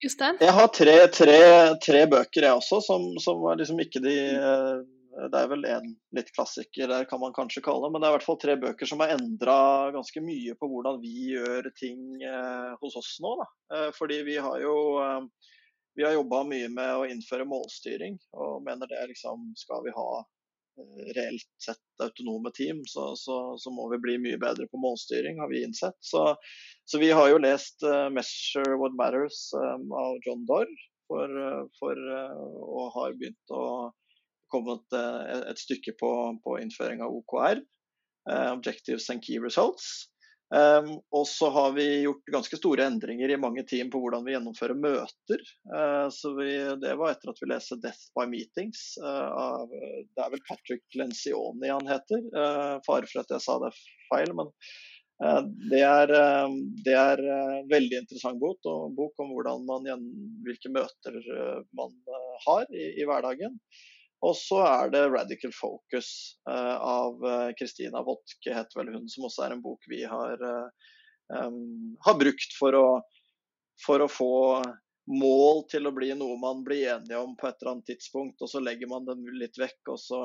Justen? 0.02 0.40
Jeg 0.42 0.56
har 0.58 0.72
tre, 0.74 0.96
tre, 1.14 1.38
tre, 1.84 2.06
bøker, 2.10 2.48
jeg 2.48 2.58
også, 2.58 2.82
som, 2.86 3.06
som 3.22 3.44
er 3.52 3.60
liksom 3.62 3.84
ikke 3.84 4.02
de 4.02 4.16
uh, 4.34 4.82
det 5.12 5.38
er 5.38 5.50
vel 5.52 5.66
en 5.68 5.88
litt 6.16 6.30
klassiker 6.36 6.88
der, 6.90 7.06
kan 7.10 7.20
man 7.20 7.34
kanskje 7.36 7.64
kalle 7.66 7.86
det. 7.86 7.92
Men 7.94 8.02
det 8.02 8.08
er 8.08 8.14
i 8.14 8.16
hvert 8.16 8.26
fall 8.26 8.40
tre 8.42 8.56
bøker 8.60 8.90
som 8.90 9.04
har 9.04 9.14
endra 9.14 9.58
ganske 9.94 10.24
mye 10.24 10.56
på 10.58 10.70
hvordan 10.72 11.02
vi 11.04 11.34
gjør 11.34 11.68
ting 11.78 12.24
eh, 12.24 12.72
hos 12.82 12.96
oss 13.00 13.18
nå. 13.24 13.34
Da. 13.42 13.48
Eh, 13.76 13.90
fordi 13.98 14.22
vi 14.28 14.38
har 14.42 14.62
jo 14.64 14.76
eh, 15.04 15.50
vi 16.00 16.06
har 16.08 16.16
jobba 16.16 16.46
mye 16.48 16.70
med 16.72 16.94
å 16.96 17.08
innføre 17.12 17.48
målstyring, 17.48 18.16
og 18.40 18.62
mener 18.64 18.88
det 18.88 19.02
liksom 19.10 19.50
Skal 19.60 19.84
vi 19.84 19.96
ha 19.96 20.08
eh, 20.22 20.30
reelt 21.16 21.48
sett 21.66 22.04
autonome 22.04 22.52
team, 22.56 22.82
så, 22.86 23.12
så, 23.16 23.58
så, 23.58 23.74
må 23.74 23.90
vi 23.92 24.00
bli 24.04 24.18
mye 24.24 24.40
bedre 24.42 24.68
på 24.72 24.80
målstyring, 24.82 25.40
har 25.42 25.50
vi 25.52 25.64
innsett. 25.66 25.98
Så, 26.00 26.24
så 26.86 27.02
vi 27.02 27.12
har 27.16 27.30
jo 27.32 27.42
lest 27.44 27.84
uh, 27.84 28.08
'Measure 28.10 28.78
What 28.82 28.96
Matters' 29.00 29.52
um, 29.58 29.92
av 29.92 30.18
John 30.26 30.46
Dorr, 30.50 30.72
for, 31.12 31.28
for 31.80 32.00
uh, 32.16 32.46
og 32.62 32.94
har 32.96 33.18
begynt 33.20 33.56
å 33.56 33.66
komme 34.52 34.78
et, 34.80 34.98
et 35.52 35.60
stykke 35.60 35.96
på, 36.00 36.12
på 36.44 36.58
innføring 36.64 37.04
av 37.04 37.14
OKR, 37.20 37.62
uh, 38.32 38.50
Objectives 38.56 39.10
and 39.12 39.24
Key 39.24 39.40
Results. 39.44 40.12
Um, 40.52 40.98
og 41.16 41.28
så 41.32 41.48
har 41.50 41.72
vi 41.78 41.86
gjort 42.04 42.32
ganske 42.34 42.58
store 42.60 42.84
endringer 42.90 43.32
i 43.32 43.40
mange 43.40 43.64
team 43.64 43.88
på 43.92 44.02
hvordan 44.04 44.26
vi 44.26 44.34
gjennomfører 44.34 44.76
møter. 44.76 45.44
Uh, 45.72 46.10
så 46.12 46.34
vi, 46.36 46.50
Det 46.82 46.96
var 47.00 47.14
etter 47.14 47.32
at 47.32 47.40
vi 47.40 47.48
leste 47.48 47.78
'Death 47.80 48.10
by 48.18 48.26
Meetings' 48.28 48.98
uh, 49.00 49.30
av 49.32 49.72
Det 49.72 50.26
er 50.26 50.34
vel 50.34 50.44
Patrick 50.50 50.84
Lencioni 51.00 51.72
han 51.72 51.88
heter. 51.88 52.26
Uh, 52.36 52.82
fare 52.88 53.08
for 53.08 53.24
at 53.24 53.32
jeg 53.32 53.46
sa 53.46 53.60
det 53.64 53.72
feil, 54.12 54.36
men 54.36 54.52
det 55.70 55.84
er, 55.86 56.10
det 56.82 56.94
er 56.98 57.20
veldig 57.70 57.98
interessant 58.00 58.40
bok, 58.42 58.58
og 58.66 58.96
bok 58.98 59.20
om 59.22 59.36
man, 59.68 60.08
hvilke 60.42 60.72
møter 60.74 61.20
man 61.78 61.94
har 62.48 62.66
i, 62.74 62.88
i 62.98 63.06
hverdagen. 63.06 63.60
Og 64.22 64.36
så 64.38 64.60
er 64.68 64.92
det 64.94 65.02
'Radical 65.10 65.54
Focus' 65.56 66.38
uh, 66.50 66.78
av 66.78 67.24
Kristina 67.58 68.04
uh, 68.04 68.06
Wotke, 68.06 68.54
heter 68.54 68.82
vel 68.82 68.94
hun, 68.94 69.10
som 69.10 69.26
også 69.26 69.48
er 69.48 69.56
en 69.56 69.64
bok 69.64 69.88
vi 69.90 70.04
har, 70.06 70.44
um, 71.34 71.98
har 72.06 72.20
brukt 72.20 72.54
for 72.60 72.78
å, 72.78 72.86
for 73.82 74.06
å, 74.06 74.10
få 74.12 74.34
mål 75.10 75.64
til 75.72 75.90
å 75.90 75.94
bli 75.96 76.12
noe 76.18 76.38
man 76.40 76.62
blir 76.66 76.92
enige 76.94 77.18
om 77.20 77.34
på 77.40 77.48
et 77.50 77.58
eller 77.62 77.72
annet 77.72 77.90
tidspunkt, 77.90 78.44
og 78.44 78.52
så 78.52 78.62
legger 78.62 78.92
man 78.92 79.08
den 79.08 79.26
litt 79.40 79.58
vekk, 79.60 79.80
og 79.94 80.00
så 80.00 80.22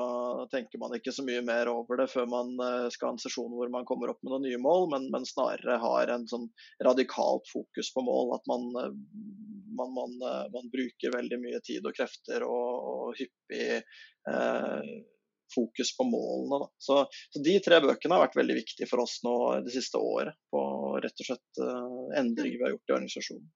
tenker 0.53 0.81
man 0.81 0.93
ikke 0.97 1.13
så 1.15 1.25
mye 1.27 1.41
mer 1.45 1.71
over 1.71 2.03
det 2.03 2.09
før 2.11 2.29
man 2.29 2.53
skal 2.93 3.09
ha 3.09 3.15
en 3.15 3.21
sesjon 3.21 3.53
hvor 3.57 3.73
man 3.73 3.87
kommer 3.89 4.13
opp 4.13 4.21
med 4.21 4.35
noen 4.35 4.47
nye 4.47 4.61
mål, 4.61 4.89
men, 4.93 5.09
men 5.13 5.27
snarere 5.27 5.79
har 5.81 6.13
en 6.13 6.27
sånn 6.29 6.47
radikalt 6.85 7.49
fokus 7.51 7.91
på 7.95 8.05
mål. 8.05 8.37
At 8.37 8.47
man 8.51 8.69
man, 9.77 9.93
man, 9.93 10.29
eh, 10.29 10.45
man, 10.51 10.69
bruker 10.71 11.17
veldig 11.17 11.39
mye 11.41 11.59
tid 11.63 11.85
og 11.85 11.95
krefter 11.97 12.45
og, 12.47 12.89
og 12.91 13.19
hyppig 13.19 13.67
eh, 13.77 14.89
fokus 15.53 15.93
på 15.97 16.07
målene. 16.09 16.69
Så, 16.81 17.03
så, 17.33 17.43
De 17.43 17.55
tre 17.63 17.79
bøkene 17.83 18.17
har 18.17 18.25
vært 18.25 18.39
veldig 18.39 18.57
viktige 18.57 18.89
for 18.89 19.05
oss 19.05 19.19
nå 19.25 19.35
det 19.67 19.75
siste 19.75 20.01
året. 20.01 20.35
På 20.51 20.61
rett 21.03 21.23
og 21.23 21.29
slett 21.29 21.61
endringer 22.19 22.57
vi 22.57 22.65
har 22.65 22.75
gjort 22.75 22.91
i 22.91 22.97
organisasjonen. 22.97 23.47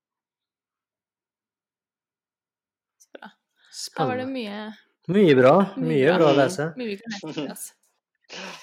Da 3.97 4.07
var 4.09 4.19
det 4.19 4.30
mye 4.32 4.63
Mye 5.11 5.36
bra. 5.36 5.53
Mye, 5.76 5.88
mye 5.89 6.17
bra 6.19 6.28
å 6.30 6.36
lese. 6.38 6.67
Mye 6.78 6.91
vi 6.91 6.97
kan 7.01 7.15
lese 7.32 7.45
oss. 7.51 7.69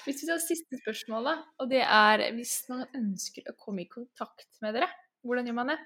Hvis 0.05 0.23
vi 0.23 0.27
tar 0.29 0.39
siste 0.41 0.79
spørsmål, 0.79 1.27
da, 1.27 1.33
og 1.61 1.69
det 1.69 1.81
er 1.83 2.23
hvis 2.33 2.53
man 2.71 2.85
ønsker 2.97 3.51
å 3.51 3.57
komme 3.59 3.83
i 3.83 3.89
kontakt 3.91 4.47
med 4.63 4.73
dere, 4.77 4.87
hvordan 5.25 5.49
gjør 5.49 5.57
man 5.59 5.73
det? 5.73 5.77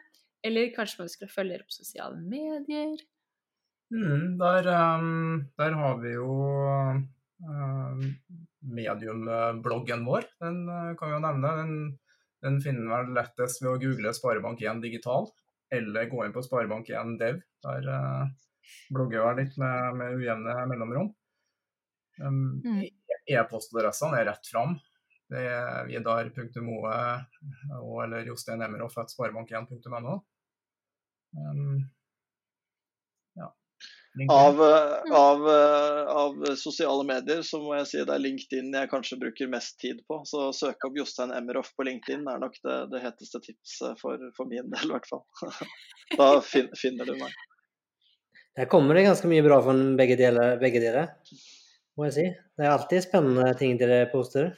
Eller 0.45 0.71
kanskje 0.75 1.01
man 1.01 1.11
skal 1.11 1.31
følge 1.31 1.57
dere 1.57 1.67
på 1.67 1.75
sosiale 1.75 2.19
medier? 2.21 2.95
Mm, 3.93 4.37
der, 4.39 4.69
um, 4.71 5.43
der, 5.59 5.75
har 5.79 5.99
vi 6.01 6.13
jo 6.15 6.37
um, 7.43 8.05
mediumbloggen 8.77 10.07
vår. 10.07 10.29
Den 10.43 10.63
uh, 10.69 10.93
kan 10.99 11.09
vi 11.09 11.17
jo 11.17 11.23
nevne. 11.25 11.53
Den, 11.59 11.75
den 12.45 12.61
finner 12.63 12.93
vel 12.93 13.13
lettest 13.17 13.61
ved 13.63 13.73
å 13.73 13.81
google 13.83 14.15
Sparebank1 14.15 14.81
digital, 14.85 15.27
eller 15.73 16.09
gå 16.11 16.23
inn 16.23 16.35
på 16.35 16.45
Sparebank1 16.45 17.17
dev. 17.21 17.43
Der 17.67 17.91
uh, 17.91 18.31
blogger 18.93 19.19
jeg 19.19 19.39
litt 19.41 19.59
med, 19.61 19.99
med 19.99 20.17
ujevne 20.21 20.57
mellomrom. 20.71 21.13
Um, 22.21 22.61
mm. 22.65 22.83
E-postadressene 23.33 24.19
er 24.19 24.29
rett 24.31 24.49
fram. 24.51 24.77
Det 25.33 25.41
er 25.49 25.87
vidar.moe 25.87 26.95
eller 28.03 28.27
Jostein 28.27 28.61
Emerhoff 28.61 28.97
sparebank1.no. 28.97 30.19
Um, 31.33 31.79
ja. 33.39 33.47
Av, 34.29 34.59
uh, 34.61 35.15
av, 35.17 35.39
uh, 35.47 36.11
av, 36.13 36.43
sosiale 36.55 37.05
medier 37.07 37.41
så 37.41 37.57
må 37.63 37.73
jeg 37.79 37.87
si 37.89 38.03
det 38.03 38.13
er 38.13 38.21
LinkedIn 38.21 38.75
jeg 38.77 38.91
kanskje 38.91 39.17
bruker 39.23 39.49
mest 39.49 39.79
tid 39.81 40.03
på. 40.09 40.19
Så 40.29 40.51
søk 40.53 40.85
opp 40.85 40.99
Jostein 40.99 41.33
Emmerhoff 41.33 41.73
på 41.73 41.87
LinkedIn 41.87 42.27
er 42.29 42.43
nok 42.43 42.59
det, 42.61 42.77
det 42.93 43.01
heteste 43.07 43.41
tipset 43.47 43.97
for, 44.03 44.21
for, 44.37 44.51
min 44.51 44.69
del, 44.75 44.91
i 44.91 44.93
hvert 44.93 45.09
fall. 45.09 45.25
da 46.19 46.29
fin, 46.45 46.69
finner 46.77 47.09
du 47.09 47.17
meg. 47.17 47.33
Der 48.53 48.69
kommer 48.69 48.93
det 48.93 49.07
ganske 49.07 49.29
mye 49.29 49.41
bra 49.45 49.57
fra 49.65 49.73
begge 49.97 50.17
deler, 50.19 50.59
begge 50.61 50.81
dere, 50.83 51.07
må 51.97 52.05
jeg 52.09 52.13
si. 52.13 52.25
Det 52.53 52.65
er 52.65 52.73
alltid 52.75 53.05
spennende 53.05 53.47
ting 53.57 53.79
dere 53.79 54.05
poster. 54.11 54.51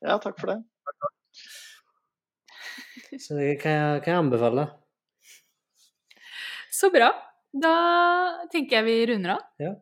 Ja, 0.00 0.16
takk 0.22 0.38
for 0.40 0.54
det. 0.54 0.58
Så 3.24 3.36
det 3.36 3.58
kan 3.60 3.74
jeg, 3.74 4.02
kan 4.04 4.14
jeg 4.14 4.22
anbefale. 4.22 4.64
Så 6.72 6.88
bra. 6.94 7.10
Da 7.52 7.74
tenker 8.52 8.78
jeg 8.78 8.86
vi 8.86 8.96
runder 9.12 9.36
av. 9.36 9.46
Ja. 9.60 9.74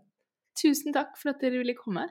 Tusen 0.56 0.94
takk 0.96 1.14
for 1.20 1.34
at 1.34 1.42
dere 1.42 1.60
ville 1.60 1.76
komme. 1.78 2.06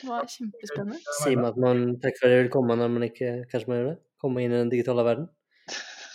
Det 0.00 0.08
var 0.08 0.26
kjempespennende. 0.30 1.00
Sier 1.20 1.38
man 1.38 1.50
at 1.50 1.58
man 1.60 1.82
takk 2.02 2.18
for 2.18 2.26
at 2.26 2.34
dere 2.34 2.44
vil 2.46 2.54
komme 2.54 2.78
når 2.80 2.94
man 2.94 3.06
ikke 3.06 3.34
kanskje 3.50 3.70
må 3.70 3.78
gjøre 3.78 3.90
det? 3.92 3.98
Komme 4.24 4.42
inn 4.44 4.54
i 4.54 4.58
den 4.62 4.72
digitale 4.72 5.04
verden? 5.06 5.28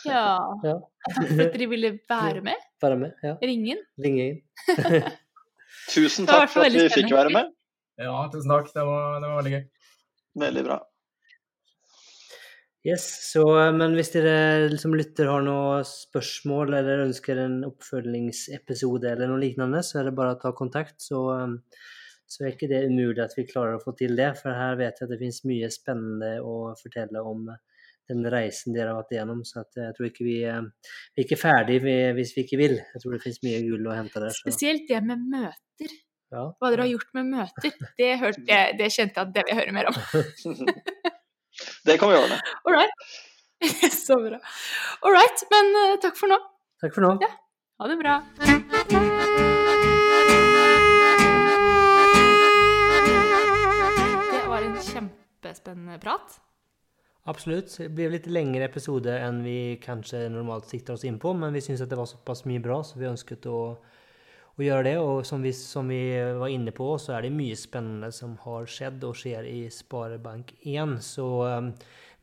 Ja. 0.07 0.23
ja. 0.65 0.79
Takk 1.05 1.19
for 1.27 1.45
at 1.45 1.55
dere 1.55 1.69
ville 1.71 1.93
være 2.11 2.43
med. 2.43 2.68
Være 2.83 2.99
med, 2.99 3.15
ja. 3.23 3.35
Ringen. 3.43 3.81
Ringe 3.99 4.27
inn. 4.29 5.09
tusen 5.95 6.29
takk 6.29 6.51
for 6.53 6.67
at 6.67 6.75
vi 6.75 6.85
fikk 6.93 7.11
være 7.11 7.33
med. 7.33 7.51
Ja, 7.99 8.15
tusen 8.31 8.53
takk. 8.53 8.71
Det 8.71 8.85
var, 8.87 9.19
det 9.19 9.27
var 9.27 9.41
veldig 9.41 9.57
gøy. 9.57 9.65
Veldig 10.39 10.63
bra. 10.69 10.79
Yes, 12.87 13.05
så, 13.27 13.43
men 13.75 13.91
hvis 13.97 14.13
dere 14.13 14.77
som 14.79 14.93
lytter 14.95 15.27
har 15.27 15.43
noen 15.43 15.83
spørsmål 15.83 16.77
eller 16.77 17.03
ønsker 17.09 17.41
en 17.43 17.57
oppfølgingsepisode 17.67 19.09
eller 19.11 19.27
noe 19.27 19.41
lignende, 19.41 19.81
så 19.83 19.99
er 19.99 20.07
det 20.07 20.15
bare 20.15 20.37
å 20.37 20.39
ta 20.39 20.53
kontakt. 20.55 20.95
Så, 21.03 21.19
så 22.23 22.45
er 22.45 22.53
ikke 22.53 22.69
det 22.71 22.85
umulig 22.87 23.19
at 23.25 23.35
vi 23.35 23.49
klarer 23.49 23.75
å 23.75 23.83
få 23.83 23.97
til 23.99 24.15
det. 24.15 24.31
For 24.39 24.55
her 24.55 24.79
vet 24.79 24.95
jeg 24.95 25.09
at 25.09 25.11
det 25.11 25.19
finnes 25.19 25.43
mye 25.49 25.71
spennende 25.75 26.37
å 26.39 26.55
fortelle 26.79 27.25
om 27.27 27.49
den 28.09 28.25
reisen 28.33 28.75
dere 28.75 28.91
har 28.91 28.99
vært 28.99 29.15
igjennom. 29.15 29.41
Så 29.47 29.63
jeg 29.77 29.95
tror 29.97 30.09
ikke 30.09 30.27
vi, 30.27 30.37
vi 30.43 31.23
er 31.23 31.25
ikke 31.25 31.39
ferdig 31.39 31.79
hvis 32.17 32.35
vi 32.35 32.45
ikke 32.45 32.59
vil. 32.61 32.77
Jeg 32.81 33.03
tror 33.03 33.15
det 33.15 33.23
finnes 33.23 33.41
mye 33.45 33.63
gull 33.67 33.89
å 33.89 33.97
hente 33.97 34.23
der. 34.25 34.35
Så. 34.35 34.45
Spesielt 34.47 34.87
det 34.89 35.01
med 35.05 35.25
møter. 35.31 35.97
Ja. 36.29 36.43
Hva 36.61 36.69
dere 36.69 36.85
har 36.85 36.91
gjort 36.91 37.15
med 37.17 37.31
møter. 37.31 37.77
Det, 37.97 38.09
hørte 38.21 38.59
det 38.77 38.91
kjente 38.93 39.17
jeg 39.17 39.27
at 39.27 39.33
det 39.33 39.45
vil 39.45 39.55
jeg 39.55 39.61
høre 39.63 39.77
mer 39.79 39.89
om. 39.93 39.97
Det 41.85 41.97
kan 41.99 42.07
vi 42.09 42.15
det. 42.15 42.39
All 42.63 42.73
right. 42.73 42.89
Så 44.05 44.15
bra. 44.15 44.39
All 45.01 45.11
right, 45.11 45.43
men 45.51 45.65
uh, 45.75 45.99
takk 45.99 46.15
for 46.15 46.31
nå. 46.31 46.37
Takk 46.79 46.95
for 46.95 47.03
nå. 47.03 47.09
Ja. 47.19 47.31
Ha 47.79 47.87
det 47.91 47.97
bra. 47.99 48.15
Det 54.31 54.43
var 54.47 54.61
en 54.61 54.77
kjempespennende 54.87 55.99
prat. 55.99 56.39
Absolutt. 57.27 57.75
Det 57.77 57.89
ble 57.93 58.09
litt 58.13 58.27
lengre 58.31 58.65
episode 58.69 59.13
enn 59.19 59.41
vi 59.43 59.77
kanskje 59.83 60.27
normalt 60.31 60.69
sikter 60.69 60.95
oss 60.95 61.05
inn 61.05 61.19
på, 61.21 61.33
men 61.37 61.53
vi 61.53 61.61
syns 61.61 61.83
det 61.83 61.99
var 61.99 62.07
såpass 62.09 62.45
mye 62.49 62.61
bra, 62.63 62.79
så 62.83 62.99
vi 62.99 63.09
ønsket 63.09 63.45
å, 63.51 63.59
å 64.55 64.63
gjøre 64.63 64.85
det. 64.87 64.95
Og 65.03 65.25
som 65.27 65.43
vi, 65.43 65.51
som 65.53 65.91
vi, 65.91 66.01
var 66.39 66.53
inne 66.53 66.73
på, 66.75 66.93
så 67.01 67.17
er 67.17 67.27
det 67.27 67.35
mye 67.35 67.57
spennende 67.59 68.11
som 68.15 68.37
har 68.45 68.69
skjedd 68.71 69.03
og 69.05 69.17
skjer 69.19 69.49
i 69.49 69.59
Sparebank1. 69.73 70.95
Så 71.05 71.27
um, 71.43 71.73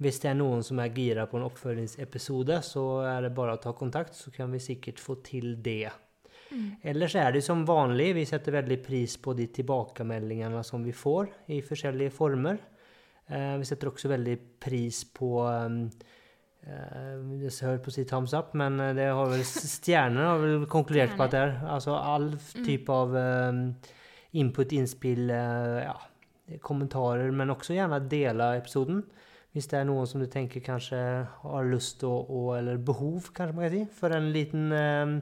hvis 0.02 0.18
det 0.24 0.32
er 0.32 0.40
noen 0.40 0.64
som 0.66 0.80
er 0.82 0.96
gira 0.96 1.28
på 1.28 1.38
en 1.38 1.46
oppfølgingsepisode, 1.46 2.58
så 2.64 2.86
er 3.06 3.28
det 3.28 3.36
bare 3.36 3.54
å 3.56 3.62
ta 3.62 3.76
kontakt, 3.76 4.16
så 4.16 4.32
kan 4.34 4.50
vi 4.52 4.64
sikkert 4.64 5.02
få 5.02 5.20
til 5.24 5.54
det. 5.64 5.92
Mm. 6.50 6.70
Ellers 6.92 7.14
er 7.18 7.32
det 7.34 7.42
som 7.44 7.66
vanlig, 7.68 8.14
vi 8.16 8.24
setter 8.28 8.54
veldig 8.58 8.80
pris 8.84 9.16
på 9.22 9.34
de 9.36 9.48
tilbakemeldingene 9.54 10.62
som 10.64 10.84
vi 10.84 10.94
får 10.94 11.30
i 11.52 11.60
forskjellige 11.64 12.14
former. 12.16 12.58
Eh, 13.26 13.56
vi 13.58 13.66
setter 13.66 13.90
også 13.90 14.10
veldig 14.12 14.36
pris 14.62 15.02
på 15.16 15.40
um, 15.42 15.86
jeg 16.66 17.52
hører 17.62 17.78
på 17.82 17.92
å 17.92 17.94
si 17.94 18.02
thumbs 18.06 18.32
up, 18.34 18.52
men 18.58 18.78
eh, 18.82 18.92
det 18.96 19.06
har 19.14 19.30
vel 19.30 19.42
stjernene 19.46 20.26
har 20.32 20.40
vel 20.42 20.66
konkludert 20.70 21.14
på 21.18 21.26
at 21.26 21.34
det 21.34 21.42
er. 21.44 21.54
Altså 21.70 21.94
all 21.98 22.32
mm. 22.34 22.64
type 22.66 22.92
av 22.94 23.14
um, 23.14 23.60
input, 24.36 24.74
innspill, 24.74 25.30
ja, 25.30 25.94
kommentarer, 26.66 27.30
men 27.34 27.54
også 27.54 27.76
gjerne 27.76 28.02
dele 28.10 28.50
episoden. 28.58 29.04
Hvis 29.56 29.70
det 29.70 29.78
er 29.78 29.86
noen 29.88 30.08
som 30.10 30.20
du 30.20 30.26
tenker 30.28 30.60
kanskje 30.60 30.98
har 31.24 31.68
lyst 31.70 32.02
til 32.02 32.12
å, 32.12 32.42
eller 32.58 32.82
behov 32.82 33.30
kanskje 33.32 33.56
man 33.56 33.64
kan 33.64 33.72
si, 33.72 33.84
for 33.96 34.12
en 34.12 34.28
liten 34.34 34.66
um, 34.74 35.14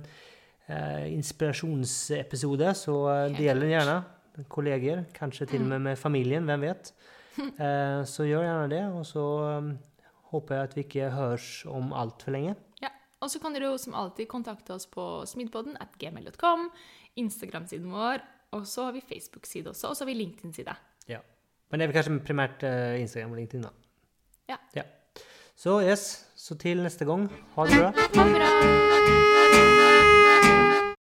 uh, 0.69 1.05
inspirasjonsepisode, 1.13 2.73
så 2.81 2.99
del 3.37 3.65
den 3.65 3.77
gjerne. 3.77 4.01
Kolleger, 4.51 5.05
kanskje 5.15 5.53
til 5.53 5.63
og 5.63 5.71
med 5.71 5.85
med 5.93 6.01
familien, 6.01 6.49
hvem 6.49 6.65
vet. 6.67 6.91
Eh, 7.39 8.03
så 8.07 8.27
gjør 8.27 8.45
gjerne 8.47 8.71
det, 8.71 8.83
og 8.95 9.05
så 9.07 9.25
um, 9.59 9.71
håper 10.33 10.55
jeg 10.55 10.69
at 10.69 10.77
vi 10.77 10.85
ikke 10.85 11.11
høres 11.15 11.49
om 11.71 11.93
altfor 11.97 12.35
lenge. 12.35 12.55
Ja, 12.83 12.91
og 13.23 13.31
så 13.33 13.41
kan 13.43 13.57
dere 13.57 13.73
jo 13.73 13.79
som 13.81 13.97
alltid 13.99 14.29
kontakte 14.31 14.75
oss 14.77 14.87
på 14.91 15.05
smidpodden 15.29 15.79
at 15.83 15.97
gmail.com, 15.99 16.69
Instagram-siden 17.21 17.91
vår, 17.93 18.23
og 18.55 18.67
så 18.71 18.89
har 18.89 18.97
vi 18.97 19.03
Facebook-side 19.03 19.73
også, 19.73 19.91
og 19.91 19.97
så 19.97 20.05
har 20.05 20.13
vi 20.13 20.19
LinkedIn-side. 20.21 20.77
Ja. 21.11 21.23
Men 21.71 21.81
det 21.81 21.87
er 21.87 21.93
vel 21.93 21.99
kanskje 21.99 22.21
primært 22.27 22.67
uh, 22.67 22.95
Instagram 23.01 23.35
og 23.35 23.43
LinkedIn, 23.43 23.67
da. 23.67 23.75
Ja. 24.55 24.61
ja. 24.77 24.87
Så 25.57 25.81
yes, 25.83 26.27
så 26.37 26.59
til 26.59 26.83
neste 26.83 27.07
gang. 27.09 27.29
Ha 27.57 27.67
det 27.71 27.81
bra. 27.81 27.93
Ha 28.19 28.29
det 28.29 28.39
bra. 28.39 30.04